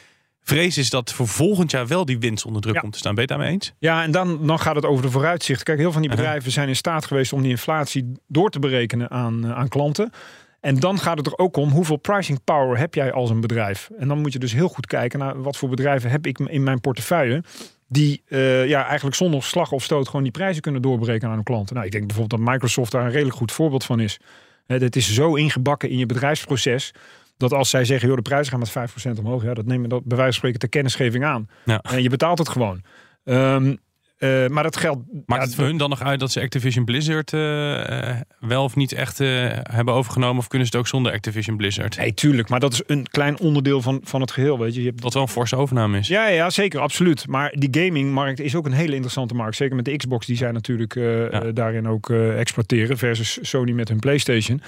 Vrees 0.45 0.79
is 0.79 0.91
dat 0.91 1.13
voor 1.13 1.29
volgend 1.29 1.71
jaar 1.71 1.87
wel 1.87 2.05
die 2.05 2.19
winst 2.19 2.45
onder 2.45 2.63
druk 2.63 2.79
komt 2.79 2.93
te 2.93 2.99
staan. 2.99 3.15
Ben 3.15 3.25
je 3.25 3.33
het 3.33 3.39
daarmee 3.39 3.55
eens? 3.57 3.73
Ja, 3.79 4.03
en 4.03 4.11
dan, 4.11 4.47
dan 4.47 4.59
gaat 4.59 4.75
het 4.77 4.85
over 4.85 5.03
de 5.03 5.11
vooruitzicht. 5.11 5.63
Kijk, 5.63 5.79
heel 5.79 5.93
veel 5.93 6.01
van 6.01 6.09
die 6.09 6.17
bedrijven 6.17 6.53
zijn 6.53 6.69
in 6.69 6.77
staat 6.77 7.05
geweest 7.05 7.33
om 7.33 7.43
die 7.43 7.51
inflatie 7.51 8.13
door 8.27 8.51
te 8.51 8.59
berekenen 8.59 9.11
aan, 9.11 9.45
eh, 9.45 9.53
aan 9.53 9.69
klanten. 9.69 10.13
En 10.61 10.81
dan 10.81 10.99
gaat 10.99 11.17
het 11.17 11.27
er 11.27 11.39
ook 11.39 11.57
om 11.57 11.71
hoeveel 11.71 11.97
pricing 11.97 12.45
power 12.45 12.79
heb 12.79 12.95
jij 12.95 13.13
als 13.13 13.31
een 13.31 13.41
bedrijf. 13.41 13.91
En 13.99 14.09
dan 14.09 14.19
moet 14.21 14.33
je 14.33 14.39
dus 14.39 14.53
heel 14.53 14.69
goed 14.69 14.87
kijken 14.87 15.19
naar 15.19 15.43
wat 15.43 15.57
voor 15.57 15.69
bedrijven 15.69 16.11
heb 16.11 16.27
ik 16.27 16.39
in 16.39 16.63
mijn 16.63 16.81
portefeuille. 16.81 17.43
Die 17.89 18.23
eh, 18.27 18.69
ja, 18.69 18.87
eigenlijk 18.87 19.17
zonder 19.17 19.43
slag 19.43 19.73
of 19.73 19.83
stoot 19.83 20.07
gewoon 20.07 20.23
die 20.23 20.33
prijzen 20.33 20.63
kunnen 20.63 20.83
doorberekenen 20.83 21.29
aan 21.29 21.35
hun 21.35 21.45
klanten. 21.45 21.75
Nou, 21.75 21.87
ik 21.87 21.93
denk 21.93 22.07
bijvoorbeeld 22.07 22.41
dat 22.41 22.53
Microsoft 22.53 22.93
daar 22.93 23.05
een 23.05 23.11
redelijk 23.11 23.37
goed 23.37 23.53
voorbeeld 23.53 23.85
van 23.85 24.01
is. 24.01 24.19
Het 24.67 24.97
is 24.97 25.15
zo 25.15 25.35
ingebakken 25.35 25.91
in 25.91 25.99
je 25.99 26.07
bedrijfsproces. 26.07 26.93
Dat 27.37 27.53
als 27.53 27.71
zij 27.71 27.85
zeggen, 27.85 28.09
joh, 28.09 28.17
de 28.17 28.23
prijzen 28.23 28.51
gaan 28.53 28.85
met 28.85 29.17
5% 29.17 29.19
omhoog. 29.19 29.43
Ja, 29.43 29.55
dat 29.55 29.67
nemen 29.67 29.89
dat 29.89 30.05
bij 30.05 30.17
wijze 30.17 30.33
van 30.33 30.39
spreken 30.39 30.59
ter 30.59 30.69
kennisgeving 30.69 31.25
aan. 31.25 31.49
Ja. 31.65 31.81
En 31.81 32.03
je 32.03 32.09
betaalt 32.09 32.39
het 32.39 32.49
gewoon. 32.49 32.83
Ehm, 33.25 33.75
eh, 34.25 34.47
maar 34.49 34.63
dat 34.63 34.77
geldt. 34.77 35.01
Maakt 35.27 35.43
ja, 35.43 35.47
het 35.47 35.55
voor 35.55 35.65
hun 35.65 35.77
dan 35.77 35.91
nog 35.91 36.03
uit 36.03 36.21
dat 36.21 36.33
ze 36.33 36.41
Activision 36.41 36.85
Blizzard 36.85 37.33
eh, 37.33 38.11
eh, 38.11 38.21
wel 38.41 38.65
of 38.65 38.77
niet 38.77 38.93
echt 38.93 39.19
hebben 39.63 39.95
overgenomen? 39.95 40.39
Of 40.39 40.49
kunnen 40.49 40.67
ze 40.67 40.73
het 40.73 40.83
ook 40.83 40.89
zonder 40.91 41.13
Activision 41.13 41.57
Blizzard? 41.57 41.97
Nee, 41.97 42.15
tuurlijk. 42.15 42.49
Maar 42.49 42.61
dat 42.61 42.73
is 42.73 42.83
een 42.87 43.07
klein 43.11 43.39
onderdeel 43.39 43.83
van, 43.83 44.01
van 44.05 44.21
het 44.21 44.31
geheel. 44.31 44.59
Weet 44.59 44.75
je. 44.75 44.81
je 44.81 44.87
hebt... 44.87 45.03
Dat 45.03 45.15
wel 45.15 45.23
een 45.23 45.29
forse 45.29 45.57
overname 45.57 45.99
is. 45.99 46.09
Ja, 46.09 46.29
ja, 46.29 46.51
zeker, 46.51 46.81
absoluut. 46.81 47.27
Maar 47.27 47.53
die 47.59 47.85
gamingmarkt 47.85 48.41
is 48.41 48.55
ook 48.55 48.67
een 48.67 48.73
hele 48.73 48.95
interessante 48.95 49.35
markt. 49.35 49.57
Zeker 49.57 49.77
met 49.77 49.85
de 49.85 49.97
Xbox, 49.97 50.27
die 50.27 50.37
zij 50.37 50.51
natuurlijk 50.51 50.95
daarin 51.55 51.89
ook 51.89 52.11
exploiteren. 52.11 52.99
Versus 52.99 53.39
Sony 53.43 53.73
met 53.73 53.89
hun 53.89 53.99
PlayStation. 53.99 54.63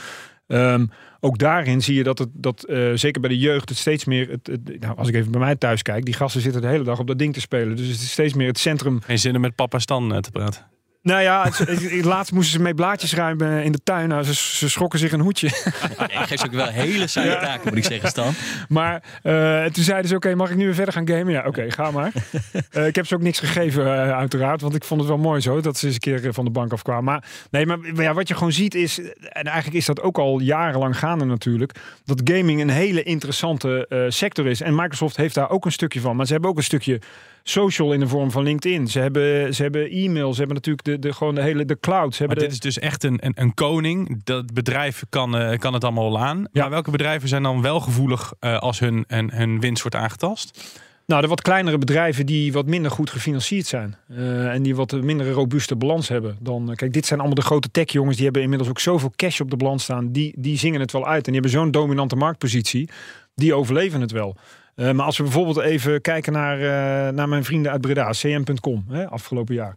Ehm, 0.46 0.86
ook 1.20 1.38
daarin 1.38 1.82
zie 1.82 1.94
je 1.94 2.02
dat 2.02 2.18
het, 2.18 2.28
dat 2.32 2.64
eh, 2.64 2.90
zeker 2.94 3.20
bij 3.20 3.30
de 3.30 3.38
jeugd, 3.38 3.68
het 3.68 3.78
steeds 3.78 4.04
meer. 4.04 4.30
Het, 4.30 4.80
nou, 4.80 4.96
als 4.96 5.08
ik 5.08 5.14
even 5.14 5.30
bij 5.30 5.40
mij 5.40 5.56
thuis 5.56 5.82
kijk, 5.82 6.04
die 6.04 6.14
gasten 6.14 6.40
zitten 6.40 6.60
de 6.60 6.68
hele 6.68 6.84
dag 6.84 6.98
op 6.98 7.06
dat 7.06 7.18
ding 7.18 7.34
te 7.34 7.40
spelen. 7.40 7.76
Dus 7.76 7.86
het 7.86 7.96
is 7.96 8.10
steeds 8.10 8.34
meer 8.34 8.46
het 8.46 8.58
centrum. 8.58 9.00
Geen 9.00 9.18
zin 9.18 9.34
om 9.34 9.40
met 9.40 9.54
papa 9.54 9.78
Stan 9.78 10.14
eh, 10.14 10.18
te 10.18 10.30
praten. 10.30 10.75
Nou 11.06 11.22
ja, 11.22 11.44
het, 11.44 12.04
laatst 12.04 12.32
moesten 12.32 12.52
ze 12.52 12.62
mee 12.62 12.74
blaadjes 12.74 13.14
ruimen 13.14 13.64
in 13.64 13.72
de 13.72 13.80
tuin. 13.84 14.08
Nou, 14.08 14.22
ze, 14.22 14.34
ze 14.34 14.70
schrokken 14.70 14.98
zich 14.98 15.12
een 15.12 15.20
hoedje. 15.20 15.50
Ja, 15.98 16.20
je 16.20 16.26
geeft 16.26 16.40
ze 16.40 16.46
ook 16.46 16.52
wel 16.52 16.66
hele 16.66 17.06
saaie 17.06 17.38
taken, 17.38 17.68
moet 17.68 17.76
ik 17.78 17.84
zeggen, 17.84 18.08
Stan. 18.08 18.32
Maar 18.68 19.02
eh, 19.22 19.64
toen 19.64 19.84
zeiden 19.84 20.08
ze, 20.08 20.14
oké, 20.14 20.34
mag 20.34 20.50
ik 20.50 20.56
nu 20.56 20.64
weer 20.64 20.74
verder 20.74 20.94
gaan 20.94 21.08
gamen? 21.08 21.32
Ja, 21.32 21.44
oké, 21.46 21.70
ga 21.70 21.90
maar. 21.90 22.12
Eh, 22.70 22.86
ik 22.86 22.94
heb 22.94 23.06
ze 23.06 23.14
ook 23.14 23.20
niks 23.20 23.38
gegeven, 23.38 23.84
eh, 23.84 24.16
uiteraard. 24.16 24.60
Want 24.60 24.74
ik 24.74 24.84
vond 24.84 25.00
het 25.00 25.08
wel 25.08 25.18
mooi 25.18 25.40
zo, 25.40 25.60
dat 25.60 25.78
ze 25.78 25.86
eens 25.86 25.94
een 25.94 26.00
keer 26.00 26.34
van 26.34 26.44
de 26.44 26.50
bank 26.50 26.72
afkwamen. 26.72 27.04
Maar, 27.04 27.24
nee, 27.50 27.66
maar 27.66 27.78
ja, 27.96 28.14
wat 28.14 28.28
je 28.28 28.34
gewoon 28.34 28.52
ziet 28.52 28.74
is... 28.74 29.00
En 29.20 29.44
eigenlijk 29.44 29.76
is 29.76 29.86
dat 29.86 30.00
ook 30.00 30.18
al 30.18 30.40
jarenlang 30.40 30.98
gaande 30.98 31.24
natuurlijk... 31.24 31.72
dat 32.04 32.20
gaming 32.24 32.60
een 32.60 32.68
hele 32.68 33.02
interessante 33.02 34.06
sector 34.08 34.46
is. 34.46 34.60
En 34.60 34.74
Microsoft 34.74 35.16
heeft 35.16 35.34
daar 35.34 35.50
ook 35.50 35.64
een 35.64 35.72
stukje 35.72 36.00
van. 36.00 36.16
Maar 36.16 36.26
ze 36.26 36.32
hebben 36.32 36.50
ook 36.50 36.56
een 36.56 36.62
stukje 36.62 37.00
social 37.48 37.92
in 37.92 38.00
de 38.00 38.08
vorm 38.08 38.30
van 38.30 38.42
LinkedIn. 38.42 38.88
Ze 38.88 38.98
hebben, 38.98 39.54
ze 39.54 39.62
hebben 39.62 39.90
e-mail, 39.90 40.32
ze 40.32 40.38
hebben 40.38 40.56
natuurlijk 40.56 40.84
de, 40.84 40.98
de, 40.98 41.12
gewoon 41.12 41.34
de 41.34 41.42
hele 41.42 41.64
de 41.64 41.80
cloud. 41.80 42.14
Ze 42.14 42.26
Maar 42.26 42.36
dit 42.36 42.52
is 42.52 42.60
dus 42.60 42.78
echt 42.78 43.04
een, 43.04 43.18
een, 43.26 43.32
een 43.34 43.54
koning. 43.54 44.20
Dat 44.24 44.54
bedrijf 44.54 45.04
kan, 45.08 45.36
eh, 45.36 45.58
kan 45.58 45.72
het 45.72 45.84
allemaal 45.84 46.10
wel 46.12 46.20
aan. 46.20 46.46
Maar 46.52 46.70
welke 46.70 46.90
bedrijven 46.90 47.28
zijn 47.28 47.42
dan 47.42 47.62
wel 47.62 47.80
gevoelig 47.80 48.32
eh, 48.40 48.58
als 48.58 48.78
hun, 48.78 49.04
hun, 49.06 49.30
hun 49.32 49.60
winst 49.60 49.82
wordt 49.82 49.96
aangetast? 49.96 50.74
Nou, 51.06 51.22
de 51.22 51.28
wat 51.28 51.42
kleinere 51.42 51.78
bedrijven 51.78 52.26
die 52.26 52.52
wat 52.52 52.66
minder 52.66 52.90
goed 52.90 53.10
gefinancierd 53.10 53.66
zijn. 53.66 53.96
eh, 54.08 54.54
en 54.54 54.62
die 54.62 54.76
wat 54.76 54.92
minder 54.92 55.30
robuuste 55.30 55.76
balans 55.76 56.08
hebben. 56.08 56.36
Dan, 56.40 56.72
kijk, 56.74 56.92
dit 56.92 57.06
zijn 57.06 57.18
allemaal 57.18 57.38
de 57.38 57.44
grote 57.44 57.70
tech-jongens. 57.70 58.16
Die 58.16 58.24
hebben 58.24 58.42
inmiddels 58.42 58.70
ook 58.70 58.80
zoveel 58.80 59.12
cash 59.16 59.40
op 59.40 59.50
de 59.50 59.56
balans 59.56 59.82
staan. 59.82 60.12
Die, 60.12 60.34
die 60.36 60.58
zingen 60.58 60.80
het 60.80 60.92
wel 60.92 61.06
uit. 61.06 61.26
En 61.26 61.32
die 61.32 61.40
hebben 61.40 61.50
zo'n 61.50 61.70
dominante 61.70 62.16
marktpositie. 62.16 62.88
Die 63.34 63.54
overleven 63.54 64.00
het 64.00 64.10
wel. 64.10 64.36
Eh, 64.76 64.92
maar 64.92 65.06
als 65.06 65.16
we 65.16 65.22
bijvoorbeeld 65.22 65.58
even 65.58 66.00
kijken 66.00 66.32
naar, 66.32 66.56
eh, 66.56 67.12
naar 67.12 67.28
mijn 67.28 67.44
vrienden 67.44 67.72
uit 67.72 67.80
Breda, 67.80 68.10
cm.com, 68.10 68.86
afgelopen 69.08 69.54
jaar. 69.54 69.76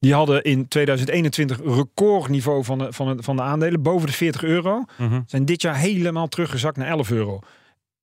Die 0.00 0.14
hadden 0.14 0.42
in 0.42 0.68
2021 0.68 1.60
recordniveau 1.64 2.64
van 2.64 2.78
de, 2.78 2.92
van, 2.92 3.16
de, 3.16 3.22
van 3.22 3.36
de 3.36 3.42
aandelen, 3.42 3.82
boven 3.82 4.06
de 4.06 4.12
40 4.12 4.42
euro. 4.42 4.84
Zijn 5.26 5.44
dit 5.44 5.62
jaar 5.62 5.76
helemaal 5.76 6.28
teruggezakt 6.28 6.76
naar 6.76 6.88
11 6.88 7.10
euro. 7.10 7.40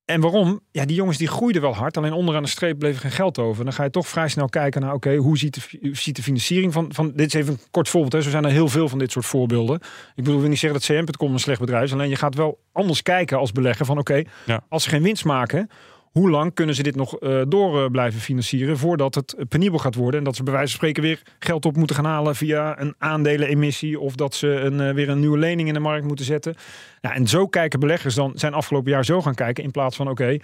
En 0.05 0.21
waarom? 0.21 0.59
Ja, 0.71 0.85
die 0.85 0.95
jongens 0.95 1.17
die 1.17 1.27
groeiden 1.27 1.61
wel 1.61 1.75
hard. 1.75 1.97
Alleen 1.97 2.13
onderaan 2.13 2.43
de 2.43 2.49
streep 2.49 2.79
bleef 2.79 2.95
er 2.95 3.01
geen 3.01 3.11
geld 3.11 3.39
over. 3.39 3.63
Dan 3.63 3.73
ga 3.73 3.83
je 3.83 3.89
toch 3.89 4.07
vrij 4.07 4.27
snel 4.27 4.49
kijken 4.49 4.81
naar, 4.81 4.93
oké, 4.93 5.15
hoe 5.15 5.37
ziet 5.37 5.53
de, 5.53 5.89
ziet 5.95 6.15
de 6.15 6.23
financiering 6.23 6.73
van, 6.73 6.93
van... 6.93 7.11
Dit 7.15 7.27
is 7.27 7.33
even 7.33 7.53
een 7.53 7.59
kort 7.71 7.89
voorbeeld, 7.89 8.13
hè. 8.13 8.21
Zo 8.21 8.29
zijn 8.29 8.45
er 8.45 8.51
heel 8.51 8.67
veel 8.67 8.89
van 8.89 8.99
dit 8.99 9.11
soort 9.11 9.25
voorbeelden. 9.25 9.75
Ik 9.75 9.81
bedoel, 10.15 10.33
ik 10.33 10.39
wil 10.39 10.49
niet 10.49 10.59
zeggen 10.59 10.79
dat 10.79 11.05
CM.com 11.05 11.33
een 11.33 11.39
slecht 11.39 11.59
bedrijf 11.59 11.83
is. 11.83 11.93
Alleen 11.93 12.09
je 12.09 12.15
gaat 12.15 12.35
wel 12.35 12.59
anders 12.71 13.01
kijken 13.01 13.37
als 13.37 13.51
belegger 13.51 13.85
van, 13.85 13.97
oké, 13.97 14.23
als 14.69 14.83
ze 14.83 14.89
geen 14.89 15.03
winst 15.03 15.25
maken... 15.25 15.69
Hoe 16.15 16.29
lang 16.29 16.53
kunnen 16.53 16.75
ze 16.75 16.83
dit 16.83 16.95
nog 16.95 17.19
eh, 17.19 17.41
door 17.47 17.83
eh, 17.83 17.89
blijven 17.89 18.19
financieren 18.19 18.77
voordat 18.77 19.15
het 19.15 19.35
penibel 19.49 19.79
gaat 19.79 19.95
worden 19.95 20.19
en 20.19 20.25
dat 20.25 20.35
ze 20.35 20.43
bij 20.43 20.53
wijze 20.53 20.69
van 20.69 20.77
spreken 20.77 21.03
weer 21.03 21.21
geld 21.39 21.65
op 21.65 21.75
moeten 21.75 21.95
gaan 21.95 22.05
halen 22.05 22.35
via 22.35 22.79
een 22.79 22.95
aandelenemissie 22.97 23.99
of 23.99 24.15
dat 24.15 24.35
ze 24.35 24.47
een, 24.47 24.81
eh, 24.81 24.93
weer 24.93 25.09
een 25.09 25.19
nieuwe 25.19 25.37
lening 25.37 25.67
in 25.67 25.73
de 25.73 25.79
markt 25.79 26.05
moeten 26.07 26.25
zetten. 26.25 26.55
En 27.01 27.27
zo 27.27 27.47
kijken 27.47 27.79
beleggers 27.79 28.15
dan 28.15 28.31
zijn 28.35 28.53
afgelopen 28.53 28.91
jaar 28.91 29.05
zo 29.05 29.21
gaan 29.21 29.35
kijken 29.35 29.63
in 29.63 29.71
plaats 29.71 29.95
van 29.95 30.09
oké, 30.09 30.37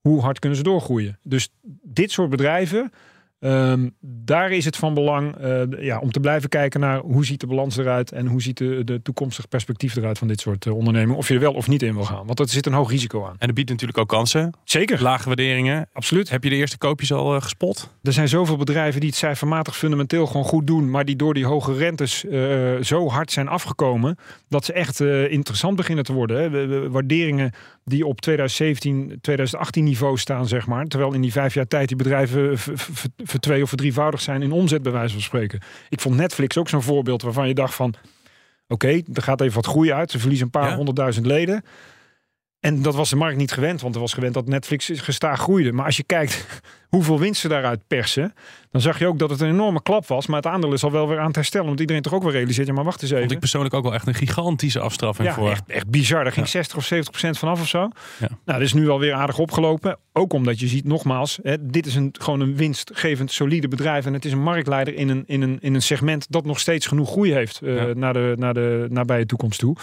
hoe 0.00 0.20
hard 0.20 0.38
kunnen 0.38 0.58
ze 0.58 0.64
doorgroeien? 0.64 1.18
Dus 1.22 1.48
dit 1.82 2.10
soort 2.10 2.30
bedrijven, 2.30 2.92
ehm, 3.38 3.88
daar 4.00 4.50
is 4.50 4.64
het 4.64 4.76
van 4.76 4.94
belang 4.94 5.36
eh, 5.36 5.62
ja, 5.78 5.98
om 5.98 6.10
te 6.12 6.20
blijven 6.20 6.48
kijken 6.48 6.80
naar 6.80 6.98
hoe 6.98 7.24
ziet 7.24 7.40
de 7.40 7.46
balans 7.46 7.76
eruit 7.76 8.12
en 8.12 8.26
hoe 8.26 8.42
ziet 8.42 8.58
de, 8.58 8.84
de 8.84 9.02
toekomstig 9.02 9.48
perspectief 9.48 9.96
eruit 9.96 10.18
van 10.18 10.28
dit 10.28 10.40
soort 10.40 10.66
eh, 10.66 10.76
ondernemingen. 10.76 11.16
Of 11.16 11.28
je 11.28 11.34
er 11.34 11.40
wel 11.40 11.52
of 11.52 11.68
niet 11.68 11.82
in 11.82 11.94
wil 11.94 12.04
gaan. 12.04 12.26
Want 12.26 12.38
er 12.38 12.48
zit 12.48 12.66
een 12.66 12.72
hoog 12.72 12.90
risico 12.90 13.24
aan. 13.24 13.36
En 13.38 13.46
het 13.46 13.54
biedt 13.54 13.70
natuurlijk 13.70 13.98
ook 13.98 14.08
kansen. 14.08 14.52
Zeker. 14.64 15.02
Lage 15.02 15.26
waarderingen. 15.26 15.88
Absoluut. 15.92 16.28
Heb 16.28 16.44
je 16.44 16.50
de 16.50 16.56
eerste 16.56 16.78
koopjes 16.78 17.12
al 17.12 17.34
eh, 17.34 17.42
gespot? 17.42 17.94
Er 18.02 18.12
zijn 18.12 18.28
zoveel 18.28 18.56
bedrijven 18.56 19.00
die 19.00 19.08
het 19.08 19.18
cijfermatig 19.18 19.76
fundamenteel 19.76 20.26
gewoon 20.26 20.44
goed 20.44 20.66
doen, 20.66 20.90
maar 20.90 21.04
die 21.04 21.16
door 21.16 21.34
die 21.34 21.46
hoge 21.46 21.74
rentes 21.74 22.24
zo 22.80 23.08
hard 23.08 23.32
zijn 23.32 23.48
afgekomen 23.48 24.16
dat 24.48 24.64
ze 24.64 24.72
echt 24.72 25.00
interessant 25.30 25.76
beginnen 25.76 26.04
te 26.04 26.12
worden. 26.12 26.36
Hè. 26.36 26.90
Waarderingen 26.90 27.52
die 27.88 28.06
op 28.06 28.20
2017, 28.20 29.18
2018 29.20 29.84
niveau 29.84 30.18
staan, 30.18 30.48
zeg 30.48 30.66
maar. 30.66 30.84
Terwijl 30.84 31.12
in 31.12 31.20
die 31.20 31.32
vijf 31.32 31.54
jaar 31.54 31.66
tijd 31.66 31.88
die 31.88 31.96
bedrijven 31.96 32.58
vertwee- 33.16 33.62
of 33.62 33.68
verdrievoudigd 33.68 34.22
zijn 34.22 34.42
in 34.42 34.52
omzet, 34.52 34.82
bij 34.82 34.92
wijze 34.92 35.12
van 35.12 35.22
spreken. 35.22 35.60
Ik 35.88 36.00
vond 36.00 36.16
Netflix 36.16 36.58
ook 36.58 36.68
zo'n 36.68 36.82
voorbeeld 36.82 37.22
waarvan 37.22 37.48
je 37.48 37.54
dacht 37.54 37.74
van, 37.74 37.94
oké, 38.68 39.00
er 39.12 39.22
gaat 39.22 39.40
even 39.40 39.54
wat 39.54 39.66
groei 39.66 39.92
uit. 39.92 40.10
Ze 40.10 40.18
verliezen 40.18 40.44
een 40.44 40.60
paar 40.60 40.74
honderdduizend 40.74 41.26
leden. 41.26 41.64
En 42.60 42.82
dat 42.82 42.94
was 42.94 43.10
de 43.10 43.16
markt 43.16 43.36
niet 43.36 43.52
gewend, 43.52 43.80
want 43.80 43.94
er 43.94 44.00
was 44.00 44.12
gewend 44.12 44.34
dat 44.34 44.48
Netflix 44.48 44.90
gestaag 44.94 45.40
groeide. 45.40 45.72
Maar 45.72 45.84
als 45.84 45.96
je 45.96 46.02
kijkt 46.02 46.46
hoeveel 46.88 47.18
winst 47.18 47.40
ze 47.40 47.48
daaruit 47.48 47.80
persen, 47.86 48.34
dan 48.70 48.80
zag 48.80 48.98
je 48.98 49.06
ook 49.06 49.18
dat 49.18 49.30
het 49.30 49.40
een 49.40 49.48
enorme 49.48 49.82
klap 49.82 50.06
was. 50.06 50.26
Maar 50.26 50.36
het 50.36 50.46
aandeel 50.46 50.72
is 50.72 50.84
al 50.84 50.90
wel 50.90 51.08
weer 51.08 51.18
aan 51.18 51.26
het 51.26 51.34
herstellen, 51.36 51.66
want 51.66 51.80
iedereen 51.80 52.02
toch 52.02 52.14
ook 52.14 52.22
weer 52.22 52.32
realiseert, 52.32 52.66
ja 52.66 52.72
maar 52.72 52.84
wacht 52.84 53.02
eens 53.02 53.10
even. 53.10 53.22
Vond 53.22 53.32
ik 53.32 53.40
persoonlijk 53.40 53.74
ook 53.74 53.82
wel 53.82 53.94
echt 53.94 54.06
een 54.06 54.14
gigantische 54.14 54.80
afstraffing 54.80 55.28
Ja, 55.28 55.34
voor. 55.34 55.50
echt, 55.50 55.62
echt 55.66 55.90
bizar. 55.90 56.22
Daar 56.24 56.32
ging 56.32 56.48
60 56.48 56.76
of 56.76 56.84
70 56.84 57.10
procent 57.10 57.38
vanaf 57.38 57.60
of 57.60 57.68
zo. 57.68 57.78
Ja. 57.78 57.88
Nou, 58.18 58.38
dat 58.44 58.60
is 58.60 58.72
nu 58.72 58.88
alweer 58.88 59.12
aardig 59.12 59.38
opgelopen. 59.38 59.98
Ook 60.12 60.32
omdat 60.32 60.60
je 60.60 60.66
ziet, 60.66 60.84
nogmaals, 60.84 61.38
hè, 61.42 61.66
dit 61.66 61.86
is 61.86 61.94
een, 61.94 62.14
gewoon 62.18 62.40
een 62.40 62.56
winstgevend, 62.56 63.32
solide 63.32 63.68
bedrijf. 63.68 64.06
En 64.06 64.12
het 64.12 64.24
is 64.24 64.32
een 64.32 64.42
marktleider 64.42 64.94
in 64.94 65.08
een, 65.08 65.24
in 65.26 65.42
een, 65.42 65.58
in 65.60 65.74
een 65.74 65.82
segment 65.82 66.26
dat 66.28 66.44
nog 66.44 66.60
steeds 66.60 66.86
genoeg 66.86 67.10
groei 67.10 67.32
heeft 67.32 67.60
eh, 67.60 67.84
naar, 67.84 68.12
de, 68.12 68.34
naar 68.36 68.54
de 68.54 68.86
nabije 68.90 69.26
toekomst 69.26 69.58
toe. 69.58 69.76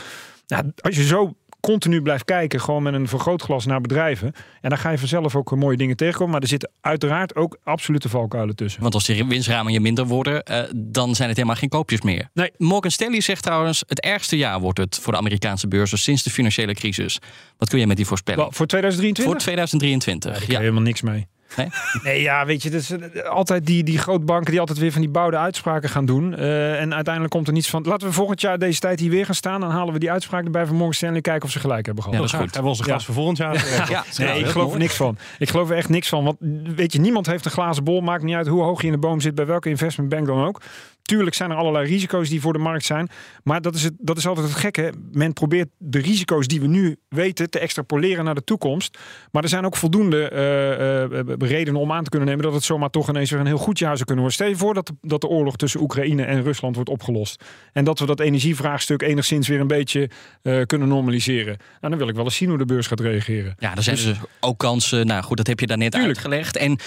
Nou, 0.48 0.72
als 0.82 0.96
je 0.96 1.04
zo 1.04 1.34
continu 1.68 2.02
blijft 2.02 2.26
kijken, 2.26 2.62
gewoon 2.62 2.84
met 2.84 2.94
een 2.94 3.08
vergrootglas 3.08 3.66
naar 3.66 3.82
bedrijven. 3.82 4.34
En 4.62 4.70
dan 4.70 4.78
ga 4.78 4.90
je 4.90 4.98
vanzelf 4.98 5.36
ook 5.36 5.56
mooie 5.56 5.78
dingen 5.78 5.96
tegenkomen. 5.96 6.32
Maar 6.32 6.42
er 6.42 6.48
zitten 6.48 6.72
uiteraard 6.82 7.36
ook 7.36 7.58
absolute 7.64 8.10
valkuilen 8.10 8.56
tussen. 8.56 8.82
Want 8.82 8.94
als 8.94 9.06
die 9.06 9.26
winstramingen 9.26 9.82
minder 9.82 10.06
worden, 10.06 10.44
eh, 10.44 10.64
dan 10.76 11.16
zijn 11.16 11.28
het 11.28 11.38
helemaal 11.38 11.60
geen 11.60 11.70
koopjes 11.70 12.02
meer. 12.02 12.30
Nee. 12.34 12.52
Morgan 12.58 12.92
Stanley 12.92 13.22
zegt 13.22 13.44
trouwens, 13.44 13.84
het 13.88 14.00
ergste 14.00 14.38
jaar 14.38 14.60
wordt 14.60 14.80
het 14.80 15.00
voor 15.02 15.14
de 15.14 15.20
Amerikaanse 15.20 15.68
beurzen 15.68 15.98
sinds 15.98 16.24
de 16.24 16.30
financiële 16.30 16.74
crisis. 16.74 17.20
Wat 17.58 17.70
kun 17.70 17.80
je 17.80 17.88
met 17.88 17.98
die 17.98 18.06
voorspelling? 18.06 18.44
Wel, 18.44 18.52
voor 18.52 18.68
2023? 18.68 19.34
Voor 19.34 19.42
2023, 19.42 20.52
ja. 20.52 20.60
helemaal 20.60 20.82
niks 20.82 21.02
mee. 21.02 21.28
Nee? 21.56 21.68
Nee, 22.04 22.22
ja, 22.22 22.46
weet 22.46 22.64
je, 22.64 22.70
het 22.70 22.82
is 22.82 22.92
eh, 22.92 23.30
altijd 23.30 23.66
die, 23.66 23.84
die 23.84 23.98
grootbanken 23.98 24.52
die 24.52 24.60
altijd 24.60 24.80
weer 24.80 24.92
van 24.92 25.02
die 25.02 25.10
bouwde 25.10 25.38
uitspraken 25.38 25.90
gaan 25.90 26.06
doen. 26.06 26.36
Eh, 26.36 26.82
en 26.82 26.94
uiteindelijk 26.94 27.34
komt 27.34 27.48
er 27.48 27.54
niets 27.54 27.70
van. 27.70 27.84
Laten 27.84 28.08
we 28.08 28.14
volgend 28.14 28.42
jaar 28.42 28.60
deze 28.60 28.80
tijd 28.80 29.00
hier 29.00 29.10
weer 29.10 29.26
gaan 29.26 29.36
staan. 29.36 29.60
Dan 29.60 29.72
halen 29.72 29.94
we 29.94 30.00
die 30.00 30.12
uitspraak 30.12 30.46
erbij 30.46 30.66
van 30.66 30.76
Morgan 30.76 30.94
Stanley. 30.94 31.22
Kijken 31.22 31.44
of 31.44 31.52
ze 31.52 31.60
gelijk 31.60 31.86
hebben 31.86 32.04
gehad. 32.04 32.20
Ja, 32.20 32.26
dat 32.26 32.34
is 32.34 32.40
goed. 32.40 32.54
Hebben 32.54 32.72
we 32.72 32.78
onze 32.78 32.92
gast 32.92 33.06
voor 33.06 33.16
volgend 33.16 33.38
jaar. 33.38 33.52
Ja, 33.74 33.86
Ja, 33.90 34.04
nee, 34.18 34.40
ik 34.40 34.46
geloof 34.46 34.74
er 34.74 34.80
niks 34.80 34.96
van. 34.96 35.18
Ik 35.40 35.50
geloof 35.50 35.70
er 35.70 35.76
echt 35.76 35.90
niks 35.90 36.10
van. 36.10 36.24
Want 36.24 36.38
weet 36.76 36.94
je, 36.94 37.00
niemand 37.00 37.26
heeft 37.26 37.46
een 37.46 37.52
glazen 37.52 37.84
bol. 37.84 38.02
Maakt 38.02 38.24
niet 38.24 38.36
uit 38.36 38.48
hoe 38.48 38.64
hoog 38.64 38.82
je 38.82 38.88
in 38.88 38.94
de 38.94 39.00
boom 39.00 39.20
zit, 39.20 39.36
bij 39.36 39.46
welke 39.46 39.70
investmentbank 39.70 40.28
dan 40.28 40.46
ook. 40.46 40.62
Tuurlijk 41.04 41.36
zijn 41.36 41.52
er 41.52 41.58
allerlei 41.58 41.88
risico's 41.88 42.30
die 42.30 42.42
voor 42.42 42.54
de 42.54 42.60
markt 42.60 42.86
zijn. 42.86 43.10
Maar 43.44 43.62
dat 43.62 43.76
is, 43.76 43.84
het, 43.84 43.94
dat 43.98 44.18
is 44.18 44.28
altijd 44.28 44.48
het 44.48 44.56
gekke. 44.56 44.94
Men 45.12 45.34
probeert 45.34 45.70
de 45.78 46.00
risico's 46.00 46.48
die 46.48 46.62
we 46.62 46.68
nu 46.68 46.98
weten 47.10 47.50
te 47.50 47.60
extrapoleren 47.60 48.26
naar 48.26 48.36
de 48.36 48.44
toekomst. 48.44 48.98
Maar 49.32 49.44
er 49.44 49.50
zijn 49.50 49.66
ook 49.66 49.76
voldoende 49.76 50.32
uh, 50.34 51.20
uh, 51.20 51.50
redenen 51.50 51.82
om 51.82 51.92
aan 51.92 52.04
te 52.04 52.10
kunnen 52.10 52.28
nemen 52.28 52.44
dat 52.44 52.54
het 52.54 52.64
zomaar 52.64 52.90
toch 52.90 53.10
ineens 53.10 53.30
weer 53.30 53.40
een 53.40 53.46
heel 53.46 53.58
goed 53.58 53.80
jaar 53.80 53.94
zou 53.94 54.06
kunnen 54.06 54.24
worden. 54.24 54.34
Stel 54.34 54.48
je 54.48 54.56
voor 54.56 54.74
dat 54.74 54.88
de, 54.88 54.94
dat 55.02 55.22
de 55.22 55.28
oorlog 55.28 55.56
tussen 55.56 55.82
Oekraïne 55.82 56.24
en 56.24 56.44
Rusland 56.44 56.76
wordt 56.76 56.90
opgelost. 56.90 57.44
En 57.74 57.84
dat 57.84 58.00
we 58.00 58.06
dat 58.06 58.20
energievraagstuk 58.20 59.02
enigszins 59.02 59.48
weer 59.48 59.60
een 59.60 59.68
beetje 59.68 60.10
uh, 60.44 60.62
kunnen 60.66 60.88
normaliseren. 60.88 61.58
Nou, 61.58 61.90
dan 61.90 61.98
wil 61.98 62.08
ik 62.08 62.16
wel 62.16 62.24
eens 62.24 62.36
zien 62.36 62.50
hoe 62.50 62.58
de 62.58 62.66
beurs 62.66 62.88
gaat 62.88 63.00
reageren. 63.00 63.56
Ja, 63.60 63.76
er 63.76 63.84
zijn 63.84 63.96
dus, 63.96 64.16
ook 64.40 64.58
kansen. 64.58 65.08
Nou 65.08 65.24
goed, 65.24 65.38
dat 65.38 65.48
heb 65.48 65.60
je 65.60 65.68
daar 65.68 65.78
net 65.78 65.96
uitgelegd. 65.96 66.58
En 66.58 66.80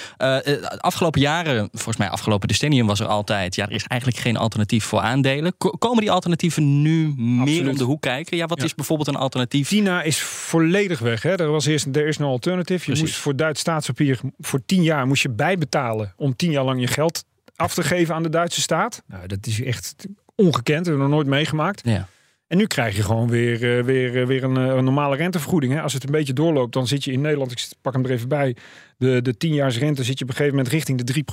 afgelopen 0.78 1.20
jaren, 1.20 1.68
volgens 1.72 1.96
mij 1.96 2.08
afgelopen 2.08 2.48
decennium 2.48 2.86
was 2.86 3.00
er 3.00 3.06
altijd. 3.06 3.54
Ja, 3.54 3.64
er 3.64 3.72
is 3.72 3.84
eigenlijk 3.84 4.05
geen 4.14 4.36
alternatief 4.36 4.84
voor 4.84 5.00
aandelen. 5.00 5.54
Komen 5.78 6.00
die 6.00 6.10
alternatieven 6.10 6.82
nu 6.82 7.14
meer 7.16 7.68
om 7.68 7.76
de 7.76 7.84
hoek 7.84 8.00
kijken? 8.00 8.36
Ja, 8.36 8.46
wat 8.46 8.62
is 8.62 8.74
bijvoorbeeld 8.74 9.08
een 9.08 9.16
alternatief? 9.16 9.68
China 9.68 10.02
is 10.02 10.18
volledig 10.20 10.98
weg. 10.98 11.22
Hè? 11.22 11.36
Er 11.36 11.50
was 11.50 11.66
eerst 11.66 11.86
er 11.92 12.06
is 12.06 12.18
no 12.18 12.28
alternative. 12.28 12.92
Je 12.92 12.98
moest 12.98 13.16
voor 13.16 13.36
Duits 13.36 13.60
staatspapier 13.60 14.20
voor 14.38 14.60
tien 14.66 14.82
jaar 14.82 15.06
moest 15.06 15.22
je 15.22 15.30
bijbetalen 15.30 16.14
om 16.16 16.36
tien 16.36 16.50
jaar 16.50 16.64
lang 16.64 16.80
je 16.80 16.86
geld 16.86 17.24
af 17.56 17.74
te 17.74 17.82
geven 17.82 18.14
aan 18.14 18.22
de 18.22 18.28
Duitse 18.28 18.60
staat. 18.60 19.02
Nou, 19.06 19.26
dat 19.26 19.46
is 19.46 19.62
echt 19.62 20.06
ongekend. 20.34 20.78
Dat 20.78 20.86
hebben 20.86 20.94
we 20.94 21.08
nog 21.08 21.10
nooit 21.10 21.26
meegemaakt. 21.26 21.80
Ja. 21.84 22.08
En 22.46 22.56
nu 22.56 22.66
krijg 22.66 22.96
je 22.96 23.02
gewoon 23.02 23.28
weer, 23.28 23.84
weer, 23.84 24.26
weer 24.26 24.44
een, 24.44 24.56
een, 24.56 24.84
normale 24.84 25.16
rentevergoeding. 25.16 25.72
Hè? 25.72 25.82
Als 25.82 25.92
het 25.92 26.04
een 26.04 26.10
beetje 26.10 26.32
doorloopt, 26.32 26.72
dan 26.72 26.86
zit 26.86 27.04
je 27.04 27.12
in 27.12 27.20
Nederland, 27.20 27.52
ik 27.52 27.68
pak 27.80 27.92
hem 27.92 28.04
er 28.04 28.10
even 28.10 28.28
bij, 28.28 28.56
de, 28.98 29.22
de 29.22 29.36
10 29.36 29.68
rente 29.70 30.04
zit 30.04 30.18
je 30.18 30.24
op 30.24 30.30
een 30.30 30.36
gegeven 30.36 30.56
moment 30.56 30.74
richting 30.74 30.98
de 30.98 31.04
3 31.04 31.24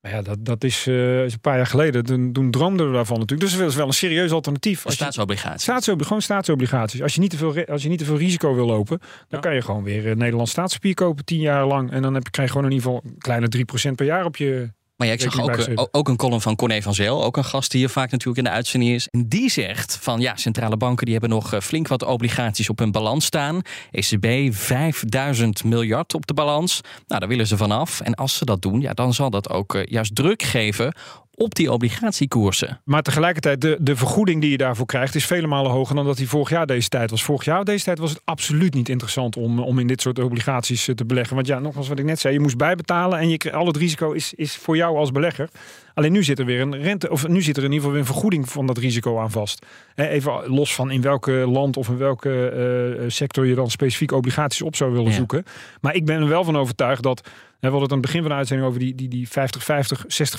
ja, 0.00 0.22
dat, 0.22 0.44
dat 0.44 0.64
is, 0.64 0.86
uh, 0.86 1.22
een 1.22 1.40
paar 1.40 1.56
jaar 1.56 1.66
geleden. 1.66 2.04
Toen, 2.04 2.32
toen 2.32 2.50
droomden 2.50 2.86
we 2.86 2.92
daarvan 2.92 3.18
natuurlijk. 3.18 3.50
Dus 3.50 3.58
dat 3.58 3.68
is 3.68 3.76
wel 3.76 3.86
een 3.86 3.92
serieus 3.92 4.30
alternatief. 4.30 4.84
Als 4.84 4.94
staatsobligaties. 4.94 5.62
Staatsobligaties. 5.62 6.06
Gewoon 6.06 6.22
staatsobligaties. 6.22 7.02
Als 7.02 7.14
je 7.14 7.20
niet 7.20 7.30
te 7.30 7.36
veel, 7.36 7.64
als 7.64 7.82
je 7.82 7.88
niet 7.88 7.98
te 7.98 8.04
veel 8.04 8.16
risico 8.16 8.54
wil 8.54 8.66
lopen, 8.66 9.00
dan 9.28 9.40
kan 9.40 9.54
je 9.54 9.62
gewoon 9.62 9.82
weer 9.82 10.06
uh, 10.06 10.14
Nederlands 10.14 10.50
staatspapier 10.50 10.94
kopen 10.94 11.24
tien 11.24 11.40
jaar 11.40 11.66
lang. 11.66 11.90
En 11.90 12.02
dan 12.02 12.14
heb 12.14 12.24
je, 12.24 12.30
krijg 12.30 12.48
je 12.48 12.54
gewoon 12.54 12.70
in 12.70 12.76
ieder 12.76 12.90
geval 12.90 13.10
een 13.10 13.18
kleine 13.18 13.48
3% 13.90 13.92
per 13.94 14.06
jaar 14.06 14.24
op 14.24 14.36
je, 14.36 14.70
maar 14.96 15.06
ja, 15.06 15.12
ik 15.12 15.20
zag 15.20 15.40
ook, 15.40 15.50
eh, 15.50 15.84
ook 15.90 16.08
een 16.08 16.16
column 16.16 16.40
van 16.40 16.56
Corné 16.56 16.82
van 16.82 16.94
Zeel, 16.94 17.24
ook 17.24 17.36
een 17.36 17.44
gast 17.44 17.70
die 17.70 17.80
hier 17.80 17.88
vaak 17.88 18.10
natuurlijk 18.10 18.38
in 18.38 18.44
de 18.44 18.50
uitzending 18.50 18.92
is. 18.92 19.08
En 19.08 19.28
die 19.28 19.50
zegt 19.50 19.98
van 20.00 20.20
ja, 20.20 20.36
centrale 20.36 20.76
banken 20.76 21.04
die 21.04 21.14
hebben 21.14 21.30
nog 21.30 21.54
flink 21.64 21.88
wat 21.88 22.02
obligaties 22.02 22.70
op 22.70 22.78
hun 22.78 22.90
balans 22.90 23.24
staan. 23.24 23.60
ECB 23.90 24.54
5000 24.54 25.64
miljard 25.64 26.14
op 26.14 26.26
de 26.26 26.34
balans. 26.34 26.80
Nou, 27.06 27.20
daar 27.20 27.28
willen 27.28 27.46
ze 27.46 27.56
vanaf. 27.56 28.00
En 28.00 28.14
als 28.14 28.36
ze 28.36 28.44
dat 28.44 28.62
doen, 28.62 28.80
ja, 28.80 28.92
dan 28.92 29.14
zal 29.14 29.30
dat 29.30 29.50
ook 29.50 29.84
juist 29.84 30.14
druk 30.14 30.42
geven 30.42 30.94
op 31.36 31.54
die 31.54 31.72
obligatiekoersen. 31.72 32.80
Maar 32.84 33.02
tegelijkertijd, 33.02 33.60
de, 33.60 33.76
de 33.80 33.96
vergoeding 33.96 34.40
die 34.40 34.50
je 34.50 34.56
daarvoor 34.56 34.86
krijgt, 34.86 35.14
is 35.14 35.26
vele 35.26 35.46
malen 35.46 35.70
hoger 35.70 35.94
dan 35.94 36.04
dat 36.04 36.16
die 36.16 36.28
vorig 36.28 36.50
jaar 36.50 36.66
deze 36.66 36.88
tijd 36.88 37.10
was. 37.10 37.24
Vorig 37.24 37.44
jaar 37.44 37.64
deze 37.64 37.84
tijd 37.84 37.98
was 37.98 38.10
het 38.10 38.20
absoluut 38.24 38.74
niet 38.74 38.88
interessant 38.88 39.36
om, 39.36 39.58
om 39.58 39.78
in 39.78 39.86
dit 39.86 40.00
soort 40.00 40.18
obligaties 40.18 40.88
te 40.94 41.04
beleggen. 41.04 41.34
Want 41.34 41.46
ja, 41.46 41.58
nogmaals 41.58 41.88
wat 41.88 41.98
ik 41.98 42.04
net 42.04 42.20
zei, 42.20 42.34
je 42.34 42.40
moest 42.40 42.56
bijbetalen 42.56 43.18
en 43.18 43.28
je, 43.28 43.52
al 43.52 43.66
het 43.66 43.76
risico 43.76 44.12
is, 44.12 44.34
is 44.34 44.56
voor 44.56 44.76
jou 44.76 44.96
als 44.96 45.10
belegger. 45.10 45.48
Alleen 45.94 46.12
nu 46.12 46.24
zit 46.24 46.38
er 46.38 46.44
weer 46.44 46.60
een 46.60 46.82
rente, 46.82 47.10
of 47.10 47.28
nu 47.28 47.42
zit 47.42 47.56
er 47.56 47.64
in 47.64 47.72
ieder 47.72 47.76
geval 47.76 47.90
weer 47.90 48.00
een 48.00 48.12
vergoeding 48.12 48.48
van 48.48 48.66
dat 48.66 48.78
risico 48.78 49.18
aan 49.18 49.30
vast. 49.30 49.66
Even 49.94 50.48
los 50.48 50.74
van 50.74 50.90
in 50.90 51.00
welke 51.00 51.32
land 51.32 51.76
of 51.76 51.88
in 51.88 51.96
welke 51.96 52.52
uh, 53.00 53.04
sector 53.10 53.46
je 53.46 53.54
dan 53.54 53.70
specifiek 53.70 54.12
obligaties 54.12 54.62
op 54.62 54.76
zou 54.76 54.92
willen 54.92 55.12
zoeken. 55.12 55.44
Maar 55.80 55.94
ik 55.94 56.04
ben 56.04 56.20
er 56.20 56.28
wel 56.28 56.44
van 56.44 56.56
overtuigd 56.56 57.02
dat. 57.02 57.28
We 57.60 57.66
hadden 57.66 57.82
het 57.82 57.92
aan 57.92 57.98
het 57.98 58.06
begin 58.06 58.20
van 58.20 58.30
de 58.30 58.36
uitzending 58.36 58.68
over 58.68 58.80
die, 58.80 58.94
die, 58.94 59.08
die 59.08 59.28
50-50, 59.28 59.30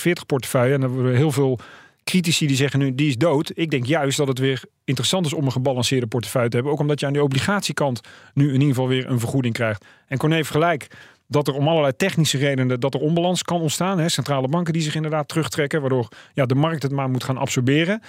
60-40 0.10 0.26
portefeuille. 0.26 0.74
En 0.74 0.82
dan 0.82 1.04
we 1.04 1.18
heel 1.18 1.32
veel 1.32 1.60
critici 2.04 2.48
die 2.48 2.56
zeggen 2.56 2.80
nu 2.80 2.96
die 2.96 3.08
is 3.08 3.18
dood. 3.18 3.52
Ik 3.54 3.70
denk 3.70 3.86
juist 3.86 4.18
dat 4.18 4.28
het 4.28 4.40
weer 4.40 4.62
interessant 4.84 5.26
is 5.26 5.34
om 5.34 5.46
een 5.46 5.52
gebalanceerde 5.52 6.08
portefeuille 6.08 6.50
te 6.50 6.56
hebben. 6.56 6.74
Ook 6.74 6.80
omdat 6.80 7.00
je 7.00 7.06
aan 7.06 7.14
die 7.14 7.24
obligatiekant 7.24 8.02
nu 8.34 8.48
in 8.48 8.54
ieder 8.54 8.68
geval 8.68 8.88
weer 8.88 9.10
een 9.10 9.20
vergoeding 9.20 9.54
krijgt. 9.54 9.86
En 10.08 10.18
Corné 10.18 10.36
heeft 10.36 10.50
gelijk 10.50 10.88
dat 11.28 11.48
er 11.48 11.54
om 11.54 11.68
allerlei 11.68 11.96
technische 11.96 12.38
redenen 12.38 12.80
dat 12.80 12.94
er 12.94 13.00
onbalans 13.00 13.44
kan 13.44 13.62
ontstaan. 13.62 14.00
Hè? 14.00 14.10
Centrale 14.10 14.48
banken 14.48 14.74
die 14.74 14.82
zich 14.82 14.96
inderdaad 14.96 15.28
terugtrekken, 15.28 15.82
waardoor 15.82 16.08
ja, 16.34 16.46
de 16.46 16.56
markt 16.56 16.84
het 16.84 16.92
maar 16.92 17.10
moet 17.10 17.24
gaan 17.24 17.38
absorberen. 17.38 18.02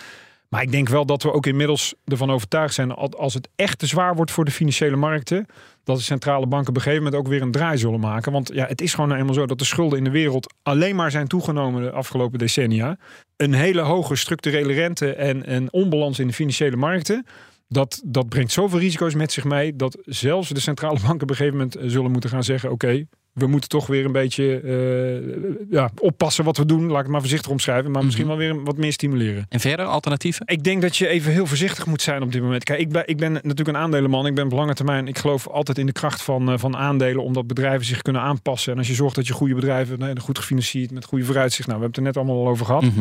Maar 0.49 0.63
ik 0.63 0.71
denk 0.71 0.89
wel 0.89 1.07
dat 1.07 1.23
we 1.23 1.33
ook 1.33 1.47
inmiddels 1.47 1.95
ervan 2.05 2.31
overtuigd 2.31 2.75
zijn, 2.75 2.95
als 2.95 3.35
het 3.35 3.49
echt 3.57 3.79
te 3.79 3.87
zwaar 3.87 4.15
wordt 4.15 4.31
voor 4.31 4.45
de 4.45 4.51
financiële 4.51 4.97
markten, 4.97 5.47
dat 5.85 5.97
de 5.97 6.03
centrale 6.03 6.47
banken 6.47 6.69
op 6.69 6.77
een 6.77 6.83
gegeven 6.83 7.05
moment 7.05 7.23
ook 7.23 7.29
weer 7.29 7.43
een 7.43 7.51
draai 7.51 7.79
zullen 7.79 8.01
maken. 8.01 8.33
Want 8.33 8.51
ja, 8.55 8.67
het 8.67 8.81
is 8.81 8.95
gewoon 8.95 9.09
nou 9.09 9.21
eenmaal 9.21 9.35
zo 9.35 9.47
dat 9.47 9.59
de 9.59 9.65
schulden 9.65 9.99
in 9.99 10.05
de 10.05 10.11
wereld 10.11 10.55
alleen 10.63 10.97
maar 10.97 11.11
zijn 11.11 11.27
toegenomen 11.27 11.83
de 11.83 11.91
afgelopen 11.91 12.39
decennia. 12.39 12.99
Een 13.37 13.55
hele 13.55 13.81
hoge 13.81 14.17
structurele 14.17 14.73
rente 14.73 15.15
en, 15.15 15.47
en 15.47 15.73
onbalans 15.73 16.19
in 16.19 16.27
de 16.27 16.33
financiële 16.33 16.77
markten. 16.77 17.27
Dat, 17.69 18.03
dat 18.05 18.29
brengt 18.29 18.53
zoveel 18.53 18.79
risico's 18.79 19.15
met 19.15 19.33
zich 19.33 19.45
mee 19.45 19.77
dat 19.77 19.99
zelfs 20.05 20.49
de 20.49 20.61
centrale 20.61 21.01
banken 21.01 21.23
op 21.23 21.31
een 21.31 21.37
gegeven 21.37 21.57
moment 21.57 21.77
zullen 21.93 22.11
moeten 22.11 22.31
gaan 22.31 22.45
zeggen: 22.45 22.71
oké, 22.71 23.05
we 23.39 23.47
moeten 23.47 23.69
toch 23.69 23.87
weer 23.87 24.05
een 24.05 24.13
beetje 24.13 24.63
uh, 24.63 25.55
ja, 25.71 25.91
oppassen 25.99 26.45
wat 26.45 26.57
we 26.57 26.67
doen. 26.67 26.87
Laat 26.87 26.97
ik 26.97 27.03
het 27.03 27.09
maar 27.09 27.21
voorzichtig 27.21 27.51
omschrijven. 27.51 27.91
Maar 27.91 28.05
misschien 28.05 28.27
mhm. 28.27 28.37
wel 28.37 28.47
weer 28.47 28.63
wat 28.65 28.77
meer 28.77 28.93
stimuleren. 28.93 29.47
En 29.49 29.61
verder 29.61 29.87
alternatieven? 29.87 30.47
Ik 30.47 30.65
denk 30.65 30.83
dat 30.83 30.97
je 30.97 31.09
even 31.09 31.33
heel 31.33 31.47
voorzichtig 31.47 31.87
moet 31.87 32.03
zijn 32.03 32.23
op 32.23 32.33
dit 32.33 32.43
moment. 32.43 32.65
Kijk, 32.65 32.81
ik 32.81 32.89
ben, 32.89 33.09
ik 33.09 33.17
ben 33.17 33.33
natuurlijk 33.33 33.69
een 33.69 33.77
aandelenman. 33.77 34.27
Ik 34.27 34.35
ben 34.35 34.45
op 34.45 34.53
lange 34.53 34.75
termijn. 34.75 35.09
Ik 35.09 35.19
geloof 35.19 35.49
altijd 35.49 35.79
in 35.79 35.87
de 35.87 35.93
kracht 35.93 36.23
van, 36.23 36.53
uh, 36.53 36.59
van 36.59 36.77
aandelen. 36.77 37.23
Omdat 37.23 37.47
bedrijven 37.47 37.87
zich 37.87 38.03
kunnen 38.03 38.23
aanpassen. 38.23 38.73
En 38.73 38.79
als 38.79 38.89
je 38.89 38.95
zorgt 38.95 39.15
dat 39.15 39.27
je 39.27 39.33
goede 39.33 39.55
bedrijven 39.55 39.99
nee, 39.99 40.21
goed 40.21 40.39
gefinancierd 40.39 40.91
met 40.91 41.05
goede 41.05 41.25
vooruitzicht. 41.25 41.69
Nou, 41.69 41.79
we 41.79 41.85
hebben 41.85 42.05
het 42.05 42.17
er 42.17 42.23
net 42.23 42.29
allemaal 42.29 42.47
al 42.47 42.53
over 42.53 42.67
gehad. 42.67 42.83
Mhm. 42.83 43.01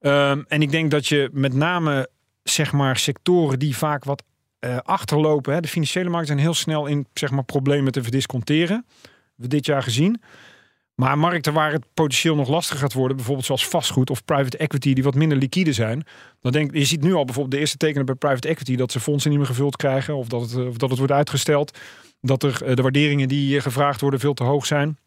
um, 0.00 0.44
en 0.48 0.62
ik 0.62 0.70
denk 0.70 0.90
dat 0.90 1.06
je 1.06 1.28
met 1.32 1.54
name 1.54 2.08
zeg 2.42 2.72
maar 2.72 2.96
sectoren 2.96 3.58
die 3.58 3.76
vaak 3.76 4.04
wat 4.04 4.22
uh, 4.60 4.76
achterlopen. 4.82 5.54
Hè. 5.54 5.60
De 5.60 5.68
financiële 5.68 6.10
markt 6.10 6.26
zijn 6.26 6.38
heel 6.38 6.54
snel 6.54 6.86
in 6.86 7.06
zeg 7.12 7.30
maar 7.30 7.44
problemen 7.44 7.92
te 7.92 8.02
verdisconteren 8.02 8.84
we 9.36 9.46
dit 9.48 9.66
jaar 9.66 9.82
gezien. 9.82 10.22
Maar 10.94 11.18
markten 11.18 11.52
waar 11.52 11.72
het 11.72 11.84
potentieel 11.94 12.34
nog 12.34 12.48
lastiger 12.48 12.80
gaat 12.80 12.92
worden, 12.92 13.16
bijvoorbeeld 13.16 13.46
zoals 13.46 13.68
vastgoed 13.68 14.10
of 14.10 14.24
private 14.24 14.56
equity, 14.56 14.92
die 14.92 15.04
wat 15.04 15.14
minder 15.14 15.38
liquide 15.38 15.72
zijn. 15.72 16.06
Dan 16.40 16.52
denk, 16.52 16.74
je 16.74 16.84
ziet 16.84 17.00
nu 17.00 17.14
al 17.14 17.24
bijvoorbeeld 17.24 17.54
de 17.54 17.60
eerste 17.60 17.76
tekenen 17.76 18.06
bij 18.06 18.14
private 18.14 18.48
equity 18.48 18.76
dat 18.76 18.92
ze 18.92 19.00
fondsen 19.00 19.30
niet 19.30 19.38
meer 19.38 19.48
gevuld 19.48 19.76
krijgen 19.76 20.16
of 20.16 20.28
dat 20.28 20.40
het, 20.40 20.66
of 20.66 20.76
dat 20.76 20.88
het 20.88 20.98
wordt 20.98 21.12
uitgesteld. 21.12 21.78
Dat 22.20 22.42
er 22.42 22.62
eh, 22.62 22.74
de 22.74 22.82
waarderingen 22.82 23.28
die 23.28 23.60
gevraagd 23.60 24.00
worden 24.00 24.20
veel 24.20 24.34
te 24.34 24.44
hoog 24.44 24.66
zijn. 24.66 24.98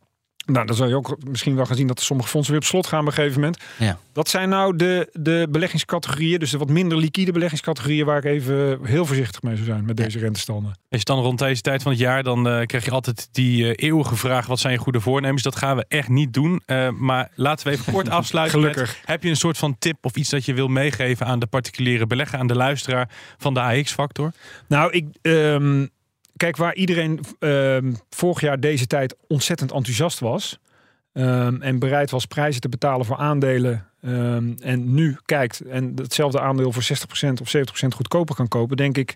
Nou, 0.49 0.65
dan 0.65 0.75
zou 0.75 0.89
je 0.89 0.95
ook 0.95 1.17
misschien 1.27 1.55
wel 1.55 1.65
gaan 1.65 1.75
zien 1.75 1.87
dat 1.87 2.01
sommige 2.01 2.29
fondsen 2.29 2.53
weer 2.53 2.61
op 2.61 2.67
slot 2.67 2.87
gaan 2.87 2.99
op 2.99 3.05
een 3.05 3.13
gegeven 3.13 3.39
moment. 3.39 3.57
Ja. 3.77 3.97
Dat 4.13 4.29
zijn 4.29 4.49
nou 4.49 4.75
de, 4.75 5.09
de 5.13 5.47
beleggingscategorieën, 5.49 6.39
dus 6.39 6.51
de 6.51 6.57
wat 6.57 6.69
minder 6.69 6.97
liquide 6.97 7.31
beleggingscategorieën, 7.31 8.05
waar 8.05 8.17
ik 8.17 8.23
even 8.23 8.79
heel 8.83 9.05
voorzichtig 9.05 9.41
mee 9.41 9.55
zou 9.55 9.67
zijn 9.67 9.85
met 9.85 9.97
deze 9.97 10.19
rentestanden. 10.19 10.77
Is 10.89 11.03
dan 11.03 11.19
rond 11.19 11.39
deze 11.39 11.61
tijd 11.61 11.81
van 11.81 11.91
het 11.91 12.01
jaar, 12.01 12.23
dan 12.23 12.47
uh, 12.47 12.65
krijg 12.65 12.85
je 12.85 12.91
altijd 12.91 13.29
die 13.31 13.63
uh, 13.63 13.73
eeuwige 13.75 14.15
vraag: 14.15 14.45
wat 14.45 14.59
zijn 14.59 14.73
je 14.73 14.79
goede 14.79 14.99
voornemens? 14.99 15.43
Dat 15.43 15.55
gaan 15.55 15.75
we 15.75 15.85
echt 15.87 16.09
niet 16.09 16.33
doen. 16.33 16.61
Uh, 16.65 16.89
maar 16.89 17.31
laten 17.35 17.67
we 17.67 17.73
even 17.73 17.93
kort 17.93 18.09
afsluiten. 18.19 18.59
Gelukkig. 18.59 18.87
Met, 18.87 19.07
heb 19.07 19.23
je 19.23 19.29
een 19.29 19.35
soort 19.35 19.57
van 19.57 19.75
tip 19.79 20.05
of 20.05 20.15
iets 20.15 20.29
dat 20.29 20.45
je 20.45 20.53
wil 20.53 20.67
meegeven 20.67 21.25
aan 21.25 21.39
de 21.39 21.47
particuliere 21.47 22.07
belegger, 22.07 22.39
aan 22.39 22.47
de 22.47 22.55
luisteraar 22.55 23.09
van 23.37 23.53
de 23.53 23.61
AX-factor? 23.61 24.31
Nou, 24.67 24.91
ik. 24.91 25.05
Um 25.21 25.89
kijk, 26.39 26.57
waar 26.57 26.75
iedereen 26.75 27.19
uh, 27.39 27.77
vorig 28.09 28.41
jaar 28.41 28.59
deze 28.59 28.87
tijd 28.87 29.15
ontzettend 29.27 29.71
enthousiast 29.71 30.19
was. 30.19 30.59
Um, 31.13 31.61
en 31.61 31.79
bereid 31.79 32.11
was 32.11 32.25
prijzen 32.25 32.61
te 32.61 32.69
betalen 32.69 33.05
voor 33.05 33.17
aandelen. 33.17 33.85
Um, 34.01 34.55
en 34.59 34.93
nu 34.93 35.17
kijkt 35.25 35.59
en 35.59 35.93
hetzelfde 35.95 36.39
aandeel 36.39 36.71
voor 36.71 36.83
60% 36.83 37.41
of 37.41 37.55
70% 37.57 37.61
goedkoper 37.95 38.35
kan 38.35 38.47
kopen. 38.47 38.77
Denk 38.77 38.97
ik 38.97 39.15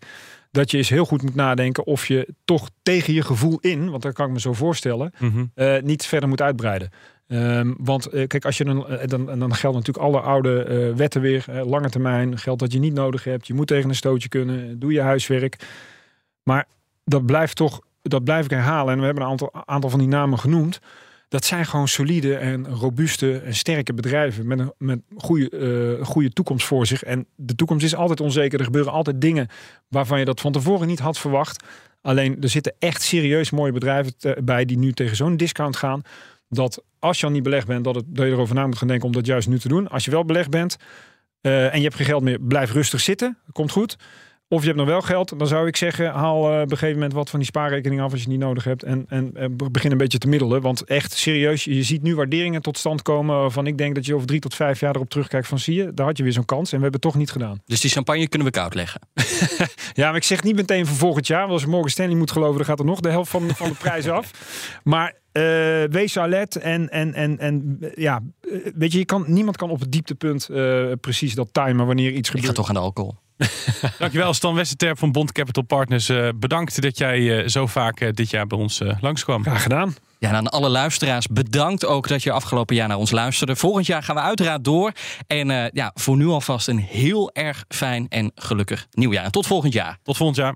dat 0.51 0.71
je 0.71 0.77
eens 0.77 0.89
heel 0.89 1.05
goed 1.05 1.21
moet 1.21 1.35
nadenken 1.35 1.85
of 1.85 2.07
je 2.07 2.33
toch 2.45 2.69
tegen 2.81 3.13
je 3.13 3.21
gevoel 3.21 3.57
in, 3.59 3.89
want 3.89 4.01
dat 4.01 4.13
kan 4.13 4.27
ik 4.27 4.31
me 4.31 4.39
zo 4.39 4.53
voorstellen, 4.53 5.13
mm 5.19 5.31
-hmm. 5.31 5.51
uh, 5.55 5.81
niet 5.81 6.05
verder 6.05 6.29
moet 6.29 6.41
uitbreiden. 6.41 6.89
Um, 7.27 7.75
want 7.77 8.13
uh, 8.13 8.27
kijk, 8.27 8.45
als 8.45 8.57
je 8.57 8.63
dan, 8.63 8.91
uh, 8.91 8.97
dan, 9.05 9.25
dan 9.25 9.55
geldt 9.55 9.77
natuurlijk 9.77 10.05
alle 10.05 10.19
oude 10.19 10.67
uh, 10.69 10.97
wetten 10.97 11.21
weer. 11.21 11.45
lange 11.65 11.89
termijn 11.89 12.37
geldt 12.37 12.59
dat 12.59 12.73
je 12.73 12.79
niet 12.79 12.93
nodig 12.93 13.23
hebt. 13.23 13.47
Je 13.47 13.53
moet 13.53 13.67
tegen 13.67 13.89
een 13.89 13.95
stootje 13.95 14.29
kunnen. 14.29 14.79
Doe 14.79 14.91
je 14.91 15.01
huiswerk. 15.01 15.65
Maar 16.43 16.67
dat 17.03 17.25
blijft 17.25 17.55
toch, 17.55 17.81
dat 18.01 18.23
blijf 18.23 18.45
ik 18.45 18.51
herhalen. 18.51 18.93
En 18.93 18.99
we 18.99 19.05
hebben 19.05 19.23
een 19.23 19.29
aantal, 19.29 19.51
aantal 19.65 19.89
van 19.89 19.99
die 19.99 20.07
namen 20.07 20.39
genoemd. 20.39 20.79
Dat 21.27 21.45
zijn 21.45 21.65
gewoon 21.65 21.87
solide 21.87 22.35
en 22.35 22.67
robuuste 22.67 23.37
en 23.37 23.55
sterke 23.55 23.93
bedrijven 23.93 24.47
met 24.47 24.59
een 24.59 24.73
met 24.77 25.01
goede, 25.17 25.97
uh, 25.99 26.05
goede 26.05 26.29
toekomst 26.29 26.65
voor 26.65 26.85
zich. 26.85 27.03
En 27.03 27.27
de 27.35 27.55
toekomst 27.55 27.85
is 27.85 27.95
altijd 27.95 28.21
onzeker. 28.21 28.59
Er 28.59 28.65
gebeuren 28.65 28.91
altijd 28.91 29.21
dingen 29.21 29.47
waarvan 29.87 30.19
je 30.19 30.25
dat 30.25 30.41
van 30.41 30.51
tevoren 30.51 30.87
niet 30.87 30.99
had 30.99 31.17
verwacht. 31.17 31.63
Alleen 32.01 32.41
er 32.41 32.49
zitten 32.49 32.73
echt 32.79 33.01
serieus 33.01 33.49
mooie 33.49 33.71
bedrijven 33.71 34.13
bij 34.43 34.65
die 34.65 34.77
nu 34.77 34.91
tegen 34.91 35.15
zo'n 35.15 35.37
discount 35.37 35.75
gaan. 35.75 36.01
Dat 36.49 36.83
als 36.99 37.19
je 37.19 37.25
al 37.25 37.31
niet 37.31 37.43
belegd 37.43 37.67
bent, 37.67 37.83
dat, 37.83 37.95
het, 37.95 38.05
dat 38.07 38.25
je 38.25 38.31
erover 38.31 38.55
na 38.55 38.65
moet 38.65 38.77
gaan 38.77 38.87
denken 38.87 39.07
om 39.07 39.13
dat 39.13 39.25
juist 39.25 39.47
nu 39.47 39.59
te 39.59 39.67
doen. 39.67 39.87
Als 39.87 40.05
je 40.05 40.11
wel 40.11 40.25
belegd 40.25 40.49
bent 40.49 40.77
uh, 41.41 41.73
en 41.73 41.77
je 41.77 41.83
hebt 41.83 41.95
geen 41.95 42.05
geld 42.05 42.23
meer, 42.23 42.39
blijf 42.39 42.71
rustig 42.71 42.99
zitten. 42.99 43.37
Komt 43.51 43.71
goed. 43.71 43.97
Of 44.53 44.61
je 44.61 44.65
hebt 44.65 44.79
nog 44.79 44.87
wel 44.87 45.01
geld, 45.01 45.39
dan 45.39 45.47
zou 45.47 45.67
ik 45.67 45.75
zeggen, 45.75 46.11
haal 46.11 46.51
eh, 46.51 46.61
op 46.61 46.71
een 46.71 46.77
gegeven 46.77 46.93
moment 46.93 47.13
wat 47.13 47.29
van 47.29 47.39
die 47.39 47.47
spaarrekening 47.47 48.01
af 48.01 48.11
als 48.11 48.21
je 48.21 48.29
het 48.29 48.37
niet 48.37 48.45
nodig 48.45 48.63
hebt. 48.63 48.83
En, 48.83 49.05
en 49.09 49.31
eh, 49.35 49.47
begin 49.71 49.91
een 49.91 49.97
beetje 49.97 50.17
te 50.17 50.27
middelen. 50.27 50.61
Want 50.61 50.83
echt 50.83 51.13
serieus, 51.13 51.63
je 51.63 51.83
ziet 51.83 52.01
nu 52.01 52.15
waarderingen 52.15 52.61
tot 52.61 52.77
stand 52.77 53.01
komen 53.01 53.35
waarvan 53.35 53.67
ik 53.67 53.77
denk 53.77 53.95
dat 53.95 54.05
je 54.05 54.15
over 54.15 54.27
drie 54.27 54.39
tot 54.39 54.55
vijf 54.55 54.79
jaar 54.79 54.95
erop 54.95 55.09
terugkijkt 55.09 55.47
van 55.47 55.59
zie 55.59 55.75
je, 55.75 55.93
daar 55.93 56.05
had 56.05 56.17
je 56.17 56.23
weer 56.23 56.31
zo'n 56.31 56.45
kans 56.45 56.71
en 56.71 56.77
we 56.77 56.83
hebben 56.83 57.01
het 57.01 57.11
toch 57.11 57.15
niet 57.15 57.31
gedaan. 57.31 57.61
Dus 57.65 57.81
die 57.81 57.91
champagne 57.91 58.27
kunnen 58.27 58.47
we 58.47 58.53
koud 58.53 58.73
leggen. 58.73 59.01
Ja, 59.93 60.07
maar 60.07 60.15
ik 60.15 60.23
zeg 60.23 60.43
niet 60.43 60.55
meteen 60.55 60.85
voor 60.85 60.97
volgend 60.97 61.27
jaar. 61.27 61.39
Want 61.39 61.51
als 61.51 61.61
je 61.61 61.67
Morgan 61.67 61.89
Stanley 61.89 62.15
moet 62.15 62.31
geloven, 62.31 62.57
dan 62.57 62.65
gaat 62.65 62.79
er 62.79 62.85
nog 62.85 62.99
de 62.99 63.09
helft 63.09 63.29
van, 63.29 63.49
van 63.49 63.69
de 63.69 63.75
prijs 63.75 64.09
af. 64.09 64.31
Maar 64.83 65.13
eh, 65.31 65.43
wees 65.89 66.17
alert 66.17 66.55
en, 66.55 66.89
en, 66.89 67.13
en, 67.13 67.39
en 67.39 67.79
ja, 67.95 68.21
weet 68.75 68.91
je, 68.91 68.97
je 68.97 69.05
kan, 69.05 69.23
niemand 69.27 69.57
kan 69.57 69.69
op 69.69 69.79
het 69.79 69.91
dieptepunt 69.91 70.49
eh, 70.49 70.91
precies 71.01 71.35
dat 71.35 71.49
timen 71.51 71.85
wanneer 71.85 72.11
iets 72.11 72.29
gebeurt. 72.29 72.49
Ik 72.49 72.55
ga 72.55 72.61
toch 72.61 72.67
aan 72.67 72.75
de 72.75 72.81
alcohol. 72.81 73.15
Dankjewel 73.99 74.33
Stan 74.33 74.55
Westerterp 74.55 74.99
van 74.99 75.11
Bond 75.11 75.31
Capital 75.31 75.63
Partners. 75.63 76.09
Eh, 76.09 76.29
bedankt 76.35 76.81
dat 76.81 76.97
jij 76.97 77.39
eh, 77.39 77.47
zo 77.47 77.67
vaak 77.67 77.99
eh, 77.99 78.09
dit 78.11 78.29
jaar 78.29 78.47
bij 78.47 78.57
ons 78.57 78.81
eh, 78.81 78.97
langskwam. 79.01 79.41
Graag 79.43 79.61
gedaan. 79.63 79.95
Ja, 80.23 80.29
en 80.29 80.35
aan 80.35 80.49
alle 80.49 80.69
luisteraars 80.69 81.27
bedankt 81.27 81.85
ook 81.85 82.07
dat 82.07 82.23
je 82.23 82.31
afgelopen 82.31 82.75
jaar 82.75 82.87
naar 82.87 82.97
ons 82.97 83.11
luisterde. 83.11 83.55
Volgend 83.55 83.85
jaar 83.85 84.03
gaan 84.03 84.15
we 84.15 84.21
uiteraard 84.21 84.63
door. 84.63 84.91
En 85.27 85.51
eh, 85.51 85.69
ja, 85.71 85.91
voor 85.93 86.17
nu 86.17 86.27
alvast 86.27 86.67
een 86.67 86.79
heel 86.79 87.31
erg 87.33 87.65
fijn 87.67 88.05
en 88.09 88.31
gelukkig 88.35 88.87
nieuwjaar. 88.91 89.23
En 89.23 89.31
tot 89.31 89.47
volgend 89.47 89.73
jaar. 89.73 89.97
Tot 90.03 90.17
volgend 90.17 90.37
jaar. 90.37 90.55